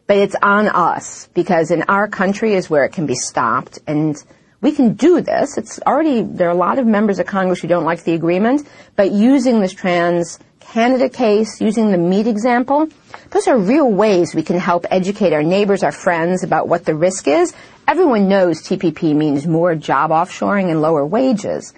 But 0.07 0.19
it's 0.19 0.37
on 0.41 0.69
us 0.69 1.29
because 1.35 1.71
in 1.71 1.83
our 1.85 2.07
country 2.07 2.55
is 2.55 2.71
where 2.71 2.85
it 2.85 2.93
can 2.93 3.07
be 3.07 3.15
stopped 3.15 3.81
and 3.89 4.17
we 4.61 4.71
can 4.71 4.95
do 4.95 5.21
this. 5.21 5.59
It's 5.59 5.81
already, 5.85 6.23
there 6.23 6.47
are 6.47 6.53
a 6.53 6.57
lot 6.57 6.79
of 6.79 6.87
members 6.87 7.19
of 7.19 7.27
Congress 7.27 7.61
who 7.61 7.67
don't 7.67 7.85
like 7.85 8.05
the 8.05 8.15
agreement, 8.15 8.67
but 8.95 9.11
using 9.11 9.61
this 9.61 9.73
trans 9.73 10.39
Canada 10.63 11.09
case, 11.09 11.61
using 11.61 11.91
the 11.91 11.99
meat 11.99 12.27
example, 12.27 12.89
those 13.31 13.47
are 13.49 13.59
real 13.59 13.91
ways 13.91 14.35
we 14.35 14.43
can 14.43 14.59
help 14.59 14.87
educate 14.91 15.33
our 15.33 15.43
neighbors, 15.43 15.83
our 15.83 15.93
friends 15.93 16.43
about 16.43 16.69
what 16.69 16.85
the 16.85 16.95
risk 16.95 17.29
is. 17.29 17.53
Everyone 17.87 18.29
knows 18.29 18.63
TPP 18.63 19.15
means 19.15 19.47
more 19.47 19.75
job 19.75 20.11
offshoring 20.11 20.71
and 20.71 20.81
lower 20.81 21.05
wages, 21.05 21.75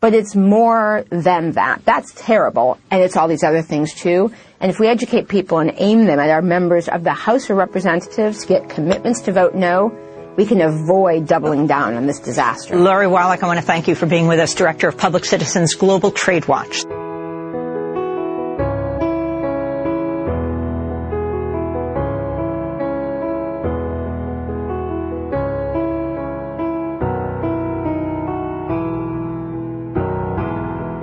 but 0.00 0.14
it's 0.14 0.34
more 0.34 1.04
than 1.10 1.52
that. 1.52 1.84
That's 1.84 2.12
terrible, 2.14 2.78
and 2.90 3.02
it's 3.02 3.16
all 3.16 3.28
these 3.28 3.42
other 3.42 3.62
things 3.62 3.92
too. 3.92 4.32
And 4.60 4.70
if 4.70 4.78
we 4.78 4.88
educate 4.88 5.28
people 5.28 5.58
and 5.58 5.72
aim 5.76 6.06
them 6.06 6.18
at 6.18 6.30
our 6.30 6.42
members 6.42 6.88
of 6.88 7.04
the 7.04 7.12
House 7.12 7.50
of 7.50 7.56
Representatives 7.56 8.44
get 8.46 8.68
commitments 8.68 9.22
to 9.22 9.32
vote 9.32 9.54
no, 9.54 9.92
we 10.36 10.46
can 10.46 10.60
avoid 10.60 11.26
doubling 11.26 11.66
down 11.66 11.96
on 11.96 12.06
this 12.06 12.20
disaster. 12.20 12.78
Lori 12.78 13.06
Wallach, 13.06 13.42
I 13.42 13.46
want 13.46 13.58
to 13.58 13.66
thank 13.66 13.88
you 13.88 13.94
for 13.94 14.06
being 14.06 14.28
with 14.28 14.38
us, 14.38 14.54
Director 14.54 14.88
of 14.88 14.96
Public 14.96 15.24
Citizens 15.24 15.74
Global 15.74 16.10
Trade 16.10 16.46
Watch. 16.46 16.84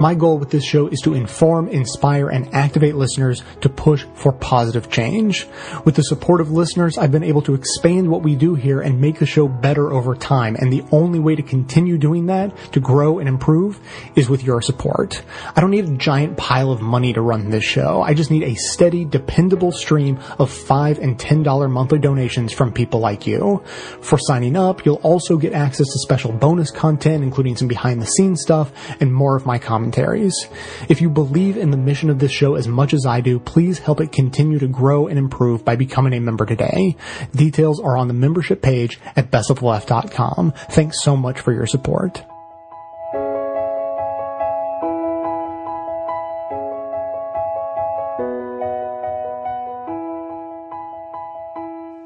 My 0.08 0.16
goal 0.16 0.38
with 0.38 0.52
this 0.52 0.64
show 0.64 0.88
is 0.88 1.02
to 1.02 1.16
inform, 1.16 1.68
inspire, 1.68 2.30
and 2.30 2.48
activate 2.56 2.96
listeners 2.96 3.44
to 3.60 3.68
push 3.68 4.06
for 4.14 4.32
positive 4.32 4.90
change. 4.90 5.46
With 5.84 5.96
the 5.96 6.02
support 6.04 6.40
of 6.40 6.50
listeners, 6.50 6.98
I've 6.98 7.12
been 7.12 7.26
able 7.26 7.42
to 7.42 7.54
expand 7.54 8.10
what 8.10 8.24
we 8.24 8.34
do 8.38 8.56
here 8.56 8.80
and 8.80 9.02
make 9.02 9.20
the 9.20 9.26
show 9.26 9.50
better 9.50 9.92
over 9.92 10.16
time. 10.16 10.56
And 10.56 10.72
the 10.72 10.86
only 10.94 11.20
way 11.20 11.36
to 11.36 11.44
continue 11.44 11.98
doing 11.98 12.28
that, 12.28 12.56
to 12.72 12.80
grow 12.80 13.20
and 13.20 13.28
improve, 13.28 13.82
is 14.16 14.30
with 14.30 14.46
your 14.46 14.62
support. 14.62 15.22
I 15.54 15.60
don't 15.60 15.72
need 15.72 15.90
a 15.90 15.98
giant 15.98 16.38
pile 16.38 16.72
of 16.72 16.80
money 16.80 17.12
to 17.12 17.20
run 17.20 17.50
this 17.50 17.66
show. 17.66 18.02
I 18.02 18.14
just 18.14 18.32
need 18.32 18.44
a 18.44 18.56
steady, 18.56 19.04
dependable 19.04 19.74
stream 19.74 20.20
of 20.40 20.50
5 20.50 21.00
and 21.00 21.20
$10 21.20 21.70
monthly 21.70 22.00
donations 22.00 22.54
from 22.54 22.72
people 22.72 23.02
like 23.02 23.28
you. 23.28 23.62
For 24.00 24.18
signing 24.18 24.56
up, 24.56 24.86
you'll 24.86 25.04
also 25.04 25.36
get 25.36 25.52
access 25.52 25.88
to 25.88 26.00
special 26.00 26.32
bonus 26.32 26.72
content, 26.72 27.26
including 27.26 27.58
some 27.58 27.68
behind 27.68 28.02
the 28.02 28.06
scenes 28.06 28.42
stuff 28.42 28.72
and 29.02 29.14
more 29.14 29.36
of 29.36 29.46
my 29.46 29.60
comments 29.60 29.97
commentaries. 29.98 30.48
If 30.90 31.02
you 31.02 31.10
believe 31.10 31.58
in 31.58 31.72
the 31.72 31.78
mission 31.78 32.10
of 32.10 32.20
this 32.20 32.32
show 32.32 32.56
as 32.56 32.68
much 32.68 32.94
as 32.94 33.06
I 33.06 33.22
do, 33.22 33.40
please 33.40 33.80
help 33.80 34.00
it 34.02 34.12
continue 34.12 34.60
to 34.60 34.68
grow 34.68 35.08
and 35.08 35.18
improve 35.18 35.66
by 35.66 35.76
becoming 35.76 36.14
a 36.14 36.20
member 36.20 36.46
today. 36.46 36.96
Details 37.36 37.80
are 37.80 37.98
on 37.98 38.08
the 38.08 38.14
membership 38.14 38.62
page 38.62 39.00
at 39.16 39.32
bestoftheleft.com. 39.32 40.54
Thanks 40.70 41.02
so 41.02 41.18
much 41.18 41.40
for 41.40 41.52
your 41.52 41.66
support. 41.66 42.24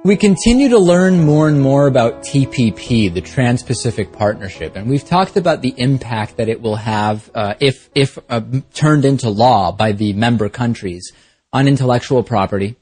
We 0.04 0.18
continue 0.18 0.70
to 0.70 0.80
learn 0.80 1.24
more 1.24 1.48
and 1.48 1.62
more 1.62 1.86
about 1.86 2.24
TPP, 2.24 3.14
the 3.14 3.22
Trans-Pacific 3.22 4.12
Partnership, 4.12 4.76
and 4.76 4.90
we've 4.90 5.06
talked 5.06 5.38
about 5.38 5.62
the 5.62 5.76
impact 5.78 6.38
that 6.38 6.50
it 6.50 6.60
will 6.60 6.78
have 6.78 7.30
uh, 7.36 7.54
if 7.60 7.88
if 7.94 8.18
uh, 8.28 8.42
turned 8.74 9.06
into 9.06 9.30
law 9.30 9.72
by 9.72 9.92
the 9.92 10.14
member 10.14 10.50
countries 10.50 11.12
on 11.54 11.68
intellectual 11.68 12.24
property, 12.24 12.78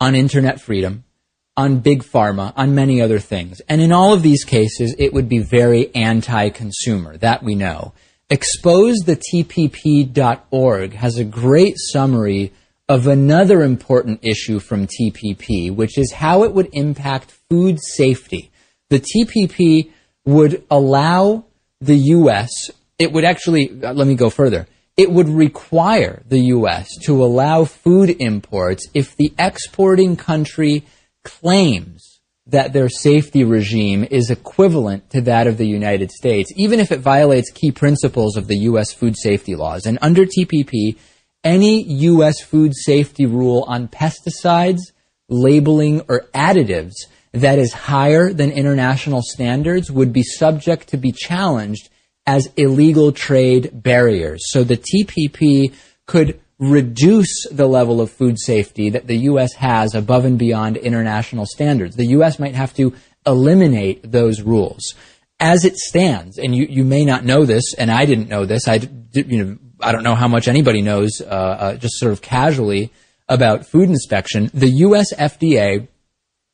on 0.00 0.14
internet 0.14 0.60
freedom, 0.60 1.02
on 1.56 1.80
big 1.80 2.04
pharma, 2.04 2.52
on 2.56 2.76
many 2.76 3.02
other 3.02 3.18
things. 3.18 3.60
And 3.68 3.80
in 3.80 3.90
all 3.90 4.12
of 4.12 4.22
these 4.22 4.44
cases, 4.44 4.94
it 5.00 5.12
would 5.12 5.28
be 5.28 5.40
very 5.40 5.92
anti-consumer. 5.96 7.16
That 7.16 7.42
we 7.42 7.56
know. 7.56 7.92
ExposeTheTPP.org 8.30 10.92
has 10.92 11.18
a 11.18 11.24
great 11.24 11.74
summary 11.76 12.52
of 12.92 13.06
another 13.06 13.62
important 13.62 14.20
issue 14.22 14.58
from 14.58 14.86
TPP, 14.86 15.74
which 15.74 15.96
is 15.96 16.12
how 16.12 16.44
it 16.44 16.52
would 16.52 16.68
impact 16.74 17.30
food 17.48 17.78
safety. 17.80 18.50
The 18.90 19.00
TPP 19.00 19.90
would 20.26 20.62
allow 20.70 21.46
the 21.80 21.96
U.S., 21.96 22.50
it 22.98 23.10
would 23.10 23.24
actually, 23.24 23.70
uh, 23.82 23.94
let 23.94 24.06
me 24.06 24.14
go 24.14 24.28
further, 24.28 24.68
it 24.98 25.10
would 25.10 25.30
require 25.30 26.22
the 26.28 26.40
U.S. 26.56 26.86
to 27.06 27.24
allow 27.24 27.64
food 27.64 28.14
imports 28.20 28.86
if 28.92 29.16
the 29.16 29.32
exporting 29.38 30.14
country 30.14 30.84
claims 31.24 32.20
that 32.46 32.74
their 32.74 32.90
safety 32.90 33.42
regime 33.42 34.04
is 34.10 34.30
equivalent 34.30 35.08
to 35.12 35.22
that 35.22 35.46
of 35.46 35.56
the 35.56 35.66
United 35.66 36.10
States, 36.10 36.52
even 36.56 36.78
if 36.78 36.92
it 36.92 37.00
violates 37.00 37.50
key 37.50 37.72
principles 37.72 38.36
of 38.36 38.48
the 38.48 38.58
U.S. 38.68 38.92
food 38.92 39.16
safety 39.16 39.56
laws. 39.56 39.86
And 39.86 39.98
under 40.02 40.26
TPP, 40.26 40.98
any 41.44 41.82
U.S. 41.82 42.40
food 42.42 42.72
safety 42.74 43.26
rule 43.26 43.64
on 43.66 43.88
pesticides, 43.88 44.80
labeling, 45.28 46.02
or 46.08 46.26
additives 46.34 46.92
that 47.32 47.58
is 47.58 47.72
higher 47.72 48.32
than 48.32 48.52
international 48.52 49.22
standards 49.22 49.90
would 49.90 50.12
be 50.12 50.22
subject 50.22 50.88
to 50.88 50.96
be 50.96 51.12
challenged 51.12 51.88
as 52.26 52.48
illegal 52.56 53.12
trade 53.12 53.70
barriers. 53.72 54.42
So 54.50 54.62
the 54.62 54.76
TPP 54.76 55.74
could 56.06 56.40
reduce 56.58 57.48
the 57.50 57.66
level 57.66 58.00
of 58.00 58.10
food 58.10 58.38
safety 58.38 58.90
that 58.90 59.08
the 59.08 59.16
U.S. 59.16 59.54
has 59.54 59.94
above 59.94 60.24
and 60.24 60.38
beyond 60.38 60.76
international 60.76 61.46
standards. 61.46 61.96
The 61.96 62.08
U.S. 62.08 62.38
might 62.38 62.54
have 62.54 62.74
to 62.74 62.94
eliminate 63.26 64.10
those 64.10 64.42
rules. 64.42 64.94
As 65.40 65.64
it 65.64 65.76
stands, 65.76 66.38
and 66.38 66.54
you, 66.54 66.66
you 66.70 66.84
may 66.84 67.04
not 67.04 67.24
know 67.24 67.44
this, 67.44 67.74
and 67.74 67.90
I 67.90 68.04
didn't 68.04 68.28
know 68.28 68.44
this, 68.44 68.68
I, 68.68 68.74
you 69.12 69.44
know, 69.44 69.58
I 69.82 69.92
don't 69.92 70.02
know 70.02 70.14
how 70.14 70.28
much 70.28 70.48
anybody 70.48 70.82
knows, 70.82 71.20
uh, 71.20 71.24
uh, 71.24 71.74
just 71.76 71.98
sort 71.98 72.12
of 72.12 72.22
casually 72.22 72.90
about 73.28 73.66
food 73.66 73.88
inspection. 73.88 74.50
The 74.54 74.70
U.S. 74.86 75.12
FDA 75.14 75.88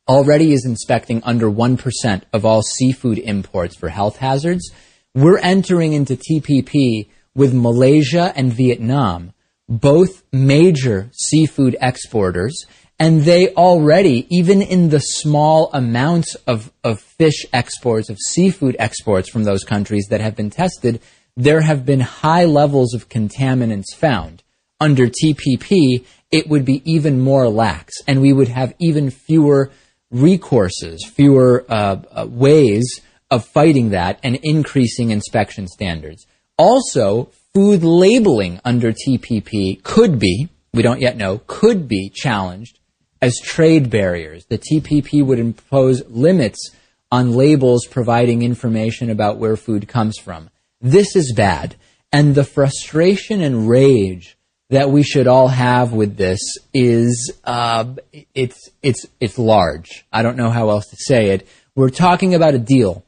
already 0.07 0.53
is 0.53 0.65
inspecting 0.65 1.21
under 1.23 1.49
1% 1.49 2.21
of 2.33 2.45
all 2.45 2.61
seafood 2.63 3.19
imports 3.19 3.75
for 3.75 3.89
health 3.89 4.17
hazards. 4.17 4.71
We're 5.13 5.37
entering 5.37 5.93
into 5.93 6.15
TPP 6.15 7.09
with 7.35 7.53
Malaysia 7.53 8.33
and 8.35 8.51
Vietnam, 8.51 9.33
both 9.67 10.23
major 10.31 11.09
seafood 11.13 11.77
exporters, 11.79 12.65
and 12.97 13.21
they 13.21 13.53
already, 13.53 14.27
even 14.29 14.61
in 14.61 14.89
the 14.89 14.99
small 14.99 15.69
amounts 15.73 16.35
of, 16.47 16.71
of 16.83 16.99
fish 16.99 17.45
exports, 17.53 18.09
of 18.09 18.17
seafood 18.17 18.75
exports 18.77 19.29
from 19.29 19.45
those 19.45 19.63
countries 19.63 20.07
that 20.09 20.21
have 20.21 20.35
been 20.35 20.49
tested, 20.49 20.99
there 21.39 21.61
have 21.61 21.85
been 21.85 22.01
high 22.01 22.43
levels 22.43 22.93
of 22.93 23.07
contaminants 23.07 23.95
found. 23.95 24.43
Under 24.81 25.07
TPP, 25.07 26.03
it 26.31 26.49
would 26.49 26.65
be 26.65 26.81
even 26.83 27.21
more 27.21 27.47
lax, 27.47 27.93
and 28.05 28.21
we 28.21 28.33
would 28.33 28.49
have 28.49 28.73
even 28.77 29.09
fewer 29.09 29.71
recourses, 30.13 30.97
fewer 31.07 31.65
uh, 31.69 32.01
uh, 32.11 32.27
ways 32.29 32.99
of 33.31 33.45
fighting 33.45 33.91
that 33.91 34.19
and 34.21 34.35
increasing 34.43 35.11
inspection 35.11 35.65
standards. 35.65 36.27
Also, 36.57 37.29
food 37.53 37.83
labeling 37.83 38.59
under 38.65 38.91
TPP 38.91 39.81
could 39.81 40.19
be, 40.19 40.49
we 40.73 40.81
don't 40.81 40.99
yet 40.99 41.15
know, 41.15 41.39
could 41.47 41.87
be 41.87 42.09
challenged 42.13 42.79
as 43.21 43.39
trade 43.39 43.89
barriers. 43.89 44.45
The 44.49 44.57
TPP 44.57 45.25
would 45.25 45.39
impose 45.39 46.05
limits 46.09 46.71
on 47.13 47.31
labels 47.31 47.85
providing 47.85 48.41
information 48.41 49.09
about 49.09 49.37
where 49.37 49.55
food 49.55 49.87
comes 49.87 50.17
from. 50.17 50.49
This 50.81 51.15
is 51.15 51.33
bad. 51.35 51.75
And 52.11 52.33
the 52.33 52.43
frustration 52.43 53.41
and 53.41 53.69
rage 53.69 54.37
that 54.69 54.91
we 54.91 55.03
should 55.03 55.27
all 55.27 55.47
have 55.47 55.93
with 55.93 56.15
this 56.15 56.39
is 56.73 57.33
uh, 57.43 57.85
it's 58.33 58.69
it's 58.81 59.05
it's 59.19 59.37
large. 59.37 60.05
I 60.11 60.21
don't 60.21 60.37
know 60.37 60.49
how 60.49 60.69
else 60.69 60.85
to 60.87 60.97
say 60.97 61.31
it. 61.31 61.47
We're 61.75 61.89
talking 61.89 62.35
about 62.35 62.55
a 62.55 62.59
deal 62.59 63.03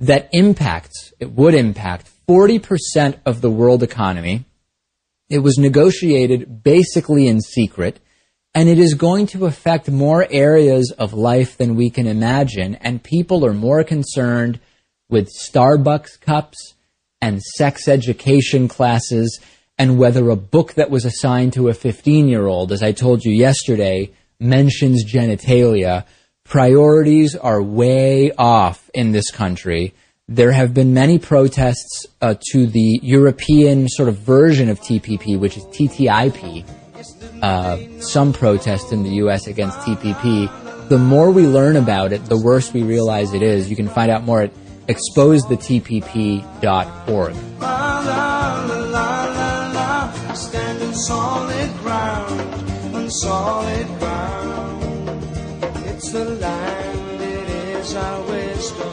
that 0.00 0.28
impacts 0.32 1.12
it 1.20 1.32
would 1.32 1.54
impact 1.54 2.10
40% 2.28 3.18
of 3.24 3.40
the 3.40 3.50
world 3.50 3.82
economy. 3.82 4.44
It 5.28 5.40
was 5.40 5.58
negotiated 5.58 6.62
basically 6.62 7.26
in 7.26 7.40
secret 7.40 8.00
and 8.54 8.68
it 8.68 8.78
is 8.78 8.94
going 8.94 9.26
to 9.28 9.46
affect 9.46 9.90
more 9.90 10.26
areas 10.30 10.92
of 10.98 11.14
life 11.14 11.56
than 11.56 11.74
we 11.74 11.88
can 11.88 12.06
imagine 12.06 12.74
and 12.76 13.02
people 13.02 13.46
are 13.46 13.54
more 13.54 13.84
concerned 13.84 14.60
with 15.08 15.28
Starbucks 15.28 16.20
cups 16.20 16.74
and 17.22 17.40
sex 17.40 17.88
education 17.88 18.68
classes 18.68 19.40
and 19.78 19.96
whether 19.98 20.28
a 20.28 20.36
book 20.36 20.74
that 20.74 20.90
was 20.90 21.04
assigned 21.04 21.54
to 21.54 21.68
a 21.68 21.74
15 21.74 22.28
year 22.28 22.46
old, 22.46 22.72
as 22.72 22.82
I 22.82 22.92
told 22.92 23.24
you 23.24 23.32
yesterday, 23.32 24.12
mentions 24.38 25.04
genitalia. 25.10 26.04
Priorities 26.44 27.34
are 27.36 27.62
way 27.62 28.32
off 28.32 28.90
in 28.92 29.12
this 29.12 29.30
country. 29.30 29.94
There 30.28 30.52
have 30.52 30.74
been 30.74 30.92
many 30.92 31.18
protests 31.18 32.06
uh, 32.20 32.34
to 32.50 32.66
the 32.66 33.00
European 33.02 33.88
sort 33.88 34.08
of 34.08 34.18
version 34.18 34.68
of 34.68 34.80
TPP, 34.80 35.38
which 35.38 35.56
is 35.56 35.64
TTIP. 35.66 36.68
Uh, 37.42 38.00
some 38.00 38.32
protests 38.32 38.92
in 38.92 39.02
the 39.02 39.10
U.S. 39.24 39.46
against 39.46 39.78
TPP. 39.78 40.88
The 40.88 40.98
more 40.98 41.30
we 41.30 41.46
learn 41.46 41.76
about 41.76 42.12
it, 42.12 42.24
the 42.26 42.36
worse 42.36 42.72
we 42.72 42.82
realize 42.82 43.32
it 43.32 43.42
is. 43.42 43.70
You 43.70 43.76
can 43.76 43.88
find 43.88 44.10
out 44.10 44.24
more 44.24 44.42
at 44.42 44.52
exposethetpp.org. 44.88 47.34
Standing 50.34 50.94
solid 50.94 51.70
ground, 51.82 52.40
on 52.94 53.10
solid 53.10 53.86
ground. 53.98 54.82
It's 55.86 56.10
the 56.10 56.24
land, 56.24 57.20
it 57.20 57.48
is 57.76 57.94
our 57.94 58.22
wisdom. 58.22 58.92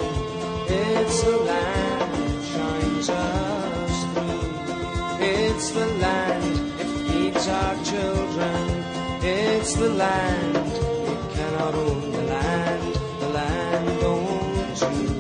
It's 0.68 1.24
the 1.24 1.38
land 1.38 2.14
that 2.14 2.44
shines 2.54 3.10
us 3.10 4.04
through. 4.14 5.26
It's 5.26 5.70
the 5.72 5.86
land, 5.86 6.82
it 6.82 6.88
feeds 7.08 7.48
our 7.48 7.76
children. 7.84 8.84
It's 9.22 9.74
the 9.76 9.90
land, 9.90 10.72
we 11.08 11.16
cannot 11.36 11.74
own 11.74 12.12
the 12.12 12.24
land, 12.24 12.96
the 13.22 13.30
land 13.30 14.04
owns 14.04 14.82
you. 14.82 15.19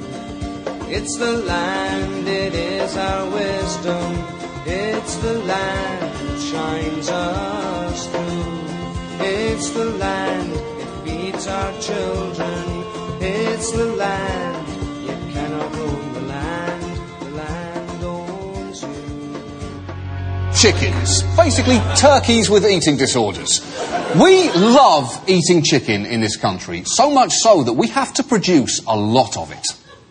It's 0.91 1.17
the 1.17 1.33
land, 1.33 2.27
it 2.27 2.55
is 2.55 2.97
our 2.97 3.29
wisdom. 3.29 4.25
It's 4.65 5.15
the 5.17 5.37
land 5.37 6.01
that 6.01 6.39
shines 6.51 7.09
us 7.09 8.07
through. 8.07 9.23
It's 9.23 9.69
the 9.69 9.85
land, 9.85 10.51
it 10.51 10.87
feeds 11.05 11.45
our 11.45 11.71
children. 11.79 12.83
It's 13.21 13.71
the 13.71 13.85
land, 13.85 14.67
you 15.03 15.33
cannot 15.33 15.75
own 15.75 16.13
the 16.13 16.21
land, 16.21 16.99
the 17.19 17.29
land 17.37 18.03
owns 18.03 18.81
you. 18.81 20.51
chickens. 20.55 21.21
Basically, 21.37 21.79
turkeys 21.95 22.49
with 22.49 22.65
eating 22.65 22.97
disorders. 22.97 23.61
We 24.19 24.49
love 24.53 25.23
eating 25.27 25.61
chicken 25.61 26.07
in 26.07 26.19
this 26.19 26.35
country, 26.35 26.81
so 26.85 27.11
much 27.11 27.33
so 27.33 27.61
that 27.61 27.73
we 27.73 27.87
have 27.89 28.11
to 28.15 28.23
produce 28.23 28.81
a 28.87 28.97
lot 28.97 29.37
of 29.37 29.51
it. 29.51 29.67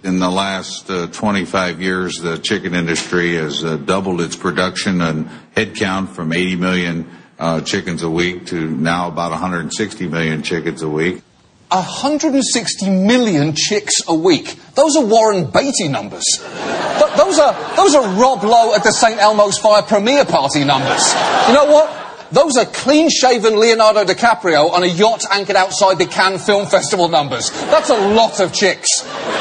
In 0.09 0.21
the 0.21 0.31
last 0.31 0.89
uh, 0.89 1.07
25 1.09 1.83
years, 1.83 2.17
the 2.17 2.39
chicken 2.39 2.75
industry 2.75 3.35
has 3.35 3.63
uh, 3.63 3.77
doubled 3.77 4.23
its 4.23 4.37
production 4.37 5.03
and 5.03 5.29
headcount 5.55 6.09
from 6.15 6.33
80 6.33 6.57
million 6.57 7.11
uh, 7.39 7.61
chickens 7.61 8.03
a 8.03 8.09
week 8.09 8.47
to 8.47 8.71
now 8.71 9.09
about 9.09 9.33
160 9.33 10.09
million 10.09 10.43
chickens 10.43 10.81
a 10.81 10.89
week. 10.89 11.23
160 11.69 12.89
million 12.89 13.55
chicks 13.55 14.01
a 14.09 14.15
week. 14.15 14.59
Those 14.77 14.97
are 14.97 15.05
Warren 15.05 15.51
Beatty 15.51 15.89
numbers. 15.89 16.25
Th- 16.39 17.13
those 17.19 17.39
are 17.39 17.77
those 17.77 17.95
are 17.95 18.09
Rob 18.19 18.43
Lowe 18.45 18.75
at 18.75 18.85
the 18.85 18.93
St 18.93 19.21
Elmo's 19.21 19.59
Fire 19.59 19.83
premiere 19.83 20.25
party 20.25 20.65
numbers. 20.65 21.13
You 21.49 21.53
know 21.53 21.67
what? 21.67 22.09
Those 22.33 22.57
are 22.57 22.67
clean-shaven 22.67 23.59
Leonardo 23.59 24.05
DiCaprio 24.05 24.71
on 24.71 24.83
a 24.83 24.87
yacht 24.87 25.25
anchored 25.31 25.57
outside 25.57 25.99
the 25.99 26.07
Cannes 26.07 26.45
Film 26.45 26.67
Festival 26.67 27.09
numbers. 27.09 27.51
That's 27.51 27.89
a 27.89 28.09
lot 28.09 28.41
of 28.41 28.53
chicks. 28.53 28.89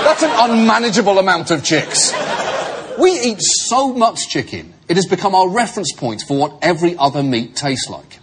That's 0.07 0.23
an 0.23 0.31
unmanageable 0.51 1.19
amount 1.19 1.51
of 1.51 1.65
chicks. 1.65 2.13
We 2.97 3.11
eat 3.11 3.41
so 3.41 3.93
much 3.93 4.29
chicken, 4.29 4.73
it 4.87 4.95
has 4.95 5.05
become 5.05 5.35
our 5.35 5.49
reference 5.49 5.91
point 5.91 6.23
for 6.25 6.37
what 6.37 6.59
every 6.61 6.95
other 6.97 7.21
meat 7.21 7.57
tastes 7.57 7.89
like. 7.89 8.19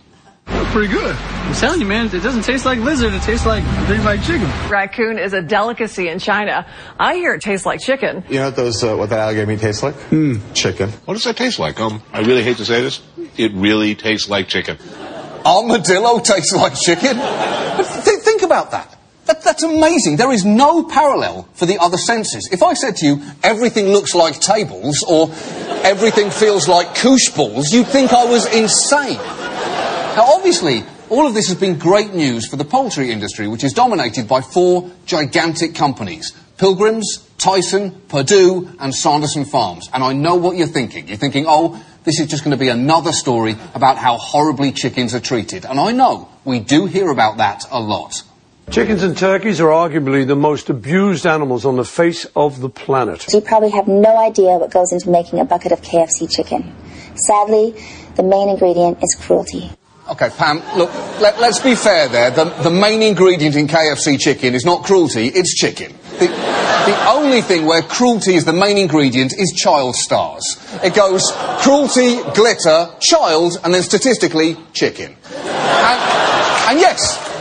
Pretty 0.46 0.90
good. 0.90 1.14
I'm 1.14 1.54
telling 1.54 1.80
you, 1.80 1.86
man, 1.86 2.06
it 2.06 2.22
doesn't 2.22 2.40
taste 2.44 2.64
like 2.64 2.78
lizard. 2.78 3.12
It 3.12 3.20
tastes 3.20 3.44
like 3.44 3.62
things 3.86 4.02
like 4.02 4.22
chicken. 4.22 4.48
Raccoon 4.70 5.18
is 5.18 5.34
a 5.34 5.42
delicacy 5.42 6.08
in 6.08 6.20
China. 6.20 6.66
I 6.98 7.16
hear 7.16 7.34
it 7.34 7.42
tastes 7.42 7.66
like 7.66 7.80
chicken. 7.80 8.24
You 8.30 8.36
know 8.36 8.46
what 8.46 8.56
those 8.56 8.82
uh, 8.82 8.96
what 8.96 9.10
that 9.10 9.18
alligator 9.18 9.46
meat 9.46 9.60
tastes 9.60 9.82
like? 9.82 9.94
Mm, 10.08 10.40
chicken. 10.54 10.88
What 11.04 11.14
does 11.14 11.24
that 11.24 11.36
taste 11.36 11.58
like? 11.58 11.78
Um, 11.80 12.02
I 12.14 12.20
really 12.20 12.42
hate 12.42 12.56
to 12.56 12.64
say 12.64 12.80
this. 12.80 13.02
It 13.36 13.52
really 13.52 13.94
tastes 13.94 14.30
like 14.30 14.48
chicken. 14.48 14.78
Armadillo 15.44 16.18
tastes 16.20 16.54
like 16.56 16.74
chicken? 16.80 17.18
But 17.18 18.04
th- 18.04 18.20
think 18.20 18.40
about 18.40 18.70
that. 18.70 18.93
That. 19.26 19.42
That's 19.42 19.62
amazing. 19.62 20.16
There 20.16 20.32
is 20.32 20.44
no 20.44 20.84
parallel 20.84 21.48
for 21.54 21.66
the 21.66 21.78
other 21.78 21.96
senses. 21.96 22.48
If 22.50 22.62
I 22.62 22.74
said 22.74 22.96
to 22.96 23.06
you, 23.06 23.22
everything 23.42 23.88
looks 23.88 24.14
like 24.14 24.40
tables, 24.40 25.04
or 25.06 25.30
everything 25.84 26.30
feels 26.30 26.66
like 26.66 26.94
koosh 26.96 27.30
balls, 27.30 27.72
you'd 27.72 27.86
think 27.88 28.12
I 28.12 28.24
was 28.24 28.46
insane. 28.54 29.16
Now, 29.16 30.24
obviously, 30.34 30.84
all 31.10 31.26
of 31.26 31.34
this 31.34 31.48
has 31.48 31.58
been 31.58 31.78
great 31.78 32.14
news 32.14 32.46
for 32.46 32.56
the 32.56 32.64
poultry 32.64 33.10
industry, 33.10 33.46
which 33.48 33.64
is 33.64 33.72
dominated 33.72 34.26
by 34.26 34.40
four 34.40 34.90
gigantic 35.06 35.74
companies 35.74 36.32
Pilgrims, 36.56 37.28
Tyson, 37.36 38.00
Perdue, 38.08 38.70
and 38.78 38.94
Sanderson 38.94 39.44
Farms. 39.44 39.90
And 39.92 40.04
I 40.04 40.12
know 40.12 40.36
what 40.36 40.56
you're 40.56 40.68
thinking. 40.68 41.08
You're 41.08 41.16
thinking, 41.16 41.46
oh, 41.48 41.84
this 42.04 42.20
is 42.20 42.28
just 42.28 42.44
going 42.44 42.52
to 42.52 42.60
be 42.60 42.68
another 42.68 43.12
story 43.12 43.56
about 43.74 43.98
how 43.98 44.16
horribly 44.16 44.70
chickens 44.70 45.14
are 45.14 45.20
treated. 45.20 45.64
And 45.64 45.80
I 45.80 45.92
know 45.92 46.28
we 46.44 46.60
do 46.60 46.86
hear 46.86 47.10
about 47.10 47.38
that 47.38 47.64
a 47.70 47.80
lot. 47.80 48.22
Chickens 48.70 49.02
and 49.02 49.16
turkeys 49.16 49.60
are 49.60 49.68
arguably 49.68 50.26
the 50.26 50.34
most 50.34 50.70
abused 50.70 51.26
animals 51.26 51.64
on 51.64 51.76
the 51.76 51.84
face 51.84 52.26
of 52.34 52.60
the 52.60 52.68
planet. 52.68 53.26
You 53.32 53.40
probably 53.40 53.70
have 53.70 53.86
no 53.86 54.16
idea 54.18 54.56
what 54.56 54.70
goes 54.72 54.90
into 54.90 55.10
making 55.10 55.38
a 55.38 55.44
bucket 55.44 55.70
of 55.70 55.80
KFC 55.82 56.28
chicken. 56.30 56.74
Sadly, 57.14 57.74
the 58.16 58.22
main 58.22 58.48
ingredient 58.48 58.98
is 59.02 59.16
cruelty. 59.20 59.70
Okay, 60.10 60.28
Pam, 60.36 60.58
look, 60.76 60.92
let, 61.20 61.38
us 61.38 61.60
be 61.60 61.74
fair 61.74 62.08
there. 62.08 62.30
The, 62.30 62.44
the 62.44 62.70
main 62.70 63.02
ingredient 63.02 63.56
in 63.56 63.68
KFC 63.68 64.18
chicken 64.18 64.54
is 64.54 64.64
not 64.64 64.84
cruelty, 64.84 65.28
it's 65.28 65.54
chicken. 65.54 65.94
The, 66.18 66.26
the 66.26 67.08
only 67.08 67.40
thing 67.42 67.64
where 67.66 67.80
cruelty 67.82 68.34
is 68.34 68.44
the 68.44 68.52
main 68.52 68.76
ingredient 68.76 69.32
is 69.32 69.52
child 69.52 69.94
stars. 69.94 70.58
It 70.82 70.94
goes 70.94 71.32
cruelty, 71.62 72.16
glitter, 72.34 72.94
child, 73.00 73.58
and 73.64 73.72
then 73.72 73.82
statistically, 73.82 74.56
chicken. 74.72 75.16
And, 75.24 76.70
and 76.70 76.80
yes, 76.80 77.33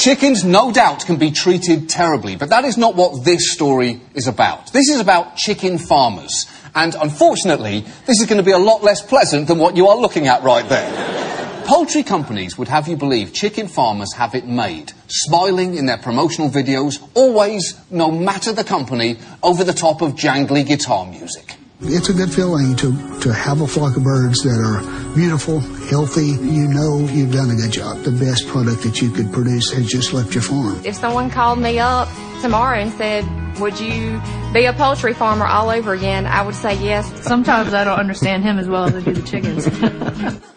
chickens 0.00 0.44
no 0.44 0.72
doubt 0.72 1.04
can 1.04 1.16
be 1.16 1.30
treated 1.30 1.88
terribly, 1.88 2.34
but 2.34 2.48
that 2.48 2.64
is 2.64 2.78
not 2.78 2.96
what 2.96 3.22
this 3.22 3.52
story 3.52 4.00
is 4.14 4.26
about. 4.26 4.72
This 4.72 4.88
is 4.88 4.98
about 4.98 5.36
chicken 5.36 5.76
farmers. 5.76 6.46
And 6.74 6.94
unfortunately, 6.94 7.80
this 8.06 8.20
is 8.20 8.26
going 8.26 8.38
to 8.38 8.42
be 8.42 8.52
a 8.52 8.58
lot 8.58 8.82
less 8.82 9.02
pleasant 9.02 9.46
than 9.46 9.58
what 9.58 9.76
you 9.76 9.88
are 9.88 9.96
looking 9.96 10.26
at 10.26 10.42
right 10.42 10.66
there. 10.68 11.66
Poultry 11.66 12.02
companies 12.02 12.56
would 12.56 12.68
have 12.68 12.88
you 12.88 12.96
believe 12.96 13.34
chicken 13.34 13.68
farmers 13.68 14.14
have 14.14 14.34
it 14.34 14.46
made, 14.46 14.92
smiling 15.06 15.74
in 15.76 15.84
their 15.84 15.98
promotional 15.98 16.48
videos, 16.48 17.06
always, 17.14 17.78
no 17.90 18.10
matter 18.10 18.52
the 18.52 18.64
company, 18.64 19.18
over 19.42 19.64
the 19.64 19.74
top 19.74 20.00
of 20.00 20.14
jangly 20.14 20.66
guitar 20.66 21.04
music. 21.06 21.59
It's 21.82 22.10
a 22.10 22.12
good 22.12 22.32
feeling 22.32 22.76
to, 22.76 23.20
to 23.20 23.32
have 23.32 23.62
a 23.62 23.66
flock 23.66 23.96
of 23.96 24.04
birds 24.04 24.42
that 24.42 24.60
are 24.60 25.14
beautiful, 25.14 25.60
healthy. 25.60 26.26
You 26.26 26.68
know 26.68 26.98
you've 27.10 27.32
done 27.32 27.50
a 27.50 27.54
good 27.54 27.72
job. 27.72 28.02
The 28.02 28.10
best 28.10 28.46
product 28.48 28.82
that 28.82 29.00
you 29.00 29.10
could 29.10 29.32
produce 29.32 29.72
has 29.72 29.86
just 29.86 30.12
left 30.12 30.34
your 30.34 30.42
farm. 30.42 30.80
If 30.84 30.96
someone 30.96 31.30
called 31.30 31.58
me 31.58 31.78
up 31.78 32.08
tomorrow 32.42 32.78
and 32.78 32.92
said, 32.92 33.24
would 33.60 33.80
you 33.80 34.20
be 34.52 34.66
a 34.66 34.72
poultry 34.74 35.14
farmer 35.14 35.46
all 35.46 35.70
over 35.70 35.94
again, 35.94 36.26
I 36.26 36.42
would 36.42 36.54
say 36.54 36.74
yes. 36.74 37.24
Sometimes 37.24 37.72
I 37.72 37.84
don't 37.84 37.98
understand 37.98 38.42
him 38.42 38.58
as 38.58 38.68
well 38.68 38.84
as 38.84 38.94
I 38.94 39.00
do 39.00 39.12
the 39.14 39.22
chickens. 39.22 39.66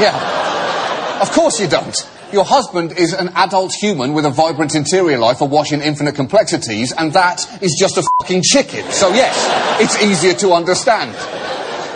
Yeah. 0.00 1.20
Of 1.20 1.30
course 1.32 1.60
you 1.60 1.68
don't. 1.68 1.94
Your 2.32 2.44
husband 2.44 2.92
is 2.92 3.12
an 3.12 3.30
adult 3.34 3.74
human 3.74 4.12
with 4.12 4.24
a 4.24 4.30
vibrant 4.30 4.76
interior 4.76 5.18
life 5.18 5.40
awash 5.40 5.72
in 5.72 5.82
infinite 5.82 6.14
complexities, 6.14 6.92
and 6.92 7.12
that 7.12 7.44
is 7.60 7.76
just 7.76 7.98
a 7.98 8.04
fucking 8.20 8.42
chicken. 8.42 8.84
So 8.92 9.08
yes, 9.08 9.34
it's 9.80 10.00
easier 10.00 10.34
to 10.34 10.52
understand. 10.52 11.12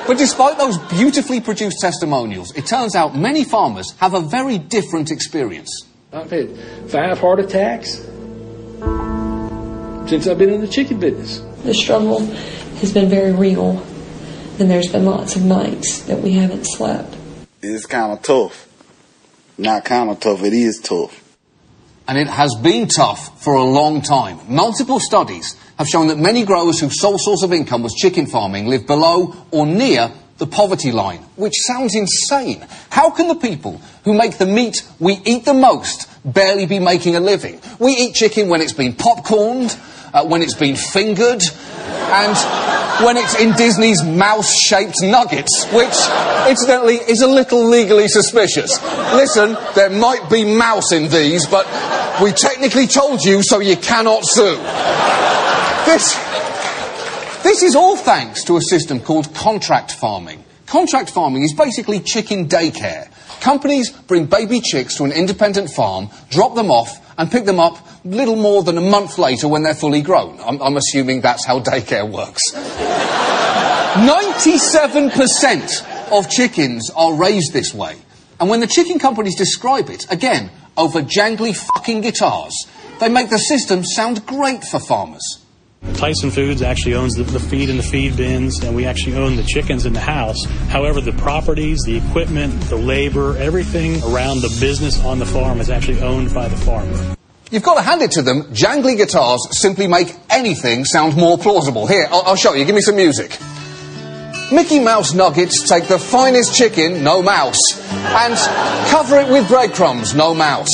But 0.08 0.18
despite 0.18 0.58
those 0.58 0.76
beautifully 0.90 1.40
produced 1.40 1.78
testimonials, 1.80 2.52
it 2.56 2.66
turns 2.66 2.96
out 2.96 3.16
many 3.16 3.44
farmers 3.44 3.92
have 3.98 4.14
a 4.14 4.20
very 4.20 4.58
different 4.58 5.12
experience. 5.12 5.86
I've 6.12 6.30
had 6.30 6.58
five 6.88 7.18
heart 7.18 7.38
attacks 7.38 7.94
since 10.10 10.26
I've 10.26 10.38
been 10.38 10.50
in 10.50 10.60
the 10.60 10.68
chicken 10.68 10.98
business. 10.98 11.38
The 11.62 11.74
struggle 11.74 12.26
has 12.80 12.92
been 12.92 13.08
very 13.08 13.32
real, 13.32 13.80
and 14.58 14.68
there's 14.68 14.90
been 14.90 15.06
lots 15.06 15.36
of 15.36 15.44
nights 15.44 16.00
that 16.06 16.20
we 16.20 16.32
haven't 16.32 16.64
slept. 16.64 17.16
It's 17.62 17.86
kind 17.86 18.12
of 18.12 18.20
tough. 18.22 18.68
Not 19.56 19.84
kind 19.84 20.10
of 20.10 20.20
tough, 20.20 20.42
it 20.42 20.52
is 20.52 20.80
tough. 20.80 21.20
And 22.06 22.18
it 22.18 22.26
has 22.26 22.54
been 22.62 22.86
tough 22.86 23.42
for 23.42 23.54
a 23.54 23.64
long 23.64 24.02
time. 24.02 24.38
Multiple 24.48 25.00
studies 25.00 25.56
have 25.78 25.88
shown 25.88 26.08
that 26.08 26.18
many 26.18 26.44
growers 26.44 26.80
whose 26.80 27.00
sole 27.00 27.18
source 27.18 27.42
of 27.42 27.52
income 27.52 27.82
was 27.82 27.94
chicken 27.94 28.26
farming 28.26 28.66
live 28.66 28.86
below 28.86 29.34
or 29.50 29.66
near 29.66 30.12
the 30.38 30.46
poverty 30.46 30.92
line, 30.92 31.20
which 31.36 31.54
sounds 31.56 31.94
insane. 31.94 32.66
How 32.90 33.10
can 33.10 33.28
the 33.28 33.36
people 33.36 33.80
who 34.04 34.12
make 34.12 34.38
the 34.38 34.46
meat 34.46 34.82
we 34.98 35.20
eat 35.24 35.44
the 35.44 35.54
most 35.54 36.10
barely 36.24 36.66
be 36.66 36.78
making 36.78 37.16
a 37.16 37.20
living? 37.20 37.60
We 37.78 37.92
eat 37.92 38.14
chicken 38.14 38.48
when 38.48 38.60
it's 38.60 38.72
been 38.72 38.94
popcorned, 38.94 39.76
uh, 40.14 40.24
when 40.24 40.40
it's 40.40 40.54
been 40.54 40.76
fingered, 40.76 41.42
and 42.14 43.04
when 43.04 43.16
it's 43.16 43.38
in 43.40 43.52
Disney's 43.54 44.04
mouse-shaped 44.04 45.02
nuggets, 45.02 45.66
which, 45.72 45.94
incidentally, 46.48 46.94
is 46.94 47.20
a 47.20 47.26
little 47.26 47.68
legally 47.68 48.06
suspicious. 48.06 48.80
Listen, 49.12 49.56
there 49.74 49.90
might 49.90 50.30
be 50.30 50.44
mouse 50.44 50.92
in 50.92 51.10
these, 51.10 51.46
but 51.46 51.66
we 52.22 52.30
technically 52.30 52.86
told 52.86 53.24
you, 53.24 53.42
so 53.42 53.58
you 53.58 53.76
cannot 53.76 54.24
sue. 54.24 54.56
This, 55.84 56.14
this 57.42 57.64
is 57.64 57.74
all 57.74 57.96
thanks 57.96 58.44
to 58.44 58.56
a 58.56 58.60
system 58.60 59.00
called 59.00 59.34
contract 59.34 59.92
farming. 59.92 60.44
Contract 60.66 61.10
farming 61.10 61.42
is 61.42 61.52
basically 61.52 61.98
chicken 61.98 62.48
daycare. 62.48 63.10
Companies 63.40 63.90
bring 63.90 64.26
baby 64.26 64.60
chicks 64.60 64.96
to 64.96 65.04
an 65.04 65.12
independent 65.12 65.70
farm, 65.70 66.08
drop 66.30 66.54
them 66.54 66.70
off, 66.70 67.03
and 67.16 67.30
pick 67.30 67.44
them 67.44 67.60
up 67.60 67.78
little 68.04 68.36
more 68.36 68.62
than 68.62 68.78
a 68.78 68.82
month 68.82 69.18
later 69.18 69.48
when 69.48 69.62
they're 69.62 69.74
fully 69.74 70.02
grown. 70.02 70.40
I'm, 70.40 70.60
I'm 70.60 70.76
assuming 70.76 71.20
that's 71.20 71.44
how 71.44 71.60
daycare 71.60 72.10
works. 72.10 72.42
97% 73.94 76.10
of 76.10 76.28
chickens 76.28 76.90
are 76.90 77.14
raised 77.14 77.52
this 77.52 77.72
way. 77.72 77.96
And 78.40 78.50
when 78.50 78.58
the 78.60 78.66
chicken 78.66 78.98
companies 78.98 79.36
describe 79.36 79.88
it, 79.88 80.10
again, 80.10 80.50
over 80.76 81.00
jangly 81.00 81.56
fucking 81.56 82.00
guitars, 82.00 82.66
they 82.98 83.08
make 83.08 83.30
the 83.30 83.38
system 83.38 83.84
sound 83.84 84.26
great 84.26 84.64
for 84.64 84.80
farmers. 84.80 85.43
Tyson 85.94 86.30
Foods 86.30 86.62
actually 86.62 86.94
owns 86.94 87.14
the, 87.14 87.22
the, 87.24 87.38
feed 87.38 87.70
and 87.70 87.78
the 87.78 87.82
feed 87.82 88.16
bins, 88.16 88.62
and 88.64 88.74
we 88.74 88.86
actually 88.86 89.16
own 89.16 89.36
the 89.36 89.42
chickens 89.42 89.86
in 89.86 89.92
the 89.92 90.00
house. 90.00 90.44
However, 90.68 91.00
the 91.00 91.12
properties, 91.12 91.80
the 91.86 91.96
equipment, 91.96 92.58
the 92.62 92.76
labor, 92.76 93.36
everything 93.36 94.02
around 94.04 94.40
the 94.40 94.56
business 94.60 95.02
on 95.04 95.18
the 95.18 95.26
farm 95.26 95.60
is 95.60 95.70
actually 95.70 96.00
owned 96.00 96.32
by 96.34 96.48
the 96.48 96.56
farmer. 96.56 97.16
You've 97.50 97.62
got 97.62 97.74
to 97.74 97.82
hand 97.82 98.02
it 98.02 98.10
to 98.12 98.22
them. 98.22 98.44
Jangly 98.54 98.96
guitars 98.96 99.46
simply 99.60 99.86
make 99.86 100.14
anything 100.30 100.84
sound 100.84 101.16
more 101.16 101.38
plausible. 101.38 101.86
Here, 101.86 102.08
I'll, 102.10 102.22
I'll 102.22 102.36
show 102.36 102.54
you. 102.54 102.64
Give 102.64 102.74
me 102.74 102.80
some 102.80 102.96
music. 102.96 103.38
Mickey 104.54 104.78
Mouse 104.78 105.14
nuggets 105.14 105.68
take 105.68 105.88
the 105.88 105.98
finest 105.98 106.54
chicken, 106.54 107.02
no 107.02 107.20
mouse, 107.20 107.58
and 107.90 108.36
cover 108.88 109.18
it 109.18 109.28
with 109.28 109.48
breadcrumbs, 109.48 110.14
no 110.14 110.32
mouse. 110.32 110.70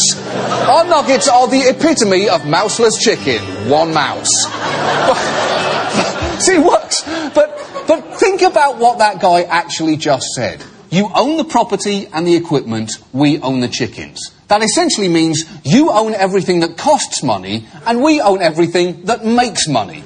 Our 0.69 0.85
nuggets 0.85 1.29
are 1.29 1.49
the 1.49 1.71
epitome 1.71 2.29
of 2.29 2.47
mouseless 2.47 3.03
chicken, 3.03 3.41
one 3.71 3.95
mouse. 3.95 4.29
See, 6.45 6.57
it 6.57 6.63
works. 6.63 7.05
But, 7.35 7.57
but 7.89 8.17
think 8.17 8.43
about 8.43 8.77
what 8.77 8.99
that 8.99 9.19
guy 9.19 9.45
actually 9.45 9.97
just 9.97 10.27
said. 10.35 10.63
You 10.91 11.09
own 11.15 11.39
the 11.39 11.45
property 11.45 12.07
and 12.13 12.27
the 12.27 12.37
equipment, 12.37 12.93
we 13.15 13.39
own 13.39 13.61
the 13.61 13.69
chickens. 13.69 14.31
That 14.49 14.63
essentially 14.63 15.09
means 15.09 15.47
you 15.65 15.91
own 15.91 16.13
everything 16.13 16.61
that 16.61 16.77
costs 16.77 17.23
money, 17.23 17.67
and 17.87 18.03
we 18.03 18.21
own 18.21 18.43
everything 18.43 19.05
that 19.05 19.25
makes 19.25 19.69
money. 19.69 20.05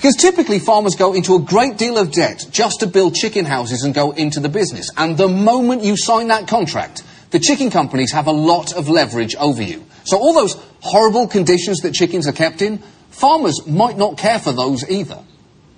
Because 0.00 0.16
typically 0.16 0.58
farmers 0.58 0.94
go 0.94 1.12
into 1.12 1.34
a 1.34 1.38
great 1.38 1.76
deal 1.76 1.98
of 1.98 2.10
debt 2.10 2.46
just 2.50 2.80
to 2.80 2.86
build 2.86 3.14
chicken 3.14 3.44
houses 3.44 3.82
and 3.82 3.92
go 3.92 4.12
into 4.12 4.40
the 4.40 4.48
business. 4.48 4.88
And 4.96 5.18
the 5.18 5.28
moment 5.28 5.84
you 5.84 5.94
sign 5.94 6.28
that 6.28 6.48
contract, 6.48 7.02
the 7.32 7.38
chicken 7.38 7.68
companies 7.68 8.10
have 8.12 8.26
a 8.26 8.32
lot 8.32 8.72
of 8.72 8.88
leverage 8.88 9.36
over 9.36 9.62
you. 9.62 9.84
So 10.04 10.16
all 10.16 10.32
those 10.32 10.54
horrible 10.80 11.28
conditions 11.28 11.80
that 11.80 11.92
chickens 11.92 12.26
are 12.26 12.32
kept 12.32 12.62
in, 12.62 12.78
farmers 13.10 13.66
might 13.66 13.98
not 13.98 14.16
care 14.16 14.38
for 14.38 14.52
those 14.52 14.88
either. 14.88 15.22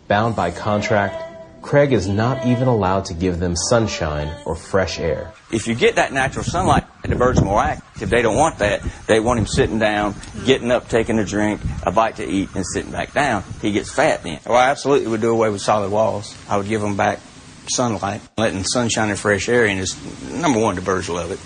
Bound 0.07 0.37
by 0.37 0.53
contract, 0.53 1.32
Craig 1.63 1.93
is 1.93 2.09
not 2.09 2.45
even 2.45 2.67
allowed 2.67 3.07
to 3.07 3.15
give 3.15 3.39
them 3.39 3.55
sunshine 3.57 4.35
or 4.45 4.57
fresh 4.57 4.99
air. 4.99 5.33
If 5.51 5.69
you 5.69 5.75
get 5.75 5.95
that 5.95 6.13
natural 6.13 6.45
sunlight, 6.45 6.85
the 7.05 7.15
bird's 7.15 7.41
more 7.41 7.63
active. 7.63 8.11
They 8.11 8.21
don't 8.21 8.37
want 8.37 8.59
that. 8.59 8.83
They 9.07 9.21
want 9.21 9.39
him 9.39 9.47
sitting 9.47 9.79
down, 9.79 10.15
getting 10.45 10.71
up, 10.73 10.89
taking 10.89 11.19
a 11.19 11.25
drink, 11.25 11.61
a 11.85 11.93
bite 11.93 12.17
to 12.17 12.29
eat, 12.29 12.51
and 12.55 12.67
sitting 12.67 12.91
back 12.91 13.15
down. 13.15 13.45
He 13.63 13.73
gets 13.73 13.91
fat 13.93 14.25
then. 14.25 14.41
Well, 14.45 14.59
I 14.59 14.71
absolutely 14.71 15.09
would 15.09 15.21
do 15.21 15.31
away 15.31 15.51
with 15.51 15.63
solid 15.63 15.91
walls. 15.91 16.37
I 16.49 16.57
would 16.57 16.69
give 16.69 16.81
them 16.81 16.97
back 16.97 17.21
sunlight. 17.69 18.21
Letting 18.37 18.65
sunshine 18.65 19.11
and 19.11 19.19
fresh 19.19 19.49
air 19.49 19.65
in 19.65 19.79
is, 19.79 19.97
number 20.31 20.59
one, 20.59 20.75
the 20.75 20.83
birds 20.83 21.09
love 21.09 21.31
it. 21.31 21.39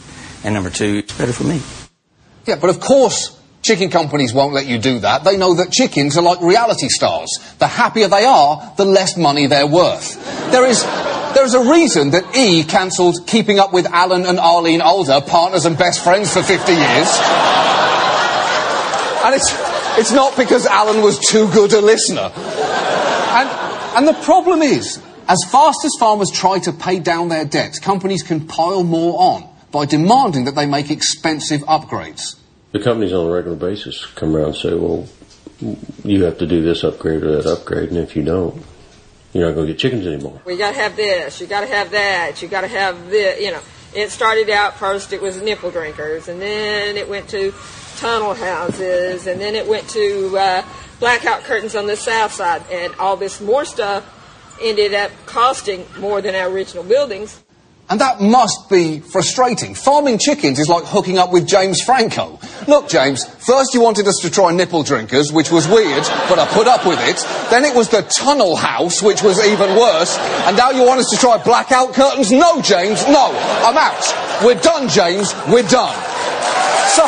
And 0.44 0.54
number 0.54 0.70
two, 0.70 1.02
it's 1.04 1.16
better 1.16 1.32
for 1.32 1.44
me. 1.44 1.60
Yeah, 2.46 2.56
but 2.56 2.70
of 2.70 2.80
course, 2.80 3.35
Chicken 3.66 3.90
companies 3.90 4.32
won't 4.32 4.54
let 4.54 4.66
you 4.66 4.78
do 4.78 5.00
that. 5.00 5.24
They 5.24 5.36
know 5.36 5.54
that 5.54 5.72
chickens 5.72 6.16
are 6.16 6.22
like 6.22 6.40
reality 6.40 6.86
stars. 6.86 7.28
The 7.58 7.66
happier 7.66 8.06
they 8.06 8.24
are, 8.24 8.72
the 8.76 8.84
less 8.84 9.16
money 9.16 9.48
they're 9.48 9.66
worth. 9.66 10.14
There 10.52 10.64
is, 10.64 10.84
there 11.34 11.44
is 11.44 11.54
a 11.54 11.68
reason 11.68 12.10
that 12.10 12.36
E 12.36 12.62
cancelled 12.62 13.26
Keeping 13.26 13.58
Up 13.58 13.72
with 13.72 13.86
Alan 13.86 14.24
and 14.24 14.38
Arlene 14.38 14.80
Alder, 14.80 15.20
partners 15.20 15.66
and 15.66 15.76
best 15.76 16.04
friends 16.04 16.32
for 16.32 16.44
50 16.44 16.72
years. 16.74 17.08
And 19.24 19.34
it's, 19.34 19.52
it's 19.98 20.12
not 20.12 20.36
because 20.36 20.64
Alan 20.66 21.02
was 21.02 21.18
too 21.18 21.50
good 21.50 21.72
a 21.72 21.80
listener. 21.80 22.30
And, 22.36 23.48
and 23.96 24.06
the 24.06 24.16
problem 24.22 24.62
is, 24.62 25.02
as 25.26 25.42
fast 25.50 25.78
as 25.84 25.90
farmers 25.98 26.30
try 26.30 26.60
to 26.60 26.72
pay 26.72 27.00
down 27.00 27.30
their 27.30 27.44
debts, 27.44 27.80
companies 27.80 28.22
can 28.22 28.46
pile 28.46 28.84
more 28.84 29.18
on 29.18 29.48
by 29.72 29.86
demanding 29.86 30.44
that 30.44 30.54
they 30.54 30.66
make 30.66 30.92
expensive 30.92 31.62
upgrades. 31.62 32.36
The 32.76 32.84
companies 32.84 33.14
on 33.14 33.26
a 33.26 33.30
regular 33.30 33.56
basis 33.56 34.04
come 34.04 34.36
around 34.36 34.48
and 34.48 34.56
say, 34.56 34.74
well, 34.74 35.08
you 36.04 36.24
have 36.24 36.36
to 36.36 36.46
do 36.46 36.60
this 36.60 36.84
upgrade 36.84 37.22
or 37.22 37.40
that 37.40 37.46
upgrade, 37.46 37.88
and 37.88 37.96
if 37.96 38.14
you 38.14 38.22
don't, 38.22 38.62
you're 39.32 39.46
not 39.46 39.54
going 39.54 39.66
to 39.66 39.72
get 39.72 39.80
chickens 39.80 40.06
anymore. 40.06 40.42
We 40.44 40.58
got 40.58 40.72
to 40.72 40.78
have 40.80 40.94
this, 40.94 41.40
you 41.40 41.46
got 41.46 41.62
to 41.62 41.68
have 41.68 41.92
that, 41.92 42.42
you 42.42 42.48
got 42.48 42.60
to 42.60 42.68
have 42.68 43.08
this, 43.08 43.40
you 43.40 43.50
know. 43.50 43.62
It 43.94 44.10
started 44.10 44.50
out 44.50 44.76
first, 44.76 45.14
it 45.14 45.22
was 45.22 45.40
nipple 45.40 45.70
drinkers, 45.70 46.28
and 46.28 46.38
then 46.38 46.98
it 46.98 47.08
went 47.08 47.30
to 47.30 47.54
tunnel 47.96 48.34
houses, 48.34 49.26
and 49.26 49.40
then 49.40 49.54
it 49.54 49.66
went 49.66 49.88
to 49.90 50.36
uh, 50.36 50.62
blackout 51.00 51.44
curtains 51.44 51.74
on 51.74 51.86
the 51.86 51.96
south 51.96 52.32
side, 52.32 52.62
and 52.70 52.94
all 52.96 53.16
this 53.16 53.40
more 53.40 53.64
stuff 53.64 54.04
ended 54.60 54.92
up 54.92 55.10
costing 55.24 55.86
more 55.98 56.20
than 56.20 56.34
our 56.34 56.50
original 56.50 56.84
buildings. 56.84 57.42
And 57.88 58.00
that 58.00 58.20
must 58.20 58.68
be 58.68 58.98
frustrating. 58.98 59.74
Farming 59.74 60.18
chickens 60.18 60.58
is 60.58 60.68
like 60.68 60.84
hooking 60.84 61.18
up 61.18 61.32
with 61.32 61.46
James 61.46 61.80
Franco. 61.80 62.40
Look, 62.66 62.88
James, 62.88 63.24
first 63.24 63.74
you 63.74 63.80
wanted 63.80 64.08
us 64.08 64.18
to 64.22 64.30
try 64.30 64.50
nipple 64.50 64.82
drinkers, 64.82 65.30
which 65.32 65.52
was 65.52 65.68
weird, 65.68 66.02
but 66.28 66.40
I 66.40 66.46
put 66.48 66.66
up 66.66 66.84
with 66.84 66.98
it. 67.00 67.24
Then 67.48 67.64
it 67.64 67.76
was 67.76 67.88
the 67.88 68.02
tunnel 68.02 68.56
house, 68.56 69.02
which 69.02 69.22
was 69.22 69.38
even 69.46 69.76
worse. 69.76 70.18
And 70.18 70.56
now 70.56 70.70
you 70.70 70.82
want 70.82 70.98
us 70.98 71.10
to 71.10 71.16
try 71.16 71.38
blackout 71.38 71.94
curtains? 71.94 72.32
No, 72.32 72.60
James, 72.60 73.06
no. 73.06 73.30
I'm 73.62 73.76
out. 73.76 74.44
We're 74.44 74.60
done, 74.60 74.88
James. 74.88 75.32
We're 75.46 75.68
done. 75.68 75.94
So, 76.90 77.04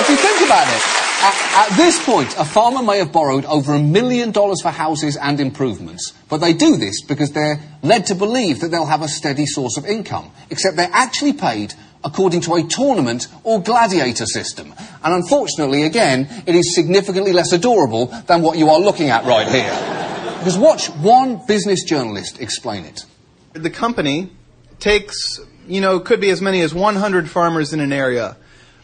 if 0.00 0.08
you 0.08 0.16
think 0.16 0.40
about 0.46 0.66
it, 0.68 0.82
at, 1.20 1.70
at, 1.70 1.76
this 1.76 2.02
point, 2.04 2.34
a 2.38 2.44
farmer 2.44 2.82
may 2.82 2.98
have 2.98 3.12
borrowed 3.12 3.44
over 3.44 3.74
a 3.74 3.78
million 3.78 4.30
dollars 4.30 4.62
for 4.62 4.70
houses 4.70 5.16
and 5.16 5.40
improvements, 5.40 6.14
but 6.28 6.38
they 6.38 6.52
do 6.52 6.76
this 6.76 7.02
because 7.02 7.32
they're 7.32 7.60
led 7.82 8.06
to 8.06 8.14
believe 8.14 8.60
that 8.60 8.68
they'll 8.68 8.86
have 8.86 9.02
a 9.02 9.08
steady 9.08 9.46
source 9.46 9.76
of 9.76 9.86
income, 9.86 10.30
except 10.50 10.76
they're 10.76 10.90
actually 10.92 11.32
paid 11.32 11.74
according 12.04 12.40
to 12.42 12.54
a 12.54 12.62
tournament 12.64 13.28
or 13.44 13.60
gladiator 13.60 14.26
system. 14.26 14.74
And 15.02 15.14
unfortunately, 15.14 15.84
again, 15.84 16.28
it 16.46 16.54
is 16.54 16.74
significantly 16.74 17.32
less 17.32 17.52
adorable 17.52 18.06
than 18.26 18.42
what 18.42 18.58
you 18.58 18.68
are 18.70 18.78
looking 18.78 19.10
at 19.10 19.24
right 19.24 19.48
here. 19.48 20.38
Because 20.38 20.58
watch 20.58 20.88
one 20.88 21.44
business 21.46 21.82
journalist 21.84 22.40
explain 22.40 22.84
it. 22.84 23.04
The 23.52 23.70
company 23.70 24.30
takes, 24.78 25.40
you 25.66 25.80
know, 25.80 25.98
could 25.98 26.20
be 26.20 26.30
as 26.30 26.42
many 26.42 26.60
as 26.60 26.74
100 26.74 27.30
farmers 27.30 27.72
in 27.72 27.80
an 27.80 27.92
area 27.92 28.36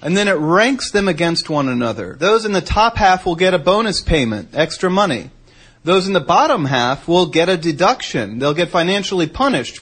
and 0.03 0.17
then 0.17 0.27
it 0.27 0.33
ranks 0.33 0.91
them 0.91 1.07
against 1.07 1.49
one 1.49 1.69
another. 1.69 2.17
Those 2.19 2.45
in 2.45 2.53
the 2.53 2.61
top 2.61 2.97
half 2.97 3.25
will 3.25 3.37
get 3.37 3.55
a 3.55 3.59
bonus 3.59 4.01
payment, 4.01 4.51
extra 4.53 4.91
money. 4.91 5.31
Those 5.85 6.07
in 6.07 6.13
the 6.13 6.21
bottom 6.21 6.67
half 6.67 7.09
will 7.09 7.27
get 7.27 7.49
a 7.49 7.57
deduction. 7.57 8.39
They'll 8.39 8.55
get 8.55 8.69
financially 8.69 9.27
punished. 9.27 9.81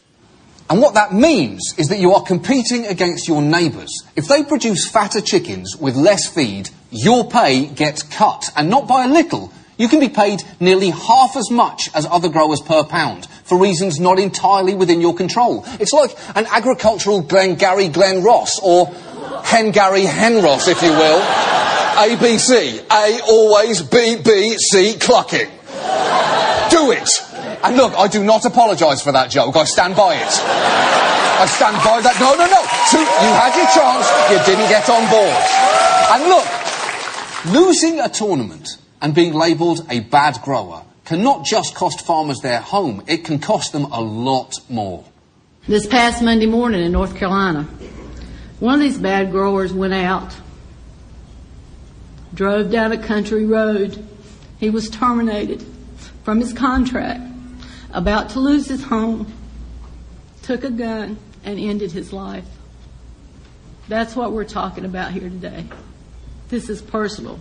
And 0.70 0.80
what 0.80 0.94
that 0.94 1.12
means 1.12 1.74
is 1.76 1.88
that 1.88 1.98
you 1.98 2.14
are 2.14 2.22
competing 2.22 2.86
against 2.86 3.28
your 3.28 3.42
neighbours. 3.42 3.92
If 4.16 4.26
they 4.26 4.42
produce 4.42 4.88
fatter 4.88 5.20
chickens 5.20 5.76
with 5.76 5.96
less 5.96 6.26
feed, 6.26 6.70
your 6.90 7.28
pay 7.28 7.66
gets 7.66 8.02
cut. 8.02 8.50
And 8.56 8.70
not 8.70 8.88
by 8.88 9.04
a 9.04 9.08
little. 9.08 9.52
You 9.76 9.88
can 9.88 10.00
be 10.00 10.08
paid 10.08 10.42
nearly 10.58 10.90
half 10.90 11.36
as 11.36 11.50
much 11.50 11.90
as 11.94 12.06
other 12.06 12.28
growers 12.28 12.60
per 12.60 12.84
pound 12.84 13.26
for 13.44 13.58
reasons 13.58 13.98
not 13.98 14.18
entirely 14.18 14.74
within 14.74 15.00
your 15.00 15.14
control. 15.14 15.64
It's 15.80 15.92
like 15.92 16.16
an 16.34 16.46
agricultural 16.50 17.22
Glengarry 17.22 17.88
Glen 17.88 18.22
Ross 18.22 18.58
or 18.62 18.86
Hengary 18.86 20.06
Hen 20.06 20.42
Ross, 20.42 20.68
if 20.68 20.82
you 20.82 20.90
will. 20.90 21.20
ABC. 21.20 22.86
A 22.90 23.20
always, 23.26 23.82
B, 23.82 24.16
B, 24.24 24.56
C 24.56 24.96
clucking. 24.98 25.50
Do 26.70 26.92
it. 26.92 27.08
And 27.64 27.76
look, 27.76 27.94
I 27.98 28.08
do 28.08 28.24
not 28.24 28.44
apologise 28.44 29.02
for 29.02 29.12
that 29.12 29.30
joke. 29.30 29.56
I 29.56 29.64
stand 29.64 29.96
by 29.96 30.14
it. 30.14 30.32
I 31.40 31.46
stand 31.46 31.76
by 31.84 32.00
that. 32.00 32.20
No, 32.20 32.34
no, 32.36 32.46
no. 32.46 32.62
So 32.88 32.98
you 33.00 33.30
had 33.32 33.56
your 33.56 33.68
chance. 33.72 34.06
You 34.30 34.38
didn't 34.44 34.68
get 34.68 34.88
on 34.88 35.08
board. 35.10 35.40
And 36.12 36.28
look, 36.28 36.46
losing 37.54 38.00
a 38.00 38.08
tournament 38.08 38.76
and 39.00 39.14
being 39.14 39.32
labelled 39.32 39.86
a 39.90 40.00
bad 40.00 40.40
grower 40.42 40.84
can 41.04 41.22
not 41.22 41.44
just 41.44 41.74
cost 41.74 42.06
farmers 42.06 42.40
their 42.40 42.60
home, 42.60 43.02
it 43.08 43.24
can 43.24 43.38
cost 43.38 43.72
them 43.72 43.84
a 43.84 44.00
lot 44.00 44.54
more. 44.68 45.04
This 45.66 45.86
past 45.86 46.22
Monday 46.22 46.46
morning 46.46 46.82
in 46.84 46.92
North 46.92 47.16
Carolina, 47.16 47.64
one 48.60 48.74
of 48.74 48.80
these 48.80 48.98
bad 48.98 49.30
growers 49.30 49.72
went 49.72 49.94
out, 49.94 50.36
drove 52.34 52.70
down 52.70 52.92
a 52.92 52.98
country 52.98 53.44
road. 53.44 54.06
He 54.60 54.68
was 54.68 54.90
terminated 54.90 55.64
from 56.22 56.38
his 56.38 56.52
contract, 56.52 57.22
about 57.92 58.28
to 58.30 58.40
lose 58.40 58.68
his 58.68 58.84
home, 58.84 59.32
took 60.42 60.64
a 60.64 60.70
gun, 60.70 61.18
and 61.42 61.58
ended 61.58 61.92
his 61.92 62.12
life. 62.12 62.44
That's 63.88 64.14
what 64.14 64.32
we're 64.32 64.44
talking 64.44 64.84
about 64.84 65.12
here 65.12 65.30
today. 65.30 65.64
This 66.50 66.68
is 66.68 66.82
personal. 66.82 67.40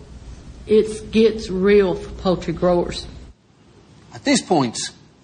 It 0.65 1.11
gets 1.11 1.49
real 1.49 1.93
for 1.93 2.09
poultry 2.21 2.53
growers. 2.53 3.05
At 4.13 4.23
this 4.23 4.41
point, 4.41 4.77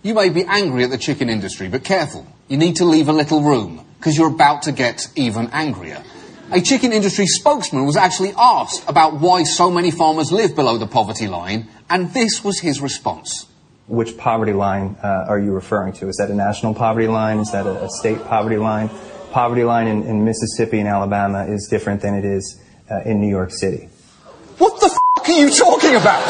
you 0.03 0.13
may 0.13 0.29
be 0.29 0.43
angry 0.43 0.83
at 0.83 0.89
the 0.89 0.97
chicken 0.97 1.29
industry, 1.29 1.69
but 1.69 1.83
careful. 1.83 2.27
You 2.49 2.57
need 2.57 2.75
to 2.75 2.85
leave 2.85 3.07
a 3.07 3.13
little 3.13 3.41
room, 3.41 3.85
because 3.97 4.17
you're 4.17 4.27
about 4.27 4.63
to 4.63 4.73
get 4.73 5.07
even 5.15 5.49
angrier. 5.53 6.03
A 6.51 6.61
chicken 6.61 6.91
industry 6.91 7.25
spokesman 7.25 7.85
was 7.85 7.95
actually 7.95 8.33
asked 8.37 8.87
about 8.87 9.19
why 9.19 9.43
so 9.43 9.71
many 9.71 9.89
farmers 9.89 10.31
live 10.31 10.55
below 10.55 10.77
the 10.77 10.85
poverty 10.85 11.27
line, 11.27 11.67
and 11.89 12.13
this 12.13 12.43
was 12.43 12.59
his 12.59 12.81
response. 12.81 13.47
Which 13.87 14.17
poverty 14.17 14.53
line 14.53 14.97
uh, 15.03 15.25
are 15.27 15.39
you 15.39 15.51
referring 15.51 15.93
to? 15.93 16.07
Is 16.09 16.17
that 16.17 16.31
a 16.31 16.35
national 16.35 16.73
poverty 16.73 17.07
line? 17.07 17.39
Is 17.39 17.51
that 17.51 17.67
a, 17.67 17.83
a 17.83 17.89
state 17.89 18.23
poverty 18.25 18.57
line? 18.57 18.89
Poverty 19.31 19.63
line 19.63 19.87
in, 19.87 20.03
in, 20.03 20.25
Mississippi 20.25 20.79
and 20.79 20.87
Alabama 20.87 21.45
is 21.45 21.67
different 21.69 22.01
than 22.01 22.15
it 22.15 22.25
is 22.25 22.59
uh, 22.89 23.01
in 23.01 23.21
New 23.21 23.29
York 23.29 23.51
City. 23.51 23.89
What 24.57 24.79
the 24.79 24.87
f 24.87 24.97
are 25.27 25.31
you 25.31 25.49
talking 25.49 25.95
about? 25.95 26.23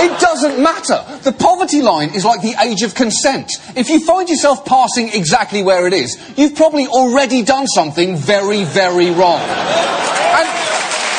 It 0.00 0.18
doesn't 0.20 0.62
matter. 0.62 1.04
The 1.24 1.32
poverty 1.32 1.82
line 1.82 2.14
is 2.14 2.24
like 2.24 2.40
the 2.40 2.54
age 2.62 2.82
of 2.82 2.94
consent. 2.94 3.50
If 3.76 3.90
you 3.90 4.00
find 4.00 4.28
yourself 4.28 4.64
passing 4.64 5.08
exactly 5.08 5.62
where 5.62 5.86
it 5.86 5.92
is, 5.92 6.16
you've 6.36 6.54
probably 6.54 6.86
already 6.86 7.42
done 7.42 7.66
something 7.66 8.16
very, 8.16 8.64
very 8.64 9.10
wrong. 9.10 9.40
And, 9.40 10.48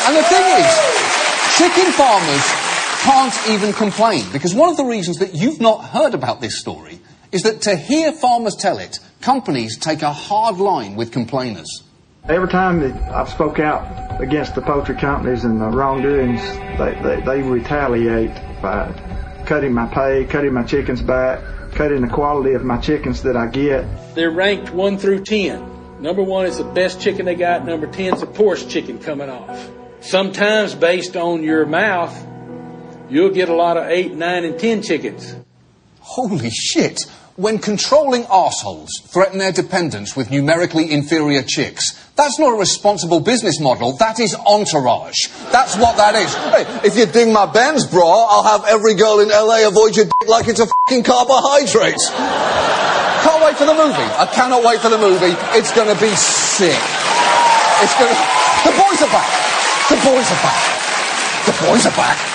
and 0.07 0.15
the 0.15 0.23
thing 0.23 0.45
is, 0.61 0.69
chicken 1.57 1.91
farmers 1.91 2.62
can't 3.03 3.49
even 3.49 3.73
complain 3.73 4.23
because 4.31 4.55
one 4.55 4.69
of 4.69 4.77
the 4.77 4.85
reasons 4.85 5.17
that 5.17 5.35
you've 5.35 5.59
not 5.59 5.83
heard 5.83 6.13
about 6.13 6.39
this 6.39 6.57
story 6.57 6.99
is 7.33 7.43
that 7.43 7.61
to 7.63 7.75
hear 7.75 8.13
farmers 8.13 8.55
tell 8.55 8.77
it, 8.77 8.99
companies 9.19 9.77
take 9.77 10.01
a 10.01 10.13
hard 10.13 10.57
line 10.57 10.95
with 10.95 11.11
complainers. 11.11 11.83
Every 12.29 12.47
time 12.47 12.79
that 12.79 12.95
I've 13.13 13.27
spoke 13.27 13.59
out 13.59 14.21
against 14.21 14.55
the 14.55 14.61
poultry 14.61 14.95
companies 14.95 15.43
and 15.43 15.59
the 15.59 15.67
wrongdoings, 15.67 16.41
they, 16.77 16.97
they, 17.03 17.21
they 17.25 17.41
retaliate 17.41 18.33
by 18.61 18.93
cutting 19.45 19.73
my 19.73 19.87
pay, 19.87 20.23
cutting 20.23 20.53
my 20.53 20.63
chickens 20.63 21.01
back, 21.01 21.43
cutting 21.73 22.01
the 22.01 22.07
quality 22.07 22.53
of 22.53 22.63
my 22.63 22.77
chickens 22.77 23.21
that 23.23 23.35
I 23.35 23.47
get. 23.47 23.85
They're 24.15 24.31
ranked 24.31 24.69
1 24.69 24.97
through 24.97 25.25
10. 25.25 26.01
Number 26.01 26.23
1 26.23 26.45
is 26.45 26.57
the 26.57 26.63
best 26.63 27.01
chicken 27.01 27.25
they 27.25 27.35
got. 27.35 27.65
Number 27.65 27.87
10 27.87 28.13
is 28.13 28.21
the 28.21 28.27
poorest 28.27 28.69
chicken 28.69 28.99
coming 28.99 29.29
off. 29.29 29.69
Sometimes 29.99 30.73
based 30.73 31.17
on 31.17 31.43
your 31.43 31.65
mouth, 31.65 32.13
you'll 33.09 33.33
get 33.33 33.49
a 33.49 33.55
lot 33.55 33.77
of 33.77 33.85
8, 33.85 34.13
9, 34.13 34.43
and 34.45 34.59
10 34.59 34.81
chickens. 34.81 35.35
Holy 35.99 36.49
shit! 36.49 37.05
When 37.35 37.57
controlling 37.57 38.25
assholes 38.29 38.91
threaten 39.05 39.39
their 39.39 39.51
dependents 39.51 40.15
with 40.15 40.29
numerically 40.29 40.91
inferior 40.91 41.41
chicks, 41.41 41.97
that's 42.15 42.37
not 42.37 42.53
a 42.53 42.55
responsible 42.55 43.21
business 43.21 43.59
model, 43.59 43.93
that 43.97 44.19
is 44.19 44.35
entourage. 44.35 45.17
That's 45.49 45.75
what 45.75 45.97
that 45.97 46.13
is. 46.13 46.29
Hey, 46.53 46.87
if 46.87 46.95
you 46.95 47.07
ding 47.07 47.33
my 47.33 47.47
Benz 47.47 47.87
bra, 47.87 48.27
I'll 48.29 48.43
have 48.43 48.65
every 48.69 48.93
girl 48.93 49.19
in 49.19 49.29
LA 49.29 49.67
avoid 49.67 49.95
your 49.95 50.05
dick 50.05 50.27
like 50.27 50.47
it's 50.47 50.59
a 50.59 50.67
fucking 50.67 51.01
carbohydrate. 51.01 51.97
Can't 53.25 53.41
wait 53.41 53.57
for 53.57 53.65
the 53.65 53.73
movie. 53.73 54.09
I 54.13 54.29
cannot 54.31 54.63
wait 54.63 54.79
for 54.79 54.89
the 54.89 54.99
movie. 54.99 55.33
It's 55.57 55.73
gonna 55.73 55.97
be 55.97 56.13
sick. 56.13 56.77
It's 57.81 57.97
gonna... 57.97 58.13
The 58.61 58.77
boys 58.77 59.01
are 59.01 59.09
back. 59.09 59.31
The 59.89 59.97
boys 60.05 60.29
are 60.29 60.41
back. 60.45 60.61
The 61.49 61.65
boys 61.65 61.85
are 61.87 61.97
back. 61.97 62.32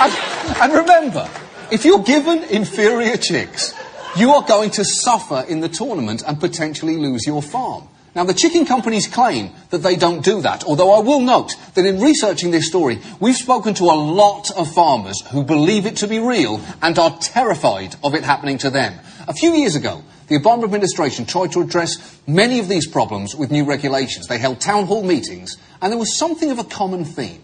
And, 0.00 0.12
and 0.60 0.72
remember, 0.72 1.28
if 1.70 1.84
you're 1.84 2.02
given 2.02 2.42
inferior 2.44 3.16
chicks, 3.16 3.74
you 4.16 4.30
are 4.30 4.42
going 4.42 4.70
to 4.70 4.84
suffer 4.84 5.44
in 5.48 5.60
the 5.60 5.68
tournament 5.68 6.22
and 6.26 6.38
potentially 6.38 6.96
lose 6.96 7.26
your 7.26 7.42
farm. 7.42 7.88
Now, 8.14 8.22
the 8.22 8.34
chicken 8.34 8.64
companies 8.64 9.08
claim 9.08 9.50
that 9.70 9.78
they 9.78 9.96
don't 9.96 10.24
do 10.24 10.40
that, 10.42 10.62
although 10.64 10.92
I 10.92 11.00
will 11.00 11.20
note 11.20 11.56
that 11.74 11.84
in 11.84 12.00
researching 12.00 12.52
this 12.52 12.68
story, 12.68 13.00
we've 13.18 13.34
spoken 13.34 13.74
to 13.74 13.84
a 13.84 13.98
lot 13.98 14.52
of 14.56 14.72
farmers 14.72 15.20
who 15.32 15.42
believe 15.42 15.84
it 15.84 15.96
to 15.96 16.06
be 16.06 16.20
real 16.20 16.60
and 16.80 16.96
are 16.96 17.18
terrified 17.18 17.96
of 18.04 18.14
it 18.14 18.22
happening 18.22 18.58
to 18.58 18.70
them. 18.70 18.94
A 19.26 19.32
few 19.32 19.50
years 19.52 19.74
ago, 19.74 20.04
the 20.28 20.38
Obama 20.38 20.64
administration 20.64 21.26
tried 21.26 21.52
to 21.52 21.60
address 21.60 22.20
many 22.26 22.60
of 22.60 22.68
these 22.68 22.86
problems 22.86 23.34
with 23.34 23.50
new 23.50 23.64
regulations. 23.64 24.28
They 24.28 24.38
held 24.38 24.60
town 24.60 24.86
hall 24.86 25.02
meetings, 25.02 25.56
and 25.82 25.90
there 25.92 25.98
was 25.98 26.16
something 26.16 26.52
of 26.52 26.60
a 26.60 26.64
common 26.64 27.04
theme. 27.04 27.42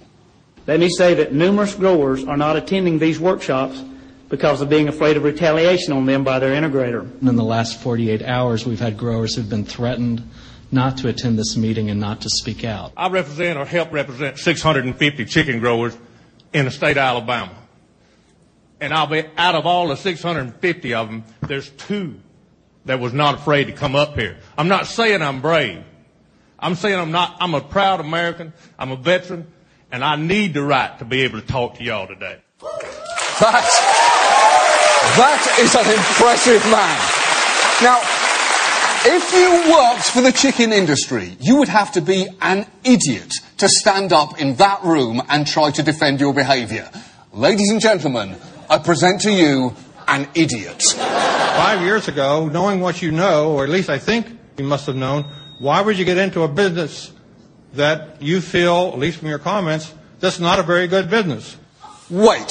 Let 0.66 0.80
me 0.80 0.88
say 0.88 1.14
that 1.14 1.32
numerous 1.32 1.74
growers 1.74 2.24
are 2.24 2.36
not 2.36 2.56
attending 2.56 2.98
these 2.98 3.18
workshops 3.18 3.82
because 4.28 4.61
of 4.61 4.68
being 4.68 4.88
afraid 4.88 5.16
of 5.16 5.24
retaliation 5.24 5.92
on 5.92 6.06
them 6.06 6.22
by 6.22 6.38
their 6.38 6.52
integrator. 6.52 7.11
In 7.22 7.36
the 7.36 7.44
last 7.44 7.80
48 7.80 8.22
hours, 8.22 8.64
we've 8.64 8.78
had 8.78 8.96
growers 8.96 9.34
who've 9.34 9.48
been 9.48 9.64
threatened 9.64 10.28
not 10.70 10.98
to 10.98 11.08
attend 11.08 11.38
this 11.38 11.56
meeting 11.56 11.90
and 11.90 11.98
not 11.98 12.20
to 12.20 12.30
speak 12.30 12.64
out. 12.64 12.92
I 12.96 13.08
represent 13.08 13.58
or 13.58 13.64
help 13.64 13.92
represent 13.92 14.38
650 14.38 15.24
chicken 15.24 15.58
growers 15.58 15.96
in 16.52 16.64
the 16.64 16.70
state 16.70 16.92
of 16.92 16.98
Alabama. 16.98 17.54
And 18.80 18.94
I'll 18.94 19.08
be 19.08 19.24
out 19.36 19.56
of 19.56 19.66
all 19.66 19.88
the 19.88 19.96
650 19.96 20.94
of 20.94 21.08
them, 21.08 21.24
there's 21.42 21.68
two 21.70 22.20
that 22.84 23.00
was 23.00 23.12
not 23.12 23.34
afraid 23.34 23.64
to 23.64 23.72
come 23.72 23.94
up 23.94 24.14
here. 24.14 24.38
I'm 24.56 24.68
not 24.68 24.86
saying 24.86 25.22
I'm 25.22 25.40
brave. 25.42 25.82
I'm 26.58 26.76
saying 26.76 26.98
I'm 26.98 27.11
not, 27.11 27.36
I'm 27.40 27.54
a 27.54 27.61
proud 27.61 28.00
American. 28.00 28.52
I'm 28.78 28.92
a 28.92 28.96
veteran 28.96 29.46
and 29.93 30.05
I 30.05 30.16
need 30.16 30.55
the 30.55 30.62
right 30.62 30.99
to 30.99 31.05
be 31.05 31.22
able 31.22 31.41
to 31.41 31.47
talk 31.47 31.76
to 31.76 31.84
y'all 31.84 32.07
today. 32.07 32.38
That, 33.41 33.64
that 35.16 35.41
is 35.59 35.74
an 35.74 35.88
impressive 35.88 36.62
man. 36.70 36.99
Now, 37.82 38.01
if 39.03 39.32
you 39.32 39.72
worked 39.72 40.11
for 40.11 40.20
the 40.20 40.32
chicken 40.32 40.72
industry, 40.72 41.36
you 41.41 41.57
would 41.57 41.68
have 41.68 41.93
to 41.93 42.03
be 42.03 42.28
an 42.43 42.66
idiot 42.84 43.32
to 43.59 43.68
stand 43.68 44.12
up 44.12 44.41
in 44.41 44.57
that 44.57 44.84
room 44.84 45.22
and 45.28 45.47
try 45.47 45.70
to 45.70 45.82
defend 45.82 46.20
your 46.20 46.34
behaviour. 46.34 46.91
Ladies 47.32 47.70
and 47.70 47.80
gentlemen, 47.80 48.36
I 48.68 48.78
present 48.78 49.22
to 49.22 49.32
you 49.32 49.74
an 50.07 50.28
idiot. 50.34 50.82
Five 50.82 51.80
years 51.82 52.09
ago, 52.09 52.49
knowing 52.49 52.80
what 52.80 53.01
you 53.01 53.11
know, 53.11 53.53
or 53.53 53.64
at 53.64 53.70
least 53.70 53.88
I 53.88 53.99
think 53.99 54.26
you 54.59 54.64
must 54.64 54.86
have 54.86 54.97
known, 54.97 55.24
why 55.59 55.80
would 55.80 55.99
you 55.99 56.05
get 56.05 56.18
into 56.18 56.43
a 56.43 56.49
business 56.49 57.11
that 57.74 58.20
you 58.22 58.40
feel, 58.40 58.90
at 58.92 58.98
least 58.98 59.18
from 59.18 59.28
your 59.28 59.38
comments, 59.38 59.92
that's 60.18 60.40
not 60.40 60.58
a 60.58 60.62
very 60.62 60.86
good 60.86 61.08
business? 61.10 61.56
Wait. 62.10 62.50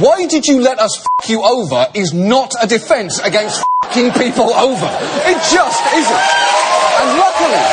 Why 0.00 0.26
did 0.26 0.46
you 0.46 0.60
let 0.60 0.78
us 0.78 1.04
f 1.22 1.28
you 1.28 1.42
over 1.42 1.86
is 1.94 2.14
not 2.14 2.54
a 2.62 2.66
defence 2.66 3.18
against 3.18 3.60
f***ing 3.84 4.12
people 4.12 4.52
over. 4.54 4.86
It 5.26 5.38
just 5.52 5.82
isn't. 5.94 6.24
And 7.00 7.18
luckily, 7.18 7.64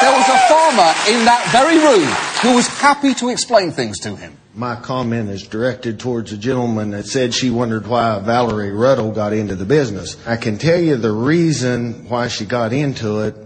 there 0.00 0.12
was 0.12 0.28
a 0.28 0.38
farmer 0.48 0.90
in 1.08 1.24
that 1.24 1.46
very 1.52 1.78
room 1.78 2.08
who 2.42 2.56
was 2.56 2.66
happy 2.66 3.14
to 3.14 3.28
explain 3.28 3.70
things 3.70 4.00
to 4.00 4.16
him. 4.16 4.36
My 4.54 4.76
comment 4.76 5.30
is 5.30 5.46
directed 5.46 5.98
towards 5.98 6.32
a 6.32 6.36
gentleman 6.36 6.90
that 6.90 7.06
said 7.06 7.34
she 7.34 7.50
wondered 7.50 7.86
why 7.86 8.18
Valerie 8.20 8.70
Ruddle 8.70 9.12
got 9.12 9.32
into 9.32 9.54
the 9.54 9.64
business. 9.64 10.16
I 10.26 10.36
can 10.36 10.58
tell 10.58 10.80
you 10.80 10.96
the 10.96 11.12
reason 11.12 12.08
why 12.08 12.28
she 12.28 12.44
got 12.44 12.72
into 12.72 13.20
it 13.20 13.36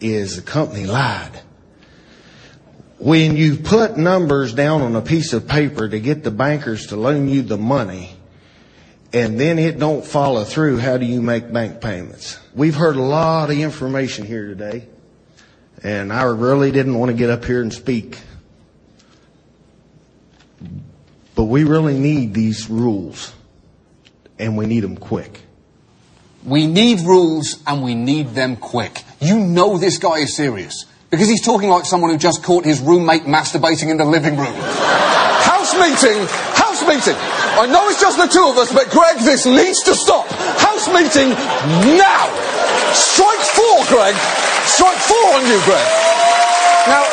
is 0.00 0.36
the 0.36 0.42
company 0.42 0.86
lied. 0.86 1.40
When 3.02 3.36
you 3.36 3.56
put 3.56 3.96
numbers 3.96 4.54
down 4.54 4.80
on 4.80 4.94
a 4.94 5.02
piece 5.02 5.32
of 5.32 5.48
paper 5.48 5.88
to 5.88 5.98
get 5.98 6.22
the 6.22 6.30
bankers 6.30 6.86
to 6.86 6.96
loan 6.96 7.28
you 7.28 7.42
the 7.42 7.58
money, 7.58 8.14
and 9.12 9.40
then 9.40 9.58
it 9.58 9.80
don't 9.80 10.06
follow 10.06 10.44
through, 10.44 10.78
how 10.78 10.98
do 10.98 11.04
you 11.04 11.20
make 11.20 11.52
bank 11.52 11.80
payments? 11.80 12.38
We've 12.54 12.76
heard 12.76 12.94
a 12.94 13.02
lot 13.02 13.50
of 13.50 13.58
information 13.58 14.24
here 14.24 14.46
today, 14.46 14.86
and 15.82 16.12
I 16.12 16.22
really 16.22 16.70
didn't 16.70 16.96
want 16.96 17.10
to 17.10 17.16
get 17.16 17.28
up 17.28 17.44
here 17.44 17.60
and 17.60 17.72
speak. 17.72 18.20
But 21.34 21.46
we 21.46 21.64
really 21.64 21.98
need 21.98 22.34
these 22.34 22.70
rules, 22.70 23.32
and 24.38 24.56
we 24.56 24.66
need 24.66 24.84
them 24.84 24.96
quick. 24.96 25.40
We 26.44 26.68
need 26.68 27.00
rules 27.00 27.60
and 27.66 27.82
we 27.82 27.96
need 27.96 28.34
them 28.34 28.54
quick. 28.56 29.02
You 29.20 29.40
know 29.40 29.76
this 29.76 29.98
guy 29.98 30.18
is 30.18 30.36
serious. 30.36 30.86
Because 31.12 31.28
he's 31.28 31.44
talking 31.44 31.68
like 31.68 31.84
someone 31.84 32.10
who 32.10 32.16
just 32.16 32.42
caught 32.42 32.64
his 32.64 32.80
roommate 32.80 33.24
masturbating 33.24 33.90
in 33.90 33.98
the 33.98 34.04
living 34.04 34.34
room. 34.34 34.54
house 35.44 35.74
meeting! 35.76 36.24
House 36.56 36.80
meeting! 36.88 37.14
I 37.60 37.68
know 37.70 37.86
it's 37.90 38.00
just 38.00 38.16
the 38.16 38.26
two 38.26 38.48
of 38.48 38.56
us, 38.56 38.72
but 38.72 38.88
Greg, 38.88 39.18
this 39.18 39.44
needs 39.44 39.82
to 39.82 39.94
stop. 39.94 40.26
House 40.56 40.88
meeting 40.88 41.28
now! 42.00 42.32
Strike 42.96 43.44
four, 43.52 43.84
Greg! 43.92 44.16
Strike 44.64 44.96
four 44.96 45.36
on 45.36 45.44
you, 45.44 45.60
Greg! 45.68 45.88
Now, 46.88 47.04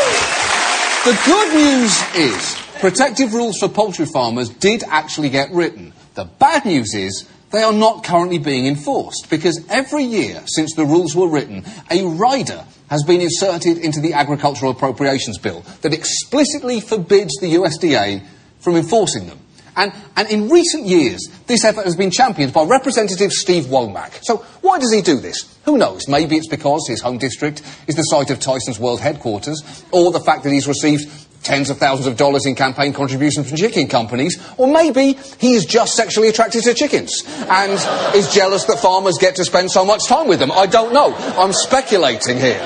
the 1.04 1.20
good 1.26 1.54
news 1.54 1.92
is 2.16 2.56
protective 2.80 3.34
rules 3.34 3.60
for 3.60 3.68
poultry 3.68 4.06
farmers 4.06 4.48
did 4.48 4.82
actually 4.88 5.30
get 5.30 5.52
written. 5.52 5.92
The 6.14 6.24
bad 6.24 6.64
news 6.64 6.96
is 6.96 7.28
they 7.52 7.64
are 7.64 7.74
not 7.74 8.06
currently 8.06 8.38
being 8.38 8.66
enforced 8.66 9.30
because 9.30 9.60
every 9.70 10.06
year 10.06 10.42
since 10.46 10.74
the 10.74 10.86
rules 10.86 11.18
were 11.18 11.28
written, 11.28 11.66
a 11.92 12.06
rider 12.06 12.64
has 12.90 13.04
been 13.04 13.22
inserted 13.22 13.78
into 13.78 14.00
the 14.00 14.14
Agricultural 14.14 14.72
Appropriations 14.72 15.38
Bill 15.38 15.62
that 15.82 15.94
explicitly 15.94 16.80
forbids 16.80 17.36
the 17.40 17.54
USDA 17.56 18.26
from 18.60 18.76
enforcing 18.76 19.28
them. 19.28 19.40
And, 19.76 19.94
and, 20.18 20.30
in 20.30 20.50
recent 20.50 20.88
years, 20.88 21.30
this 21.48 21.64
effort 21.64 21.86
has 21.86 21.96
been 21.96 22.12
championed 22.12 22.52
by 22.52 22.64
Representative 22.64 23.32
Steve 23.32 23.66
Womack. 23.66 24.20
So 24.24 24.38
why 24.62 24.78
does 24.78 24.92
he 24.92 25.02
do 25.02 25.20
this? 25.20 25.58
Who 25.64 25.78
knows? 25.78 26.08
Maybe 26.08 26.36
it's 26.36 26.50
because 26.50 26.86
his 26.88 27.00
home 27.02 27.18
district 27.18 27.62
is 27.88 27.96
the 27.96 28.02
site 28.04 28.30
of 28.30 28.40
Tyson's 28.40 28.80
World 28.80 29.00
Headquarters, 29.00 29.86
or 29.92 30.12
the 30.12 30.20
fact 30.20 30.44
that 30.44 30.52
he's 30.52 30.68
received 30.68 31.08
tens 31.44 31.70
of 31.70 31.78
thousands 31.78 32.08
of 32.08 32.18
dollars 32.18 32.46
in 32.46 32.56
campaign 32.56 32.94
contributions 32.94 33.48
from 33.48 33.58
chicken 33.58 33.88
companies, 33.88 34.38
or 34.58 34.68
maybe 34.68 35.14
he 35.40 35.54
is 35.54 35.66
just 35.66 35.96
sexually 35.96 36.28
attracted 36.28 36.64
to 36.64 36.74
chickens 36.74 37.24
and 37.50 37.74
is 38.16 38.34
jealous 38.34 38.66
that 38.66 38.80
farmers 38.80 39.18
get 39.18 39.36
to 39.36 39.46
spend 39.46 39.72
so 39.72 39.86
much 39.86 40.06
time 40.08 40.28
with 40.28 40.40
them. 40.40 40.52
I 40.52 40.66
don't 40.66 40.94
know. 40.94 41.14
I'm 41.16 41.54
speculating 41.54 42.38
here. 42.38 42.60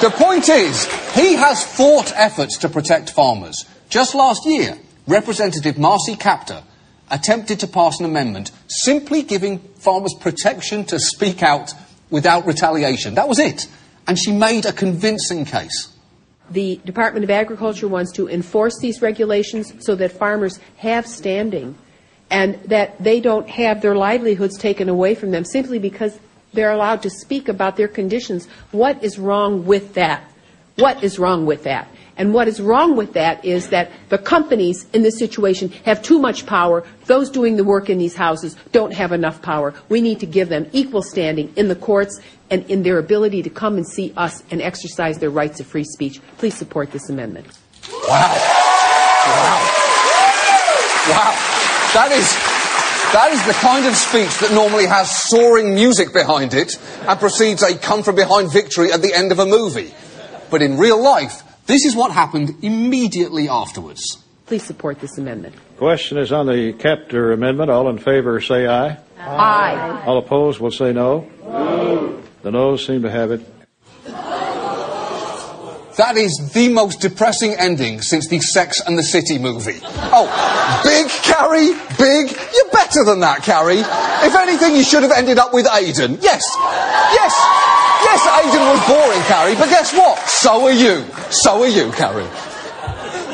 The 0.00 0.10
point 0.10 0.48
is, 0.48 0.86
he 1.14 1.34
has 1.34 1.62
fought 1.62 2.12
efforts 2.14 2.58
to 2.58 2.68
protect 2.68 3.10
farmers. 3.10 3.66
Just 3.88 4.14
last 4.14 4.46
year, 4.46 4.78
Representative 5.06 5.76
Marcy 5.78 6.14
Kaptur 6.14 6.62
attempted 7.10 7.60
to 7.60 7.66
pass 7.66 7.98
an 7.98 8.06
amendment 8.06 8.50
simply 8.68 9.22
giving 9.22 9.58
farmers 9.58 10.14
protection 10.14 10.84
to 10.86 10.98
speak 10.98 11.42
out 11.42 11.74
without 12.08 12.46
retaliation. 12.46 13.14
That 13.14 13.28
was 13.28 13.38
it. 13.38 13.66
And 14.06 14.18
she 14.18 14.32
made 14.32 14.64
a 14.64 14.72
convincing 14.72 15.44
case. 15.44 15.89
The 16.50 16.80
Department 16.84 17.24
of 17.24 17.30
Agriculture 17.30 17.88
wants 17.88 18.12
to 18.12 18.28
enforce 18.28 18.78
these 18.80 19.00
regulations 19.00 19.72
so 19.80 19.94
that 19.96 20.12
farmers 20.12 20.58
have 20.78 21.06
standing 21.06 21.76
and 22.30 22.54
that 22.64 23.02
they 23.02 23.20
don't 23.20 23.48
have 23.48 23.82
their 23.82 23.96
livelihoods 23.96 24.58
taken 24.58 24.88
away 24.88 25.14
from 25.14 25.30
them 25.30 25.44
simply 25.44 25.78
because 25.78 26.18
they're 26.52 26.72
allowed 26.72 27.02
to 27.02 27.10
speak 27.10 27.48
about 27.48 27.76
their 27.76 27.88
conditions. 27.88 28.46
What 28.72 29.02
is 29.02 29.18
wrong 29.18 29.66
with 29.66 29.94
that? 29.94 30.24
What 30.76 31.04
is 31.04 31.18
wrong 31.18 31.46
with 31.46 31.64
that? 31.64 31.88
And 32.20 32.34
what 32.34 32.48
is 32.48 32.60
wrong 32.60 32.96
with 32.96 33.14
that 33.14 33.42
is 33.46 33.70
that 33.70 33.90
the 34.10 34.18
companies 34.18 34.86
in 34.92 35.00
this 35.02 35.18
situation 35.18 35.70
have 35.86 36.02
too 36.02 36.18
much 36.18 36.44
power. 36.44 36.84
Those 37.06 37.30
doing 37.30 37.56
the 37.56 37.64
work 37.64 37.88
in 37.88 37.96
these 37.96 38.14
houses 38.14 38.56
don't 38.72 38.92
have 38.92 39.12
enough 39.12 39.40
power. 39.40 39.72
We 39.88 40.02
need 40.02 40.20
to 40.20 40.26
give 40.26 40.50
them 40.50 40.68
equal 40.72 41.00
standing 41.00 41.50
in 41.56 41.68
the 41.68 41.76
courts 41.76 42.20
and 42.50 42.70
in 42.70 42.82
their 42.82 42.98
ability 42.98 43.42
to 43.44 43.48
come 43.48 43.78
and 43.78 43.88
see 43.88 44.12
us 44.18 44.44
and 44.50 44.60
exercise 44.60 45.18
their 45.18 45.30
rights 45.30 45.60
of 45.60 45.66
free 45.66 45.84
speech. 45.84 46.20
Please 46.36 46.54
support 46.54 46.92
this 46.92 47.08
amendment. 47.08 47.46
Wow. 47.90 48.36
Wow. 49.26 49.60
Wow. 51.08 51.32
That 51.94 52.12
is, 52.12 52.28
that 53.14 53.30
is 53.32 53.42
the 53.46 53.54
kind 53.54 53.86
of 53.86 53.96
speech 53.96 54.38
that 54.40 54.52
normally 54.52 54.84
has 54.84 55.10
soaring 55.10 55.74
music 55.74 56.12
behind 56.12 56.52
it 56.52 56.76
and 57.08 57.18
precedes 57.18 57.62
a 57.62 57.78
come 57.78 58.02
from 58.02 58.14
behind 58.14 58.52
victory 58.52 58.92
at 58.92 59.00
the 59.00 59.14
end 59.14 59.32
of 59.32 59.38
a 59.38 59.46
movie. 59.46 59.94
But 60.50 60.60
in 60.60 60.76
real 60.76 61.02
life, 61.02 61.44
this 61.66 61.84
is 61.84 61.94
what 61.94 62.10
happened 62.12 62.56
immediately 62.62 63.48
afterwards. 63.48 64.02
Please 64.46 64.64
support 64.64 65.00
this 65.00 65.16
amendment. 65.18 65.54
Question 65.76 66.18
is 66.18 66.32
on 66.32 66.46
the 66.46 66.72
Kaptur 66.72 67.32
amendment. 67.32 67.70
All 67.70 67.88
in 67.88 67.98
favor 67.98 68.40
say 68.40 68.66
aye. 68.66 68.98
Aye. 69.18 70.02
All 70.06 70.18
opposed 70.18 70.60
will 70.60 70.72
say 70.72 70.92
no. 70.92 71.30
No. 71.44 72.22
The 72.42 72.50
noes 72.50 72.84
seem 72.86 73.02
to 73.02 73.10
have 73.10 73.30
it. 73.30 73.40
That 75.96 76.16
is 76.16 76.32
the 76.54 76.70
most 76.70 77.00
depressing 77.00 77.54
ending 77.58 78.00
since 78.00 78.26
the 78.28 78.40
Sex 78.40 78.80
and 78.80 78.96
the 78.96 79.02
City 79.02 79.38
movie. 79.38 79.80
Oh, 79.84 80.24
big 80.82 81.08
Carrie, 81.10 81.76
big. 81.98 82.30
You're 82.32 82.72
better 82.72 83.04
than 83.04 83.20
that, 83.20 83.42
Carrie. 83.42 83.84
If 83.84 84.34
anything, 84.34 84.76
you 84.76 84.82
should 84.82 85.02
have 85.02 85.12
ended 85.12 85.36
up 85.36 85.52
with 85.52 85.66
Aidan. 85.70 86.18
Yes, 86.22 86.40
yes, 87.12 87.36
yes. 88.02 88.20
Aidan 88.44 88.66
was 88.68 88.80
boring, 88.88 89.22
Carrie, 89.22 89.54
but 89.54 89.68
guess 89.68 89.92
what? 89.92 90.18
So 90.28 90.66
are 90.66 90.72
you. 90.72 91.04
So 91.30 91.62
are 91.62 91.68
you, 91.68 91.90
Carrie. 91.92 92.28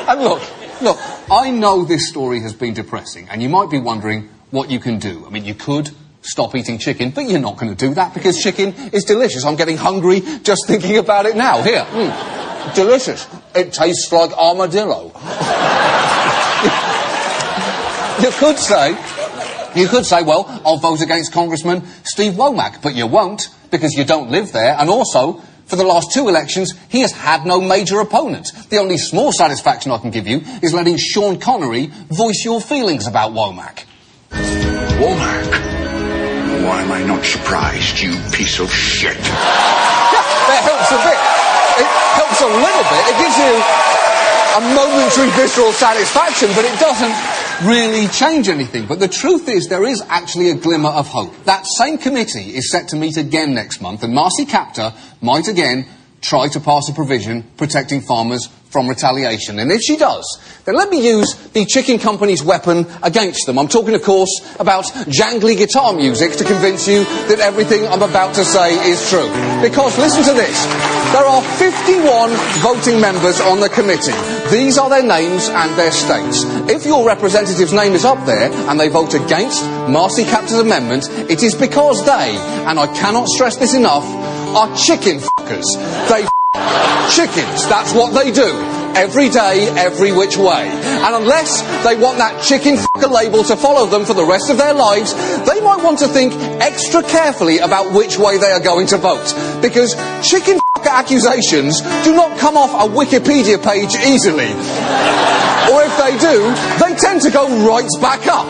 And 0.07 0.21
look, 0.21 0.41
look. 0.81 0.97
I 1.29 1.51
know 1.51 1.83
this 1.83 2.07
story 2.07 2.41
has 2.41 2.53
been 2.53 2.73
depressing, 2.73 3.27
and 3.29 3.41
you 3.41 3.49
might 3.49 3.69
be 3.69 3.79
wondering 3.79 4.29
what 4.51 4.71
you 4.71 4.79
can 4.79 4.99
do. 4.99 5.25
I 5.25 5.29
mean, 5.29 5.43
you 5.43 5.53
could 5.53 5.91
stop 6.21 6.55
eating 6.55 6.77
chicken, 6.77 7.11
but 7.11 7.29
you're 7.29 7.39
not 7.39 7.57
going 7.57 7.75
to 7.75 7.87
do 7.87 7.93
that 7.95 8.13
because 8.13 8.41
chicken 8.41 8.73
is 8.93 9.03
delicious. 9.03 9.45
I'm 9.45 9.55
getting 9.55 9.77
hungry 9.77 10.21
just 10.43 10.67
thinking 10.67 10.97
about 10.97 11.25
it 11.25 11.35
now. 11.35 11.61
Here. 11.61 11.83
Mm. 11.83 12.75
Delicious. 12.75 13.27
It 13.55 13.73
tastes 13.73 14.11
like 14.11 14.31
armadillo. 14.37 15.05
you 18.21 18.31
could 18.31 18.57
say, 18.57 18.89
you 19.75 19.87
could 19.87 20.05
say, 20.05 20.23
well, 20.23 20.45
I'll 20.65 20.77
vote 20.77 21.01
against 21.01 21.31
Congressman 21.33 21.83
Steve 22.03 22.33
Womack, 22.33 22.81
but 22.81 22.95
you 22.95 23.07
won't 23.07 23.49
because 23.71 23.93
you 23.93 24.03
don't 24.03 24.29
live 24.31 24.51
there, 24.51 24.75
and 24.77 24.89
also, 24.89 25.41
for 25.65 25.75
the 25.75 25.83
last 25.83 26.11
two 26.13 26.27
elections, 26.29 26.73
he 26.89 27.01
has 27.01 27.11
had 27.11 27.45
no 27.45 27.59
major 27.59 27.99
opponent. 27.99 28.51
The 28.69 28.77
only 28.77 28.97
small 28.97 29.31
satisfaction 29.31 29.91
I 29.91 29.97
can 29.97 30.11
give 30.11 30.27
you 30.27 30.41
is 30.61 30.73
letting 30.73 30.97
Sean 30.97 31.39
Connery 31.39 31.87
voice 32.09 32.43
your 32.45 32.61
feelings 32.61 33.07
about 33.07 33.33
Womack. 33.33 33.83
Womack? 34.31 35.51
Why 36.63 36.81
am 36.81 36.91
I 36.91 37.03
not 37.03 37.23
surprised, 37.23 37.99
you 38.01 38.15
piece 38.31 38.59
of 38.59 38.71
shit? 38.71 39.17
Yeah, 39.17 40.23
that 40.47 40.61
helps 40.63 40.91
a 40.91 40.99
bit. 41.03 41.19
It 41.79 41.89
helps 42.15 42.39
a 42.41 42.51
little 42.51 42.85
bit. 42.91 43.03
It 43.11 43.17
gives 43.21 43.37
you 43.37 43.53
a 44.57 44.61
momentary 44.73 45.29
visceral 45.37 45.71
satisfaction, 45.71 46.49
but 46.55 46.65
it 46.65 46.79
doesn't 46.79 47.13
really 47.63 48.07
change 48.07 48.49
anything. 48.49 48.85
But 48.85 48.99
the 48.99 49.07
truth 49.07 49.47
is, 49.47 49.67
there 49.67 49.85
is 49.85 50.01
actually 50.09 50.49
a 50.49 50.55
glimmer 50.55 50.89
of 50.89 51.07
hope. 51.07 51.33
That 51.45 51.65
same 51.65 51.97
committee 51.97 52.55
is 52.55 52.71
set 52.71 52.89
to 52.89 52.95
meet 52.95 53.17
again 53.17 53.53
next 53.53 53.81
month, 53.81 54.03
and 54.03 54.13
Marcy 54.13 54.45
Kaptur 54.45 54.93
might 55.21 55.47
again 55.47 55.87
try 56.21 56.47
to 56.49 56.59
pass 56.59 56.89
a 56.89 56.93
provision 56.93 57.43
protecting 57.57 58.01
farmers 58.01 58.49
from 58.69 58.87
retaliation. 58.87 59.59
And 59.59 59.71
if 59.71 59.81
she 59.81 59.97
does, 59.97 60.25
then 60.65 60.75
let 60.75 60.89
me 60.89 61.07
use 61.07 61.33
the 61.53 61.65
chicken 61.65 61.99
company's 61.99 62.43
weapon 62.43 62.85
against 63.01 63.45
them. 63.45 63.57
I'm 63.57 63.67
talking, 63.67 63.95
of 63.95 64.03
course, 64.03 64.29
about 64.59 64.85
jangly 65.07 65.55
guitar 65.55 65.93
music 65.93 66.33
to 66.33 66.43
convince 66.43 66.87
you 66.87 67.05
that 67.29 67.39
everything 67.39 67.87
I'm 67.87 68.01
about 68.01 68.35
to 68.35 68.43
say 68.43 68.73
is 68.89 69.09
true. 69.09 69.29
Because 69.61 69.97
listen 69.97 70.23
to 70.23 70.33
this. 70.33 70.65
There 71.13 71.25
are 71.25 71.41
51 71.41 72.31
voting 72.59 72.99
members 72.99 73.39
on 73.39 73.59
the 73.59 73.69
committee. 73.69 74.36
These 74.51 74.77
are 74.77 74.89
their 74.89 75.03
names 75.03 75.49
and 75.49 75.77
their 75.77 75.91
states. 75.91 76.43
If 76.69 76.85
your 76.85 77.05
representative's 77.05 77.73
name 77.73 77.93
is 77.93 78.05
up 78.05 78.25
there 78.25 78.49
and 78.69 78.79
they 78.79 78.87
vote 78.87 79.13
against 79.13 79.63
Marcy 79.89 80.23
Kaptur's 80.23 80.59
amendment, 80.59 81.09
it 81.29 81.43
is 81.43 81.53
because 81.53 82.05
they, 82.05 82.37
and 82.65 82.79
I 82.79 82.87
cannot 82.95 83.27
stress 83.27 83.57
this 83.57 83.73
enough, 83.73 84.05
are 84.55 84.73
chicken 84.77 85.19
fuckers. 85.19 85.65
They 86.07 86.23
f- 86.55 87.13
chickens. 87.13 87.67
That's 87.67 87.93
what 87.93 88.13
they 88.13 88.31
do. 88.31 88.47
Every 88.95 89.29
day, 89.29 89.67
every 89.77 90.11
which 90.11 90.37
way. 90.37 90.69
And 90.69 91.13
unless 91.15 91.61
they 91.83 91.95
want 91.95 92.17
that 92.17 92.41
chicken 92.41 92.75
fucker 92.77 93.11
label 93.11 93.43
to 93.43 93.55
follow 93.55 93.85
them 93.85 94.05
for 94.05 94.13
the 94.13 94.25
rest 94.25 94.49
of 94.49 94.57
their 94.57 94.73
lives, 94.73 95.13
they 95.45 95.59
might 95.61 95.83
want 95.83 95.99
to 95.99 96.07
think 96.07 96.33
extra 96.61 97.03
carefully 97.03 97.59
about 97.59 97.93
which 97.93 98.17
way 98.17 98.37
they 98.37 98.51
are 98.51 98.61
going 98.61 98.87
to 98.87 98.97
vote. 98.97 99.27
Because 99.61 99.93
chicken 100.27 100.59
accusations 100.87 101.81
do 102.03 102.13
not 102.15 102.37
come 102.39 102.57
off 102.57 102.71
a 102.73 102.91
Wikipedia 102.91 103.61
page 103.61 103.95
easily. 104.05 104.47
Or 105.71 105.83
if 105.83 105.93
they 105.97 106.15
do, 106.19 106.37
they 106.79 106.95
tend 106.95 107.21
to 107.21 107.31
go 107.31 107.47
right 107.65 107.87
back 108.01 108.27
up. 108.27 108.47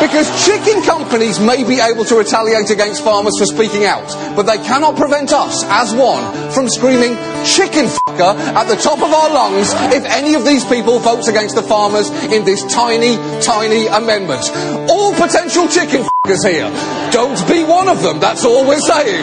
Because 0.00 0.28
chicken 0.46 0.82
companies 0.82 1.38
may 1.38 1.62
be 1.62 1.78
able 1.78 2.04
to 2.06 2.16
retaliate 2.16 2.70
against 2.70 3.04
farmers 3.04 3.36
for 3.38 3.44
speaking 3.44 3.84
out, 3.84 4.08
but 4.34 4.44
they 4.44 4.56
cannot 4.56 4.96
prevent 4.96 5.30
us, 5.32 5.62
as 5.64 5.94
one, 5.94 6.24
from 6.52 6.68
screaming 6.68 7.16
chicken 7.44 7.84
fucker 7.84 8.32
at 8.56 8.64
the 8.64 8.76
top 8.76 8.96
of 8.96 9.12
our 9.12 9.28
lungs 9.28 9.72
if 9.92 10.04
any 10.06 10.34
of 10.34 10.46
these 10.46 10.64
people 10.64 10.98
votes 10.98 11.28
against 11.28 11.54
the 11.54 11.62
farmers 11.62 12.08
in 12.32 12.44
this 12.44 12.64
tiny, 12.72 13.16
tiny 13.42 13.86
amendment. 13.88 14.40
All 14.88 15.12
potential 15.12 15.68
chicken 15.68 16.02
fuckers 16.02 16.48
here. 16.48 16.68
Don't 17.12 17.36
be 17.46 17.64
one 17.64 17.88
of 17.88 18.02
them, 18.02 18.20
that's 18.20 18.44
all 18.46 18.66
we're 18.66 18.80
saying. 18.80 19.22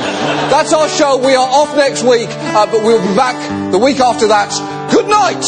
That's 0.50 0.74
our 0.74 0.88
show. 0.90 1.18
We 1.18 1.34
are 1.34 1.48
off 1.48 1.76
next 1.76 2.04
week, 2.04 2.30
uh, 2.30 2.66
but 2.68 2.84
we'll 2.84 3.02
be 3.02 3.16
back 3.16 3.72
the 3.72 3.80
week 3.80 4.00
after 4.00 4.28
that. 4.28 4.77
Good 4.90 5.08
night! 5.08 5.44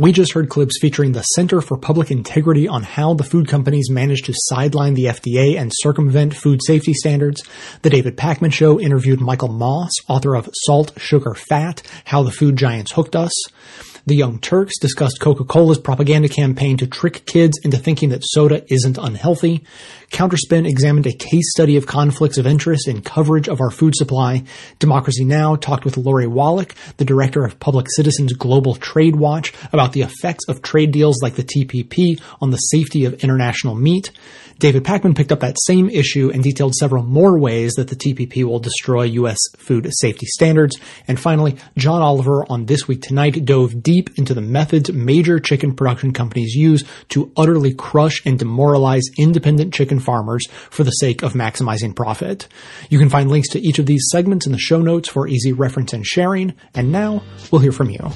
We 0.00 0.12
just 0.12 0.32
heard 0.32 0.48
clips 0.48 0.78
featuring 0.80 1.10
the 1.10 1.22
Center 1.22 1.60
for 1.60 1.76
Public 1.76 2.12
Integrity 2.12 2.68
on 2.68 2.84
how 2.84 3.14
the 3.14 3.24
food 3.24 3.48
companies 3.48 3.90
managed 3.90 4.26
to 4.26 4.32
sideline 4.32 4.94
the 4.94 5.06
FDA 5.06 5.58
and 5.58 5.72
circumvent 5.74 6.36
food 6.36 6.60
safety 6.64 6.94
standards. 6.94 7.42
The 7.82 7.90
David 7.90 8.16
Pakman 8.16 8.52
Show 8.52 8.78
interviewed 8.78 9.20
Michael 9.20 9.48
Moss, 9.48 9.90
author 10.06 10.36
of 10.36 10.48
Salt, 10.52 10.92
Sugar, 10.98 11.34
Fat, 11.34 11.82
How 12.04 12.22
the 12.22 12.30
Food 12.30 12.54
Giants 12.54 12.92
Hooked 12.92 13.16
Us. 13.16 13.32
The 14.08 14.16
Young 14.16 14.38
Turks 14.38 14.78
discussed 14.78 15.20
Coca-Cola's 15.20 15.78
propaganda 15.78 16.30
campaign 16.30 16.78
to 16.78 16.86
trick 16.86 17.26
kids 17.26 17.58
into 17.62 17.76
thinking 17.76 18.08
that 18.08 18.24
soda 18.24 18.64
isn't 18.72 18.96
unhealthy. 18.96 19.64
Counterspin 20.10 20.66
examined 20.66 21.06
a 21.06 21.12
case 21.12 21.50
study 21.50 21.76
of 21.76 21.86
conflicts 21.86 22.38
of 22.38 22.46
interest 22.46 22.88
in 22.88 23.02
coverage 23.02 23.50
of 23.50 23.60
our 23.60 23.70
food 23.70 23.94
supply. 23.94 24.44
Democracy 24.78 25.26
Now! 25.26 25.56
talked 25.56 25.84
with 25.84 25.98
Lori 25.98 26.26
Wallach, 26.26 26.74
the 26.96 27.04
director 27.04 27.44
of 27.44 27.60
Public 27.60 27.86
Citizens 27.90 28.32
Global 28.32 28.76
Trade 28.76 29.16
Watch, 29.16 29.52
about 29.74 29.92
the 29.92 30.00
effects 30.00 30.48
of 30.48 30.62
trade 30.62 30.90
deals 30.90 31.22
like 31.22 31.34
the 31.34 31.44
TPP 31.44 32.18
on 32.40 32.48
the 32.48 32.56
safety 32.56 33.04
of 33.04 33.22
international 33.22 33.74
meat. 33.74 34.10
David 34.58 34.82
Pakman 34.82 35.16
picked 35.16 35.30
up 35.30 35.40
that 35.40 35.56
same 35.66 35.88
issue 35.88 36.30
and 36.34 36.42
detailed 36.42 36.74
several 36.74 37.04
more 37.04 37.38
ways 37.38 37.74
that 37.74 37.86
the 37.88 37.94
TPP 37.94 38.42
will 38.42 38.58
destroy 38.58 39.04
U.S. 39.04 39.38
food 39.56 39.88
safety 40.00 40.26
standards. 40.26 40.76
And 41.06 41.18
finally, 41.18 41.56
John 41.76 42.02
Oliver 42.02 42.44
on 42.50 42.66
This 42.66 42.88
Week 42.88 43.00
Tonight 43.00 43.44
dove 43.44 43.84
deep 43.84 44.10
into 44.18 44.34
the 44.34 44.40
methods 44.40 44.92
major 44.92 45.38
chicken 45.38 45.76
production 45.76 46.12
companies 46.12 46.54
use 46.54 46.82
to 47.10 47.30
utterly 47.36 47.72
crush 47.72 48.20
and 48.26 48.36
demoralize 48.36 49.04
independent 49.16 49.72
chicken 49.72 50.00
farmers 50.00 50.44
for 50.70 50.82
the 50.82 50.90
sake 50.90 51.22
of 51.22 51.34
maximizing 51.34 51.94
profit. 51.94 52.48
You 52.90 52.98
can 52.98 53.10
find 53.10 53.30
links 53.30 53.50
to 53.50 53.60
each 53.60 53.78
of 53.78 53.86
these 53.86 54.08
segments 54.10 54.44
in 54.44 54.52
the 54.52 54.58
show 54.58 54.80
notes 54.80 55.08
for 55.08 55.28
easy 55.28 55.52
reference 55.52 55.92
and 55.92 56.04
sharing. 56.04 56.54
And 56.74 56.90
now 56.90 57.22
we'll 57.52 57.60
hear 57.60 57.70
from 57.70 57.90
you. 57.90 58.10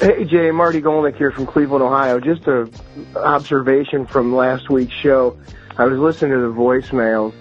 Hey 0.00 0.24
Jay, 0.24 0.50
Marty 0.50 0.80
Golnick 0.80 1.16
here 1.16 1.30
from 1.30 1.44
Cleveland, 1.44 1.84
Ohio. 1.84 2.18
Just 2.20 2.46
a 2.46 2.70
observation 3.16 4.06
from 4.06 4.34
last 4.34 4.70
week's 4.70 4.94
show. 4.94 5.38
I 5.76 5.84
was 5.84 5.98
listening 5.98 6.32
to 6.32 6.38
the 6.38 6.54
voicemails, 6.54 7.34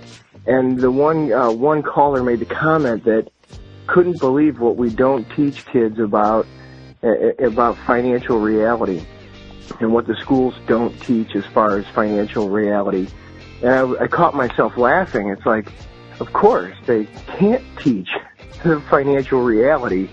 and 0.45 0.77
the 0.77 0.91
one 0.91 1.31
uh, 1.31 1.51
one 1.51 1.81
caller 1.81 2.21
made 2.21 2.39
the 2.39 2.45
comment 2.45 3.05
that 3.05 3.29
couldn't 3.87 4.19
believe 4.19 4.59
what 4.59 4.75
we 4.75 4.89
don't 4.89 5.25
teach 5.37 5.65
kids 5.67 5.99
about 5.99 6.47
uh, 7.01 7.29
about 7.39 7.77
financial 7.77 8.41
reality 8.41 9.05
and 9.79 9.93
what 9.93 10.05
the 10.05 10.15
schools 10.15 10.53
don't 10.67 10.99
teach 10.99 11.37
as 11.37 11.45
far 11.45 11.77
as 11.77 11.87
financial 11.87 12.49
reality. 12.49 13.07
And 13.61 13.69
I, 13.69 14.03
I 14.03 14.07
caught 14.07 14.35
myself 14.35 14.75
laughing. 14.75 15.29
It's 15.29 15.45
like, 15.45 15.71
of 16.19 16.33
course 16.33 16.75
they 16.85 17.05
can't 17.37 17.63
teach 17.77 18.09
the 18.65 18.81
financial 18.89 19.43
reality 19.43 20.09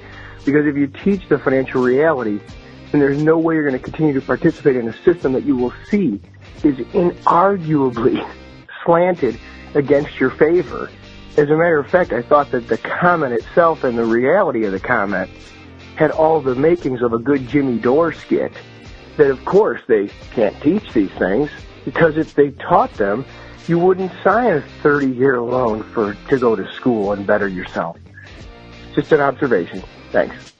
because 0.47 0.66
if 0.66 0.76
you 0.76 0.86
teach 0.86 1.28
the 1.28 1.38
financial 1.38 1.82
reality, 1.82 2.40
then 2.90 3.01
there's 3.01 3.22
no 3.22 3.36
way 3.36 3.57
you're 3.57 3.68
going 3.68 3.78
to 3.78 3.84
continue 3.84 4.14
to 4.14 4.24
participate 4.24 4.76
in 4.76 4.88
a 4.88 5.03
system 5.03 5.32
that 5.32 5.44
you 5.44 5.57
will 5.57 5.74
see 5.90 6.20
is 6.64 6.76
inarguably 6.94 8.26
slanted 8.84 9.38
against 9.74 10.18
your 10.18 10.30
favor. 10.30 10.88
As 11.36 11.51
a 11.51 11.57
matter 11.57 11.78
of 11.78 11.88
fact, 11.88 12.12
I 12.12 12.22
thought 12.22 12.51
that 12.53 12.68
the 12.68 12.78
comment 12.78 13.34
itself 13.34 13.84
and 13.84 13.99
the 13.99 14.05
reality 14.05 14.64
of 14.64 14.72
the 14.72 14.80
comment 14.80 15.28
had 15.97 16.11
all 16.11 16.40
the 16.40 16.55
makings 16.55 17.03
of 17.03 17.12
a 17.12 17.18
good 17.18 17.47
Jimmy 17.49 17.78
Dore 17.78 18.12
skit. 18.12 18.53
That 19.16 19.30
of 19.30 19.44
course 19.44 19.80
they 19.88 20.09
can't 20.32 20.59
teach 20.62 20.92
these 20.92 21.11
things 21.12 21.51
because 21.84 22.16
if 22.16 22.34
they 22.34 22.51
taught 22.51 22.92
them, 22.94 23.24
you 23.66 23.78
wouldn't 23.78 24.12
sign 24.22 24.53
a 24.53 24.61
30 24.82 25.09
year 25.09 25.40
loan 25.40 25.82
for 25.82 26.14
to 26.28 26.38
go 26.38 26.55
to 26.55 26.70
school 26.72 27.12
and 27.12 27.26
better 27.26 27.49
yourself. 27.49 27.99
Just 28.94 29.12
an 29.12 29.20
observation. 29.20 29.82
Thanks. 30.17 30.55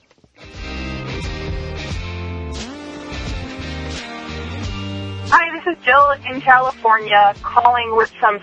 Hi, 5.31 5.57
this 5.57 5.75
is 5.75 5.83
Jill 5.83 6.11
in 6.31 6.41
California 6.41 7.33
calling 7.41 7.95
with 7.95 8.13
some 8.21 8.39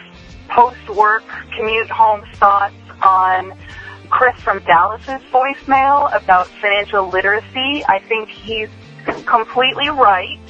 post-work 0.48 1.22
commute 1.56 1.88
home 1.88 2.24
thoughts 2.34 2.74
on 3.04 3.56
Chris 4.10 4.34
from 4.40 4.58
Dallas's 4.64 5.22
voicemail 5.30 6.12
about 6.20 6.48
financial 6.60 7.08
literacy. 7.08 7.84
I 7.86 8.00
think 8.08 8.28
he's 8.28 8.68
completely 9.24 9.90
right 9.90 10.40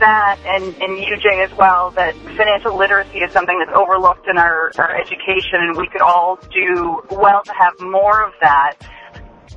that, 0.00 0.38
and, 0.44 0.76
and 0.82 0.98
you, 0.98 1.16
Jay, 1.16 1.40
as 1.42 1.56
well, 1.56 1.92
that 1.92 2.14
financial 2.36 2.76
literacy 2.76 3.20
is 3.20 3.32
something 3.32 3.58
that's 3.58 3.74
overlooked 3.74 4.28
in 4.28 4.36
our, 4.36 4.70
our 4.76 4.94
education, 4.94 5.60
and 5.60 5.78
we 5.78 5.88
could 5.88 6.02
all 6.02 6.38
do 6.52 7.02
well 7.10 7.42
to 7.42 7.52
have 7.54 7.72
more 7.80 8.22
of 8.22 8.34
that 8.42 8.76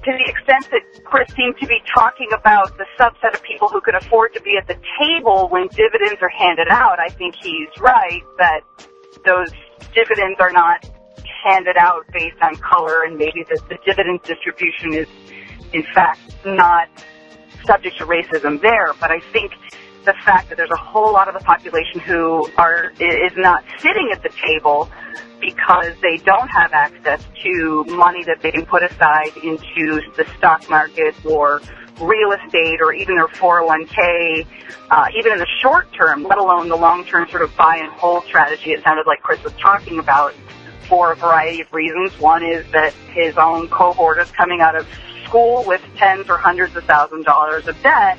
to 0.04 0.12
the 0.12 0.26
extent 0.30 0.68
that 0.72 1.04
Chris 1.04 1.30
seemed 1.36 1.58
to 1.60 1.68
be 1.68 1.80
talking 1.93 2.28
about 2.34 2.76
the 2.78 2.86
subset 2.97 3.36
of 3.36 3.43
people 3.43 3.68
who 3.68 3.82
could 3.82 3.95
afford 3.95 4.34
to 4.34 4.41
be 4.41 4.58
at 4.58 4.68
the 4.68 4.78
table 4.99 5.47
when 5.49 5.68
dividends 5.68 6.22
are 6.22 6.30
handed 6.30 6.68
out, 6.70 6.99
I 6.99 7.10
think 7.10 7.36
he's 7.41 7.70
right 7.80 8.24
that 8.38 8.62
those 9.26 9.52
dividends 9.93 10.39
are 10.39 10.52
not 10.52 10.89
handed 11.43 11.78
out 11.78 12.06
based 12.12 12.38
on 12.41 12.56
color 12.58 13.04
and 13.04 13.18
maybe 13.18 13.43
the, 13.43 13.60
the 13.70 13.78
dividend 13.86 14.22
distribution 14.24 14.93
is 14.93 15.08
in 15.74 15.84
fact 15.93 16.20
not 16.45 16.88
subject 17.66 17.97
to 17.97 18.06
racism 18.06 18.60
there. 18.62 18.93
But 18.99 19.12
I 19.12 19.20
think 19.32 19.52
the 20.06 20.14
fact 20.26 20.49
that 20.49 20.58
there's 20.58 20.72
a 20.72 20.78
whole 20.78 21.14
lot 21.14 21.28
of 21.28 21.36
the 21.36 21.41
population 21.41 21.99
who 21.99 22.49
are 22.58 22.91
is 22.99 23.34
not 23.38 23.64
sitting 23.78 24.10
at 24.12 24.24
the 24.24 24.30
table 24.30 24.89
because 25.42 25.94
they 26.02 26.18
don't 26.18 26.48
have 26.50 26.72
access 26.72 27.22
to 27.44 27.84
money 27.86 28.24
that 28.24 28.42
they 28.42 28.52
can 28.52 28.66
put 28.66 28.84
aside 28.84 29.36
into 29.44 30.02
the 30.16 30.26
stock 30.38 30.70
market 30.70 31.14
or 31.26 31.62
real 32.00 32.32
estate 32.32 32.80
or 32.82 32.94
even 32.94 33.16
their 33.16 33.28
401k, 33.28 34.46
uh, 34.89 35.06
even 35.18 35.34
in 35.34 35.39
the 35.39 35.48
short 35.62 35.92
term, 35.94 36.24
let 36.24 36.38
alone 36.38 36.70
the 36.70 36.76
long 36.76 37.04
term 37.06 37.28
sort 37.30 37.42
of 37.42 37.56
buy 37.58 37.78
and 37.78 37.92
hold 37.94 38.24
strategy 38.26 38.72
it 38.72 38.84
sounded 38.84 39.06
like 39.06 39.22
Chris 39.22 39.44
was 39.44 39.54
talking 39.54 40.00
about 40.00 40.34
for 40.88 41.14
a 41.14 41.16
variety 41.16 41.62
of 41.62 41.72
reasons. 41.74 42.18
One 42.20 42.44
is 42.44 42.70
that 42.72 42.94
his 43.14 43.38
own 43.38 43.68
cohort 43.70 44.20
is 44.20 44.30
coming 44.32 44.62
out 44.62 44.76
of 44.76 44.88
school 45.26 45.64
with 45.66 45.82
tens 45.96 46.30
or 46.30 46.38
hundreds 46.38 46.76
of 46.76 46.84
thousands 46.86 47.22
of 47.22 47.26
dollars 47.26 47.68
of 47.68 47.82
debt. 47.82 48.18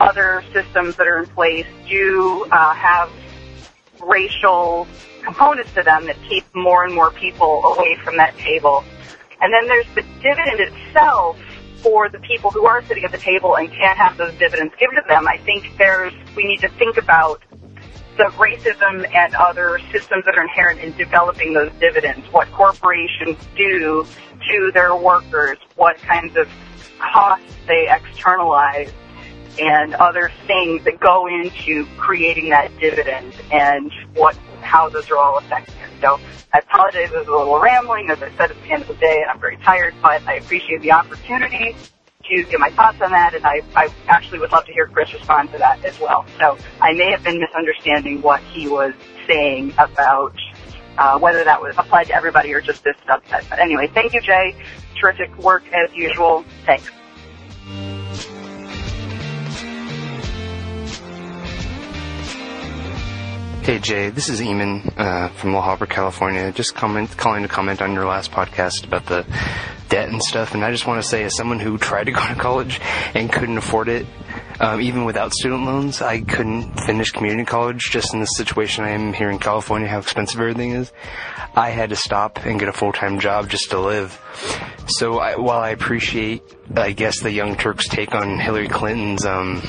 Other 0.00 0.42
systems 0.52 0.96
that 0.96 1.06
are 1.06 1.18
in 1.18 1.26
place 1.26 1.66
do 1.88 2.46
uh, 2.50 2.74
have 2.74 3.10
racial 4.02 4.88
components 5.22 5.72
to 5.74 5.82
them 5.82 6.06
that 6.06 6.16
keep 6.28 6.44
more 6.54 6.84
and 6.84 6.94
more 6.94 7.10
people 7.12 7.62
away 7.64 7.96
from 8.04 8.16
that 8.16 8.36
table. 8.38 8.84
And 9.40 9.52
then 9.52 9.66
there's 9.66 9.86
the 9.94 10.02
dividend 10.22 10.60
itself 10.60 11.38
for 11.82 12.08
the 12.08 12.18
people 12.20 12.50
who 12.50 12.66
are 12.66 12.82
sitting 12.84 13.04
at 13.04 13.12
the 13.12 13.18
table 13.18 13.56
and 13.56 13.70
can't 13.70 13.96
have 13.96 14.16
those 14.16 14.34
dividends 14.34 14.74
given 14.78 14.96
to 14.96 15.02
them. 15.08 15.26
I 15.26 15.38
think 15.38 15.76
there's, 15.78 16.12
we 16.36 16.44
need 16.44 16.60
to 16.60 16.68
think 16.70 16.98
about 16.98 17.42
the 18.16 18.24
racism 18.36 19.08
and 19.14 19.34
other 19.34 19.80
systems 19.90 20.24
that 20.26 20.36
are 20.36 20.42
inherent 20.42 20.80
in 20.80 20.92
developing 20.96 21.54
those 21.54 21.72
dividends, 21.80 22.26
what 22.32 22.50
corporations 22.52 23.38
do 23.56 24.06
to 24.50 24.70
their 24.72 24.94
workers, 24.94 25.56
what 25.76 25.96
kinds 25.98 26.36
of 26.36 26.48
costs 26.98 27.54
they 27.66 27.88
externalize, 27.88 28.92
and 29.58 29.94
other 29.94 30.30
things 30.46 30.84
that 30.84 31.00
go 31.00 31.26
into 31.26 31.86
creating 31.96 32.50
that 32.50 32.70
dividend, 32.78 33.34
and 33.50 33.90
what 34.14 34.36
how 34.62 34.88
those 34.90 35.10
are 35.10 35.18
all 35.18 35.38
affecting 35.38 35.82
us. 35.82 35.90
So 36.00 36.20
I 36.52 36.58
apologize, 36.58 37.10
it 37.10 37.12
was 37.12 37.28
a 37.28 37.36
little 37.36 37.58
rambling, 37.58 38.08
as 38.10 38.18
I 38.22 38.30
said 38.36 38.50
at 38.50 38.60
the 38.62 38.72
end 38.72 38.82
of 38.82 38.88
the 38.88 38.94
day, 38.94 39.22
and 39.22 39.30
I'm 39.30 39.40
very 39.40 39.56
tired, 39.58 39.94
but 40.02 40.26
I 40.26 40.34
appreciate 40.36 40.82
the 40.82 40.92
opportunity 40.92 41.76
to 42.24 42.36
get 42.44 42.60
my 42.60 42.70
thoughts 42.70 42.98
on 43.02 43.10
that, 43.10 43.34
and 43.34 43.44
I, 43.44 43.60
I 43.74 43.88
actually 44.08 44.38
would 44.40 44.52
love 44.52 44.64
to 44.66 44.72
hear 44.72 44.86
Chris 44.86 45.12
respond 45.12 45.50
to 45.52 45.58
that 45.58 45.84
as 45.84 45.98
well. 46.00 46.24
So 46.38 46.58
I 46.80 46.92
may 46.92 47.10
have 47.10 47.24
been 47.24 47.40
misunderstanding 47.40 48.22
what 48.22 48.42
he 48.52 48.68
was 48.68 48.94
saying 49.26 49.74
about 49.78 50.34
uh, 50.98 51.18
whether 51.18 51.42
that 51.44 51.60
was 51.60 51.74
applied 51.78 52.08
to 52.08 52.14
everybody 52.14 52.52
or 52.52 52.60
just 52.60 52.84
this 52.84 52.96
subset. 53.08 53.48
But 53.48 53.58
anyway, 53.58 53.88
thank 53.94 54.12
you, 54.12 54.20
Jay. 54.20 54.54
Terrific 55.00 55.36
work 55.38 55.64
as 55.72 55.92
usual. 55.94 56.44
Thanks. 56.66 56.90
Hey 63.62 63.78
Jay, 63.78 64.08
this 64.08 64.30
is 64.30 64.40
Eamon 64.40 64.90
uh, 64.98 65.28
from 65.28 65.52
La 65.52 65.62
Habra, 65.62 65.86
California. 65.86 66.50
Just 66.50 66.74
comment, 66.74 67.14
calling 67.18 67.42
to 67.42 67.48
comment 67.48 67.82
on 67.82 67.92
your 67.92 68.06
last 68.06 68.32
podcast 68.32 68.86
about 68.86 69.04
the 69.04 69.26
debt 69.90 70.08
and 70.08 70.22
stuff. 70.22 70.54
And 70.54 70.64
I 70.64 70.72
just 70.72 70.86
want 70.86 71.02
to 71.02 71.06
say, 71.06 71.24
as 71.24 71.36
someone 71.36 71.60
who 71.60 71.76
tried 71.76 72.04
to 72.04 72.12
go 72.12 72.26
to 72.26 72.34
college 72.36 72.80
and 73.14 73.30
couldn't 73.30 73.58
afford 73.58 73.90
it, 73.90 74.06
um, 74.60 74.80
even 74.80 75.04
without 75.04 75.34
student 75.34 75.66
loans, 75.66 76.00
I 76.00 76.22
couldn't 76.22 76.80
finish 76.80 77.10
community 77.10 77.44
college 77.44 77.90
just 77.90 78.14
in 78.14 78.20
the 78.20 78.26
situation 78.26 78.82
I 78.84 78.90
am 78.90 79.12
here 79.12 79.30
in 79.30 79.38
California, 79.38 79.88
how 79.88 79.98
expensive 79.98 80.40
everything 80.40 80.70
is. 80.70 80.90
I 81.54 81.68
had 81.68 81.90
to 81.90 81.96
stop 81.96 82.46
and 82.46 82.58
get 82.58 82.70
a 82.70 82.72
full-time 82.72 83.20
job 83.20 83.50
just 83.50 83.70
to 83.70 83.78
live. 83.78 84.18
So 84.86 85.18
I, 85.18 85.36
while 85.36 85.60
I 85.60 85.70
appreciate, 85.70 86.42
I 86.74 86.92
guess, 86.92 87.20
the 87.20 87.30
Young 87.30 87.56
Turks' 87.56 87.88
take 87.88 88.14
on 88.14 88.38
Hillary 88.38 88.68
Clinton's 88.68 89.26
um, 89.26 89.62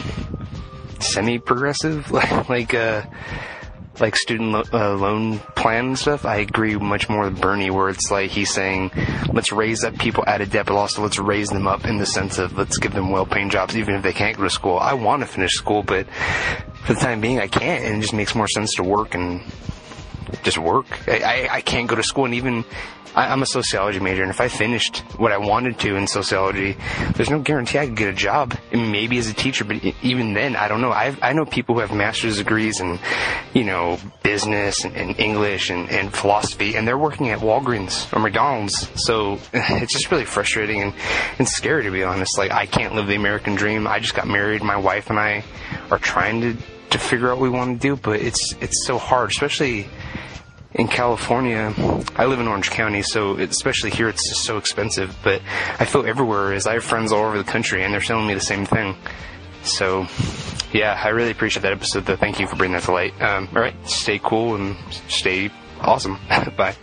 semi-progressive, 1.00 2.10
like, 2.10 2.50
like 2.50 2.74
uh, 2.74 3.04
like 4.02 4.16
student 4.16 4.52
lo- 4.52 4.64
uh, 4.74 4.96
loan 4.96 5.40
plan 5.56 5.88
and 5.88 6.00
stuff, 6.00 6.26
I 6.26 6.38
agree 6.38 6.76
much 6.76 7.10
more 7.10 7.26
with 7.26 7.40
Bernie, 7.40 7.70
where 7.70 7.90
it's 7.90 8.12
like 8.12 8.32
he's 8.32 8.54
saying, 8.54 8.92
let's 9.32 9.52
raise 9.52 9.84
up 9.84 9.98
people 9.98 10.24
out 10.28 10.42
of 10.42 10.50
debt, 10.50 10.66
but 10.66 10.76
also 10.76 11.02
let's 11.02 11.20
raise 11.20 11.50
them 11.50 11.68
up 11.68 11.86
in 11.86 11.98
the 11.98 12.06
sense 12.06 12.38
of 12.38 12.58
let's 12.58 12.78
give 12.78 12.94
them 12.94 13.10
well-paying 13.12 13.50
jobs, 13.50 13.78
even 13.78 13.96
if 13.96 14.04
they 14.04 14.14
can't 14.14 14.38
go 14.38 14.44
to 14.44 14.50
school. 14.50 14.78
I 14.78 14.94
want 14.94 15.22
to 15.22 15.28
finish 15.28 15.54
school, 15.54 15.84
but 15.84 16.08
for 16.84 16.94
the 16.94 17.00
time 17.00 17.22
being, 17.22 17.40
I 17.40 17.48
can't, 17.48 17.86
and 17.86 17.98
it 17.98 18.02
just 18.02 18.14
makes 18.14 18.36
more 18.36 18.48
sense 18.48 18.74
to 18.76 18.84
work 18.84 19.14
and 19.14 19.42
just 20.44 20.58
work. 20.58 20.86
I, 21.08 21.48
I, 21.52 21.62
can't 21.62 21.88
go 21.88 21.96
to 21.96 22.04
school, 22.04 22.26
and 22.26 22.34
even 22.34 22.64
I, 23.16 23.28
I'm 23.28 23.42
a 23.42 23.46
sociology 23.46 24.00
major, 24.00 24.22
and 24.22 24.32
if 24.32 24.40
I 24.40 24.48
finished 24.48 25.00
what 25.18 25.32
I 25.32 25.38
wanted 25.38 25.80
to 25.80 25.96
in 25.96 26.08
sociology, 26.08 26.78
there's 27.16 27.30
no 27.30 27.40
guarantee 27.40 27.80
I 27.80 27.88
could 27.88 27.96
get 27.96 28.10
a 28.10 28.14
job. 28.14 28.56
Maybe 28.72 29.18
as 29.18 29.28
a 29.28 29.34
teacher, 29.34 29.66
but 29.66 29.84
even 30.02 30.34
then, 30.34 30.56
I 30.56 30.68
don't 30.68 30.82
know. 30.82 30.92
I 30.92 31.16
I 31.22 31.34
know 31.34 31.46
people 31.46 31.76
who 31.76 31.82
have 31.82 31.94
master's 31.94 32.38
degrees 32.38 32.80
in, 32.80 33.00
you 33.54 33.64
know, 33.64 34.00
business 34.24 34.86
and, 34.86 34.96
and 34.96 35.20
English 35.20 35.70
and, 35.70 35.90
and 35.90 36.14
philosophy, 36.14 36.76
and 36.76 36.88
they're 36.88 36.98
working 36.98 37.30
at 37.30 37.40
Walgreens 37.40 38.12
or 38.16 38.20
McDonald's. 38.20 38.90
So 38.96 39.40
it's 39.54 39.94
just 39.94 40.12
really 40.12 40.26
frustrating 40.26 40.82
and, 40.82 40.94
and 41.40 41.48
scary 41.48 41.84
to 41.84 41.92
be 41.92 42.04
honest. 42.04 42.38
Like 42.38 42.52
I 42.52 42.66
can't 42.66 42.96
live 42.96 43.08
the 43.08 43.16
American 43.16 43.56
dream. 43.56 43.88
I 43.88 44.00
just 44.00 44.16
got 44.16 44.28
married. 44.28 44.64
My 44.64 44.78
wife 44.78 45.10
and 45.10 45.20
I 45.20 45.44
are 45.90 46.00
trying 46.00 46.42
to 46.42 46.58
to 46.92 47.00
figure 47.00 47.30
out 47.30 47.38
what 47.38 47.44
we 47.44 47.50
want 47.50 47.82
to 47.82 47.88
do, 47.88 47.96
but 47.96 48.22
it's 48.22 48.54
it's 48.62 48.86
so 48.86 48.98
hard, 48.98 49.32
especially 49.32 49.88
in 50.74 50.88
California, 50.88 51.74
I 52.16 52.26
live 52.26 52.40
in 52.40 52.48
Orange 52.48 52.70
County, 52.70 53.02
so 53.02 53.36
especially 53.38 53.90
here, 53.90 54.08
it's 54.08 54.30
just 54.30 54.44
so 54.44 54.58
expensive. 54.58 55.16
But 55.24 55.42
I 55.80 55.86
feel 55.86 56.06
everywhere 56.06 56.54
is 56.54 56.66
I 56.66 56.74
have 56.74 56.84
friends 56.84 57.12
all 57.12 57.26
over 57.26 57.38
the 57.38 57.44
country, 57.44 57.84
and 57.84 57.94
they're 57.94 58.02
telling 58.02 58.28
me 58.28 58.34
the 58.34 58.40
same 58.40 58.66
thing. 58.66 58.96
So, 59.64 60.08
yeah, 60.72 61.00
I 61.04 61.10
really 61.10 61.32
appreciate 61.32 61.64
that 61.64 61.74
episode. 61.74 62.06
Though, 62.06 62.16
thank 62.16 62.40
you 62.40 62.48
for 62.48 62.56
bringing 62.56 62.76
that 62.76 62.84
to 62.84 62.94
light. 62.94 63.22
Um, 63.22 63.50
all 63.54 63.62
right, 63.62 63.76
stay 63.88 64.20
cool 64.20 64.56
and 64.56 64.78
stay 65.10 65.52
awesome. 65.82 66.18
Bye. 66.58 66.76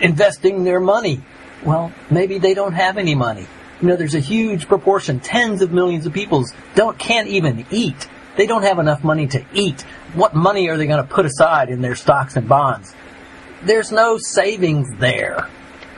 investing 0.00 0.64
their 0.64 0.80
money. 0.80 1.22
Well, 1.64 1.92
maybe 2.10 2.38
they 2.38 2.54
don't 2.54 2.74
have 2.74 2.98
any 2.98 3.14
money. 3.14 3.46
You 3.80 3.88
know, 3.88 3.96
there's 3.96 4.14
a 4.14 4.20
huge 4.20 4.68
proportion, 4.68 5.20
tens 5.20 5.62
of 5.62 5.72
millions 5.72 6.06
of 6.06 6.12
people 6.12 6.44
don't 6.74 6.98
can't 6.98 7.28
even 7.28 7.66
eat. 7.70 8.08
They 8.36 8.46
don't 8.46 8.62
have 8.62 8.78
enough 8.78 9.02
money 9.02 9.26
to 9.28 9.44
eat. 9.52 9.82
What 10.14 10.34
money 10.34 10.68
are 10.68 10.76
they 10.76 10.86
going 10.86 11.02
to 11.02 11.08
put 11.08 11.24
aside 11.24 11.70
in 11.70 11.80
their 11.82 11.94
stocks 11.94 12.36
and 12.36 12.48
bonds? 12.48 12.94
There's 13.62 13.92
no 13.92 14.18
savings 14.18 14.88
there. 14.98 15.48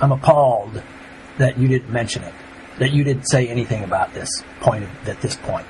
I'm 0.01 0.13
appalled 0.13 0.83
that 1.39 1.59
you 1.59 1.69
didn't 1.69 1.91
mention 1.91 2.23
it, 2.23 2.35
that 2.79 2.93
you 2.93 3.05
didn't 3.05 3.25
say 3.25 3.49
anything 3.49 3.83
about 3.83 4.15
this 4.15 4.43
point 4.61 4.85
at 5.07 5.21
this 5.21 5.37
point. 5.37 5.67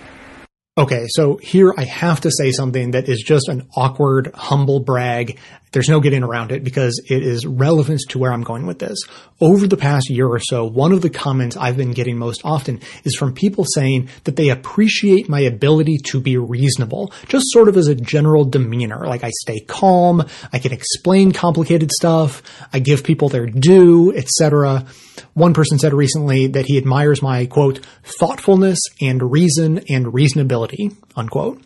Okay, 0.78 1.06
so 1.08 1.38
here 1.38 1.74
I 1.76 1.82
have 1.82 2.20
to 2.20 2.30
say 2.30 2.52
something 2.52 2.92
that 2.92 3.08
is 3.08 3.20
just 3.20 3.48
an 3.48 3.68
awkward, 3.74 4.30
humble 4.32 4.78
brag. 4.78 5.36
There's 5.72 5.88
no 5.88 6.00
getting 6.00 6.22
around 6.22 6.52
it 6.52 6.64
because 6.64 7.00
it 7.08 7.22
is 7.22 7.46
relevant 7.46 8.00
to 8.08 8.18
where 8.18 8.32
I'm 8.32 8.42
going 8.42 8.66
with 8.66 8.78
this. 8.78 8.98
Over 9.40 9.66
the 9.66 9.76
past 9.76 10.10
year 10.10 10.26
or 10.26 10.38
so, 10.38 10.64
one 10.64 10.92
of 10.92 11.02
the 11.02 11.10
comments 11.10 11.56
I've 11.56 11.76
been 11.76 11.92
getting 11.92 12.18
most 12.18 12.42
often 12.44 12.80
is 13.04 13.16
from 13.16 13.34
people 13.34 13.64
saying 13.64 14.08
that 14.24 14.36
they 14.36 14.48
appreciate 14.50 15.28
my 15.28 15.40
ability 15.40 15.98
to 16.06 16.20
be 16.20 16.36
reasonable, 16.36 17.12
just 17.28 17.46
sort 17.48 17.68
of 17.68 17.76
as 17.76 17.88
a 17.88 17.94
general 17.94 18.44
demeanor. 18.44 19.06
Like 19.06 19.24
I 19.24 19.30
stay 19.42 19.60
calm, 19.60 20.24
I 20.52 20.58
can 20.58 20.72
explain 20.72 21.32
complicated 21.32 21.90
stuff, 21.92 22.42
I 22.72 22.78
give 22.78 23.04
people 23.04 23.28
their 23.28 23.46
due, 23.46 24.14
etc. 24.14 24.86
One 25.34 25.54
person 25.54 25.78
said 25.78 25.94
recently 25.94 26.46
that 26.48 26.66
he 26.66 26.78
admires 26.78 27.22
my 27.22 27.46
quote, 27.46 27.80
thoughtfulness 28.02 28.78
and 29.00 29.30
reason 29.30 29.82
and 29.88 30.06
reasonability, 30.06 30.94
unquote. 31.16 31.62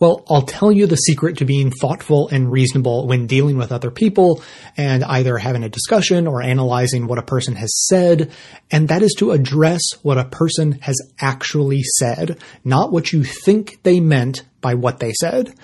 Well, 0.00 0.24
I'll 0.28 0.42
tell 0.42 0.72
you 0.72 0.86
the 0.86 0.96
secret 0.96 1.38
to 1.38 1.44
being 1.44 1.70
thoughtful 1.70 2.28
and 2.28 2.50
reasonable 2.50 3.06
when 3.06 3.26
dealing 3.26 3.56
with 3.56 3.72
other 3.72 3.90
people 3.90 4.42
and 4.76 5.04
either 5.04 5.38
having 5.38 5.64
a 5.64 5.68
discussion 5.68 6.26
or 6.26 6.42
analyzing 6.42 7.06
what 7.06 7.18
a 7.18 7.22
person 7.22 7.56
has 7.56 7.86
said. 7.88 8.30
And 8.70 8.88
that 8.88 9.02
is 9.02 9.14
to 9.18 9.32
address 9.32 9.82
what 10.02 10.18
a 10.18 10.24
person 10.24 10.72
has 10.82 10.98
actually 11.20 11.82
said, 11.82 12.38
not 12.64 12.92
what 12.92 13.12
you 13.12 13.24
think 13.24 13.82
they 13.82 14.00
meant 14.00 14.42
by 14.60 14.74
what 14.74 15.00
they 15.00 15.12
said. 15.12 15.54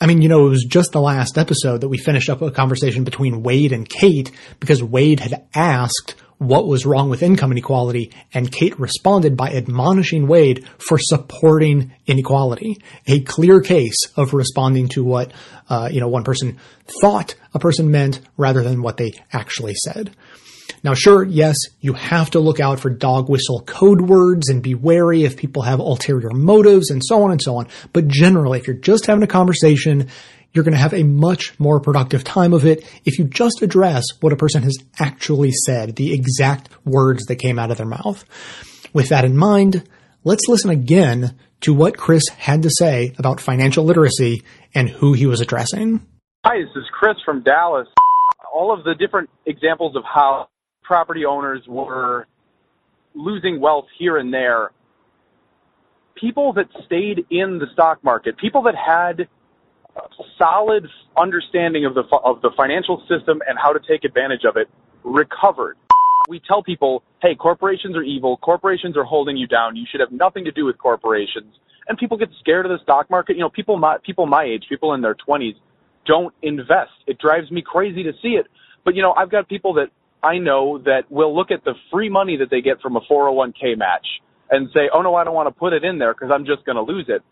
I 0.00 0.06
mean, 0.06 0.20
you 0.20 0.28
know, 0.28 0.46
it 0.46 0.50
was 0.50 0.64
just 0.64 0.90
the 0.90 1.00
last 1.00 1.38
episode 1.38 1.82
that 1.82 1.88
we 1.88 1.96
finished 1.96 2.28
up 2.28 2.42
a 2.42 2.50
conversation 2.50 3.04
between 3.04 3.44
Wade 3.44 3.72
and 3.72 3.88
Kate 3.88 4.32
because 4.58 4.82
Wade 4.82 5.20
had 5.20 5.46
asked 5.54 6.16
what 6.42 6.66
was 6.66 6.84
wrong 6.84 7.08
with 7.08 7.22
income 7.22 7.52
inequality, 7.52 8.12
and 8.32 8.50
Kate 8.50 8.78
responded 8.78 9.36
by 9.36 9.50
admonishing 9.50 10.26
Wade 10.26 10.66
for 10.78 10.98
supporting 10.98 11.92
inequality. 12.06 12.82
A 13.06 13.20
clear 13.20 13.60
case 13.60 13.98
of 14.16 14.34
responding 14.34 14.88
to 14.88 15.04
what, 15.04 15.32
uh, 15.68 15.88
you 15.90 16.00
know, 16.00 16.08
one 16.08 16.24
person 16.24 16.58
thought 17.00 17.34
a 17.54 17.58
person 17.58 17.90
meant 17.90 18.20
rather 18.36 18.62
than 18.62 18.82
what 18.82 18.96
they 18.96 19.12
actually 19.32 19.74
said. 19.74 20.14
Now, 20.84 20.94
sure, 20.94 21.22
yes, 21.22 21.56
you 21.80 21.92
have 21.92 22.30
to 22.30 22.40
look 22.40 22.58
out 22.58 22.80
for 22.80 22.90
dog 22.90 23.28
whistle 23.28 23.60
code 23.60 24.00
words 24.00 24.48
and 24.48 24.62
be 24.62 24.74
wary 24.74 25.24
if 25.24 25.36
people 25.36 25.62
have 25.62 25.78
ulterior 25.78 26.30
motives 26.30 26.90
and 26.90 27.00
so 27.04 27.22
on 27.22 27.30
and 27.30 27.40
so 27.40 27.56
on. 27.56 27.68
But 27.92 28.08
generally, 28.08 28.58
if 28.58 28.66
you're 28.66 28.76
just 28.76 29.06
having 29.06 29.22
a 29.22 29.28
conversation, 29.28 30.08
you're 30.52 30.64
going 30.64 30.72
to 30.72 30.78
have 30.78 30.94
a 30.94 31.02
much 31.02 31.58
more 31.58 31.80
productive 31.80 32.24
time 32.24 32.52
of 32.52 32.66
it 32.66 32.84
if 33.04 33.18
you 33.18 33.24
just 33.24 33.62
address 33.62 34.04
what 34.20 34.32
a 34.32 34.36
person 34.36 34.62
has 34.62 34.76
actually 34.98 35.52
said, 35.66 35.96
the 35.96 36.12
exact 36.12 36.68
words 36.84 37.24
that 37.26 37.36
came 37.36 37.58
out 37.58 37.70
of 37.70 37.78
their 37.78 37.86
mouth. 37.86 38.24
With 38.92 39.08
that 39.08 39.24
in 39.24 39.36
mind, 39.36 39.88
let's 40.24 40.48
listen 40.48 40.70
again 40.70 41.36
to 41.62 41.72
what 41.72 41.96
Chris 41.96 42.28
had 42.28 42.62
to 42.62 42.70
say 42.70 43.14
about 43.18 43.40
financial 43.40 43.84
literacy 43.84 44.42
and 44.74 44.88
who 44.88 45.14
he 45.14 45.26
was 45.26 45.40
addressing. 45.40 46.06
Hi, 46.44 46.58
this 46.58 46.76
is 46.76 46.84
Chris 46.92 47.16
from 47.24 47.42
Dallas. 47.42 47.88
All 48.52 48.76
of 48.76 48.84
the 48.84 48.94
different 48.94 49.30
examples 49.46 49.96
of 49.96 50.02
how 50.04 50.48
property 50.82 51.24
owners 51.24 51.62
were 51.66 52.26
losing 53.14 53.60
wealth 53.60 53.86
here 53.98 54.18
and 54.18 54.34
there. 54.34 54.72
People 56.16 56.52
that 56.54 56.66
stayed 56.84 57.24
in 57.30 57.58
the 57.58 57.66
stock 57.72 58.02
market, 58.04 58.36
people 58.36 58.62
that 58.62 58.74
had 58.74 59.28
solid 60.38 60.86
understanding 61.16 61.84
of 61.84 61.94
the 61.94 62.02
of 62.24 62.40
the 62.42 62.50
financial 62.56 63.02
system 63.08 63.40
and 63.48 63.58
how 63.58 63.72
to 63.72 63.80
take 63.80 64.04
advantage 64.04 64.44
of 64.44 64.56
it 64.56 64.68
recovered. 65.04 65.76
We 66.28 66.40
tell 66.40 66.62
people, 66.62 67.02
"Hey, 67.20 67.34
corporations 67.34 67.96
are 67.96 68.02
evil. 68.02 68.36
Corporations 68.38 68.96
are 68.96 69.04
holding 69.04 69.36
you 69.36 69.46
down. 69.46 69.76
You 69.76 69.86
should 69.90 70.00
have 70.00 70.12
nothing 70.12 70.44
to 70.44 70.52
do 70.52 70.64
with 70.64 70.78
corporations." 70.78 71.58
And 71.88 71.98
people 71.98 72.16
get 72.16 72.30
scared 72.40 72.64
of 72.64 72.70
the 72.70 72.78
stock 72.78 73.10
market. 73.10 73.36
You 73.36 73.42
know, 73.42 73.50
people 73.50 73.76
my 73.76 73.98
people 73.98 74.26
my 74.26 74.44
age, 74.44 74.66
people 74.68 74.94
in 74.94 75.00
their 75.00 75.14
20s 75.14 75.56
don't 76.04 76.32
invest. 76.42 76.92
It 77.06 77.18
drives 77.18 77.50
me 77.50 77.62
crazy 77.62 78.02
to 78.04 78.12
see 78.22 78.36
it. 78.36 78.46
But 78.84 78.94
you 78.94 79.02
know, 79.02 79.12
I've 79.14 79.30
got 79.30 79.48
people 79.48 79.74
that 79.74 79.90
I 80.22 80.38
know 80.38 80.78
that 80.78 81.10
will 81.10 81.34
look 81.34 81.50
at 81.50 81.64
the 81.64 81.74
free 81.90 82.08
money 82.08 82.36
that 82.36 82.50
they 82.50 82.60
get 82.60 82.80
from 82.80 82.96
a 82.96 83.00
401k 83.00 83.74
match 83.76 84.06
and 84.50 84.70
say, 84.70 84.88
"Oh 84.92 85.02
no, 85.02 85.16
I 85.16 85.24
don't 85.24 85.34
want 85.34 85.48
to 85.48 85.54
put 85.54 85.72
it 85.72 85.84
in 85.84 85.98
there 85.98 86.14
because 86.14 86.30
I'm 86.30 86.44
just 86.44 86.64
going 86.64 86.76
to 86.76 86.82
lose 86.82 87.08
it." 87.08 87.22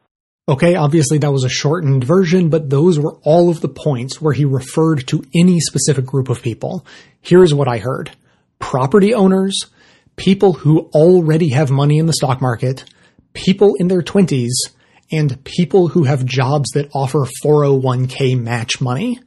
Okay, 0.49 0.75
obviously 0.75 1.19
that 1.19 1.33
was 1.33 1.45
a 1.45 1.49
shortened 1.49 2.03
version, 2.03 2.49
but 2.49 2.71
those 2.71 2.99
were 2.99 3.17
all 3.23 3.51
of 3.51 3.61
the 3.61 3.69
points 3.69 4.21
where 4.21 4.33
he 4.33 4.45
referred 4.45 5.07
to 5.09 5.25
any 5.35 5.61
specific 5.61 6.05
group 6.07 6.29
of 6.29 6.43
people. 6.43 6.85
Here's 7.21 7.55
what 7.55 7.69
I 7.69 7.79
heard. 7.79 8.11
Property 8.59 9.15
owners, 9.15 9.57
people 10.17 10.55
who 10.55 10.91
already 10.93 11.51
have 11.51 11.71
money 11.71 11.99
in 11.99 12.07
the 12.07 12.13
stock 12.13 12.41
market, 12.41 12.85
people 13.33 13.75
in 13.79 13.89
their 13.89 14.03
20s, 14.03 14.51
and 15.13 15.43
people 15.45 15.89
who 15.89 16.05
have 16.05 16.25
jobs 16.25 16.71
that 16.71 16.91
offer 16.95 17.27
401k 17.45 18.39
match 18.39 18.81
money. 18.81 19.19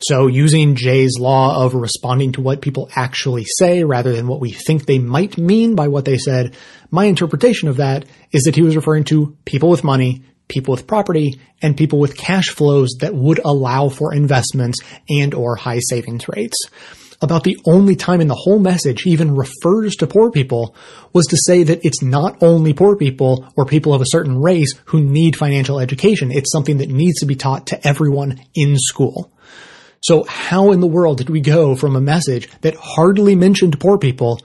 So 0.00 0.28
using 0.28 0.76
Jay's 0.76 1.18
law 1.18 1.64
of 1.64 1.74
responding 1.74 2.32
to 2.32 2.40
what 2.40 2.60
people 2.60 2.88
actually 2.94 3.44
say 3.44 3.82
rather 3.82 4.14
than 4.14 4.28
what 4.28 4.40
we 4.40 4.52
think 4.52 4.86
they 4.86 5.00
might 5.00 5.36
mean 5.36 5.74
by 5.74 5.88
what 5.88 6.04
they 6.04 6.18
said, 6.18 6.56
my 6.92 7.06
interpretation 7.06 7.68
of 7.68 7.78
that 7.78 8.04
is 8.30 8.44
that 8.44 8.54
he 8.54 8.62
was 8.62 8.76
referring 8.76 9.04
to 9.04 9.36
people 9.44 9.68
with 9.68 9.82
money, 9.82 10.22
people 10.46 10.70
with 10.70 10.86
property, 10.86 11.40
and 11.60 11.76
people 11.76 11.98
with 11.98 12.16
cash 12.16 12.50
flows 12.50 12.90
that 13.00 13.12
would 13.12 13.40
allow 13.44 13.88
for 13.88 14.14
investments 14.14 14.78
and 15.08 15.34
or 15.34 15.56
high 15.56 15.80
savings 15.80 16.28
rates. 16.28 16.56
About 17.20 17.42
the 17.42 17.58
only 17.66 17.96
time 17.96 18.20
in 18.20 18.28
the 18.28 18.36
whole 18.36 18.60
message 18.60 19.02
he 19.02 19.10
even 19.10 19.34
refers 19.34 19.96
to 19.96 20.06
poor 20.06 20.30
people 20.30 20.76
was 21.12 21.26
to 21.26 21.36
say 21.44 21.64
that 21.64 21.84
it's 21.84 22.00
not 22.00 22.40
only 22.40 22.72
poor 22.72 22.94
people 22.94 23.52
or 23.56 23.66
people 23.66 23.92
of 23.92 24.00
a 24.00 24.06
certain 24.06 24.40
race 24.40 24.74
who 24.84 25.00
need 25.02 25.34
financial 25.34 25.80
education. 25.80 26.30
It's 26.30 26.52
something 26.52 26.78
that 26.78 26.88
needs 26.88 27.18
to 27.18 27.26
be 27.26 27.34
taught 27.34 27.66
to 27.68 27.86
everyone 27.86 28.40
in 28.54 28.76
school. 28.78 29.32
So 30.00 30.24
how 30.24 30.72
in 30.72 30.80
the 30.80 30.86
world 30.86 31.18
did 31.18 31.30
we 31.30 31.40
go 31.40 31.74
from 31.74 31.96
a 31.96 32.00
message 32.00 32.48
that 32.60 32.76
hardly 32.76 33.34
mentioned 33.34 33.80
poor 33.80 33.98
people 33.98 34.40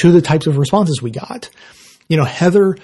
to 0.00 0.12
the 0.12 0.22
types 0.22 0.46
of 0.46 0.58
responses 0.58 1.02
we 1.02 1.10
got? 1.10 1.50
You 2.08 2.16
know, 2.16 2.24
Heather 2.24 2.76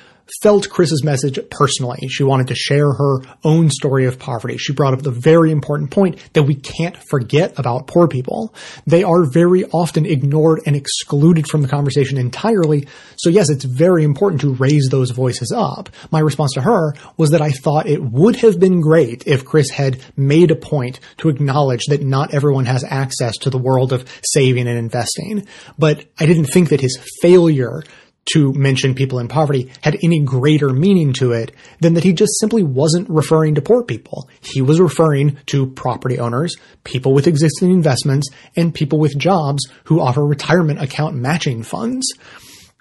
felt 0.42 0.70
Chris's 0.70 1.04
message 1.04 1.38
personally. 1.50 2.08
She 2.08 2.22
wanted 2.22 2.48
to 2.48 2.54
share 2.54 2.92
her 2.92 3.20
own 3.44 3.70
story 3.70 4.06
of 4.06 4.18
poverty. 4.18 4.56
She 4.56 4.72
brought 4.72 4.94
up 4.94 5.02
the 5.02 5.10
very 5.10 5.50
important 5.50 5.90
point 5.90 6.18
that 6.32 6.44
we 6.44 6.54
can't 6.54 6.96
forget 6.96 7.58
about 7.58 7.86
poor 7.86 8.08
people. 8.08 8.54
They 8.86 9.02
are 9.02 9.24
very 9.24 9.64
often 9.66 10.06
ignored 10.06 10.60
and 10.66 10.76
excluded 10.76 11.48
from 11.48 11.62
the 11.62 11.68
conversation 11.68 12.18
entirely. 12.18 12.86
So 13.16 13.30
yes, 13.30 13.50
it's 13.50 13.64
very 13.64 14.04
important 14.04 14.40
to 14.42 14.54
raise 14.54 14.88
those 14.90 15.10
voices 15.10 15.52
up. 15.54 15.88
My 16.10 16.20
response 16.20 16.52
to 16.54 16.62
her 16.62 16.94
was 17.16 17.30
that 17.30 17.42
I 17.42 17.50
thought 17.50 17.86
it 17.86 18.02
would 18.02 18.36
have 18.36 18.58
been 18.58 18.80
great 18.80 19.26
if 19.26 19.44
Chris 19.44 19.70
had 19.70 20.00
made 20.16 20.50
a 20.50 20.56
point 20.56 21.00
to 21.18 21.28
acknowledge 21.28 21.86
that 21.86 22.02
not 22.02 22.34
everyone 22.34 22.66
has 22.66 22.84
access 22.84 23.36
to 23.38 23.50
the 23.50 23.58
world 23.58 23.92
of 23.92 24.08
saving 24.24 24.68
and 24.68 24.78
investing. 24.78 25.46
But 25.78 26.04
I 26.18 26.26
didn't 26.26 26.46
think 26.46 26.70
that 26.70 26.80
his 26.80 26.98
failure 27.20 27.82
to 28.26 28.52
mention 28.52 28.94
people 28.94 29.18
in 29.18 29.28
poverty 29.28 29.70
had 29.82 29.96
any 30.02 30.20
greater 30.20 30.70
meaning 30.70 31.12
to 31.14 31.32
it 31.32 31.52
than 31.80 31.94
that 31.94 32.04
he 32.04 32.12
just 32.12 32.38
simply 32.38 32.62
wasn't 32.62 33.08
referring 33.08 33.54
to 33.54 33.62
poor 33.62 33.82
people. 33.82 34.28
He 34.40 34.62
was 34.62 34.80
referring 34.80 35.38
to 35.46 35.70
property 35.70 36.18
owners, 36.18 36.56
people 36.84 37.12
with 37.12 37.26
existing 37.26 37.70
investments, 37.70 38.28
and 38.56 38.74
people 38.74 38.98
with 38.98 39.18
jobs 39.18 39.66
who 39.84 40.00
offer 40.00 40.24
retirement 40.24 40.82
account 40.82 41.16
matching 41.16 41.62
funds. 41.62 42.06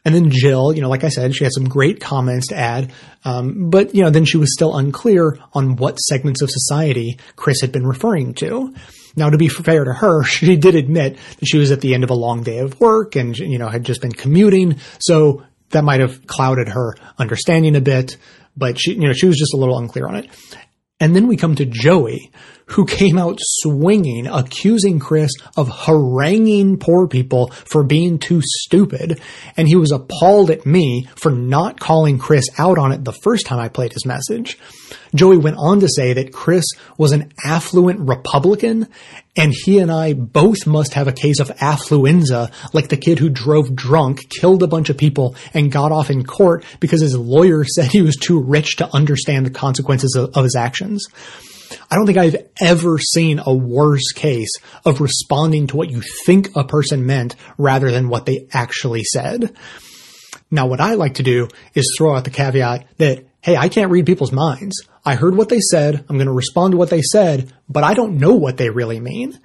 And 0.05 0.15
then 0.15 0.29
Jill, 0.31 0.73
you 0.73 0.81
know, 0.81 0.89
like 0.89 1.03
I 1.03 1.09
said, 1.09 1.35
she 1.35 1.43
had 1.43 1.53
some 1.53 1.67
great 1.67 1.99
comments 1.99 2.47
to 2.47 2.55
add, 2.55 2.91
um, 3.25 3.69
but 3.69 3.93
you 3.93 4.03
know, 4.03 4.09
then 4.09 4.25
she 4.25 4.37
was 4.37 4.53
still 4.53 4.75
unclear 4.75 5.37
on 5.53 5.75
what 5.75 5.97
segments 5.97 6.41
of 6.41 6.49
society 6.49 7.19
Chris 7.35 7.61
had 7.61 7.71
been 7.71 7.85
referring 7.85 8.33
to. 8.35 8.73
Now, 9.19 9.29
to 9.29 9.37
be 9.37 9.49
fair 9.49 9.83
to 9.83 9.93
her, 9.93 10.23
she 10.23 10.55
did 10.55 10.75
admit 10.75 11.17
that 11.39 11.45
she 11.45 11.57
was 11.57 11.71
at 11.71 11.81
the 11.81 11.93
end 11.93 12.03
of 12.03 12.09
a 12.09 12.15
long 12.15 12.41
day 12.41 12.59
of 12.59 12.79
work 12.79 13.15
and, 13.15 13.37
you 13.37 13.59
know, 13.59 13.67
had 13.67 13.83
just 13.83 14.01
been 14.01 14.11
commuting. 14.11 14.77
So 14.99 15.43
that 15.69 15.83
might 15.83 15.99
have 15.99 16.25
clouded 16.25 16.69
her 16.69 16.95
understanding 17.17 17.75
a 17.75 17.81
bit, 17.81 18.17
but 18.57 18.79
she, 18.79 18.93
you 18.93 19.07
know, 19.07 19.13
she 19.13 19.27
was 19.27 19.37
just 19.37 19.53
a 19.53 19.57
little 19.57 19.77
unclear 19.77 20.07
on 20.07 20.15
it. 20.15 20.29
And 20.99 21.15
then 21.15 21.27
we 21.27 21.37
come 21.37 21.55
to 21.55 21.65
Joey, 21.65 22.31
who 22.69 22.85
came 22.85 23.17
out 23.17 23.37
swinging, 23.39 24.27
accusing 24.27 24.99
Chris 24.99 25.31
of 25.55 25.69
haranguing 25.69 26.77
poor 26.77 27.07
people 27.07 27.51
for 27.51 27.83
being 27.83 28.19
too 28.19 28.41
stupid. 28.43 29.19
And 29.57 29.67
he 29.67 29.75
was 29.75 29.91
appalled 29.91 30.49
at 30.49 30.65
me 30.65 31.07
for 31.15 31.31
not 31.31 31.79
calling 31.79 32.19
Chris 32.19 32.47
out 32.57 32.77
on 32.77 32.91
it 32.91 33.03
the 33.03 33.17
first 33.23 33.45
time 33.45 33.59
I 33.59 33.69
played 33.69 33.93
his 33.93 34.05
message. 34.05 34.57
Joey 35.15 35.37
went 35.37 35.57
on 35.57 35.79
to 35.79 35.87
say 35.87 36.13
that 36.13 36.33
Chris 36.33 36.65
was 36.97 37.11
an 37.11 37.31
affluent 37.43 37.99
Republican 38.01 38.87
and 39.35 39.53
he 39.53 39.79
and 39.79 39.91
I 39.91 40.13
both 40.13 40.67
must 40.67 40.93
have 40.93 41.07
a 41.07 41.13
case 41.13 41.39
of 41.39 41.49
affluenza, 41.57 42.51
like 42.73 42.89
the 42.89 42.97
kid 42.97 43.19
who 43.19 43.29
drove 43.29 43.73
drunk, 43.73 44.29
killed 44.29 44.63
a 44.63 44.67
bunch 44.67 44.89
of 44.89 44.97
people, 44.97 45.35
and 45.53 45.71
got 45.71 45.91
off 45.91 46.09
in 46.09 46.25
court 46.25 46.65
because 46.79 47.01
his 47.01 47.17
lawyer 47.17 47.63
said 47.75 47.85
he 47.87 48.01
was 48.01 48.17
too 48.17 48.39
rich 48.41 48.77
to 48.77 48.93
understand 48.93 49.45
the 49.45 49.51
consequences 49.51 50.15
of, 50.15 50.35
of 50.35 50.43
his 50.43 50.55
actions. 50.55 51.05
I 51.89 51.95
don't 51.95 52.05
think 52.05 52.17
I've 52.17 52.49
ever 52.61 52.97
seen 52.97 53.39
a 53.45 53.53
worse 53.53 54.11
case 54.13 54.51
of 54.85 55.01
responding 55.01 55.67
to 55.67 55.77
what 55.77 55.89
you 55.89 56.01
think 56.25 56.55
a 56.55 56.63
person 56.63 57.05
meant 57.05 57.35
rather 57.57 57.91
than 57.91 58.09
what 58.09 58.25
they 58.25 58.47
actually 58.53 59.03
said. 59.03 59.55
Now, 60.51 60.67
what 60.67 60.81
I 60.81 60.95
like 60.95 61.15
to 61.15 61.23
do 61.23 61.47
is 61.75 61.95
throw 61.97 62.15
out 62.15 62.23
the 62.23 62.31
caveat 62.31 62.87
that, 62.97 63.25
hey, 63.41 63.55
I 63.55 63.69
can't 63.69 63.91
read 63.91 64.05
people's 64.05 64.31
minds. 64.31 64.81
I 65.05 65.15
heard 65.15 65.35
what 65.35 65.49
they 65.49 65.59
said. 65.59 66.05
I'm 66.09 66.17
going 66.17 66.27
to 66.27 66.33
respond 66.33 66.71
to 66.71 66.77
what 66.77 66.89
they 66.89 67.01
said, 67.01 67.53
but 67.67 67.83
I 67.83 67.93
don't 67.93 68.17
know 68.17 68.33
what 68.33 68.57
they 68.57 68.69
really 68.69 68.99
mean. 68.99 69.39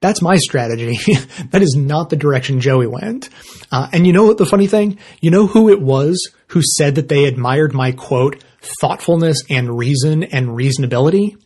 That's 0.00 0.22
my 0.22 0.36
strategy. 0.36 0.98
that 1.50 1.62
is 1.62 1.74
not 1.76 2.10
the 2.10 2.16
direction 2.16 2.60
Joey 2.60 2.86
went. 2.86 3.30
Uh, 3.72 3.88
and 3.92 4.06
you 4.06 4.12
know 4.12 4.24
what 4.24 4.38
the 4.38 4.46
funny 4.46 4.66
thing? 4.66 4.98
You 5.20 5.30
know 5.30 5.46
who 5.46 5.70
it 5.70 5.80
was 5.80 6.30
who 6.48 6.62
said 6.62 6.96
that 6.96 7.08
they 7.08 7.24
admired 7.24 7.74
my 7.74 7.92
quote, 7.92 8.44
thoughtfulness 8.80 9.42
and 9.48 9.76
reason 9.76 10.22
and 10.22 10.48
reasonability? 10.48 11.36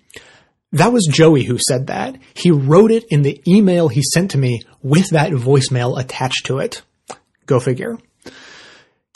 That 0.73 0.93
was 0.93 1.09
Joey 1.11 1.45
who 1.45 1.59
said 1.59 1.87
that. 1.87 2.17
He 2.35 2.51
wrote 2.51 2.91
it 2.91 3.05
in 3.11 3.23
the 3.23 3.41
email 3.49 3.89
he 3.89 4.03
sent 4.03 4.33
to 4.33 4.39
me 4.39 4.61
with 4.83 5.11
that 5.11 5.33
voicemail 5.33 5.99
attached 5.99 6.47
to 6.47 6.59
it. 6.59 6.83
Go 7.47 7.59
figure. 7.59 7.97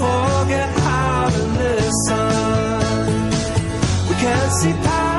forget 0.00 0.68
how 0.78 1.30
to 1.30 1.42
listen. 1.62 2.28
We 4.08 4.14
can't 4.16 4.52
see 4.52 4.72
past 4.72 5.09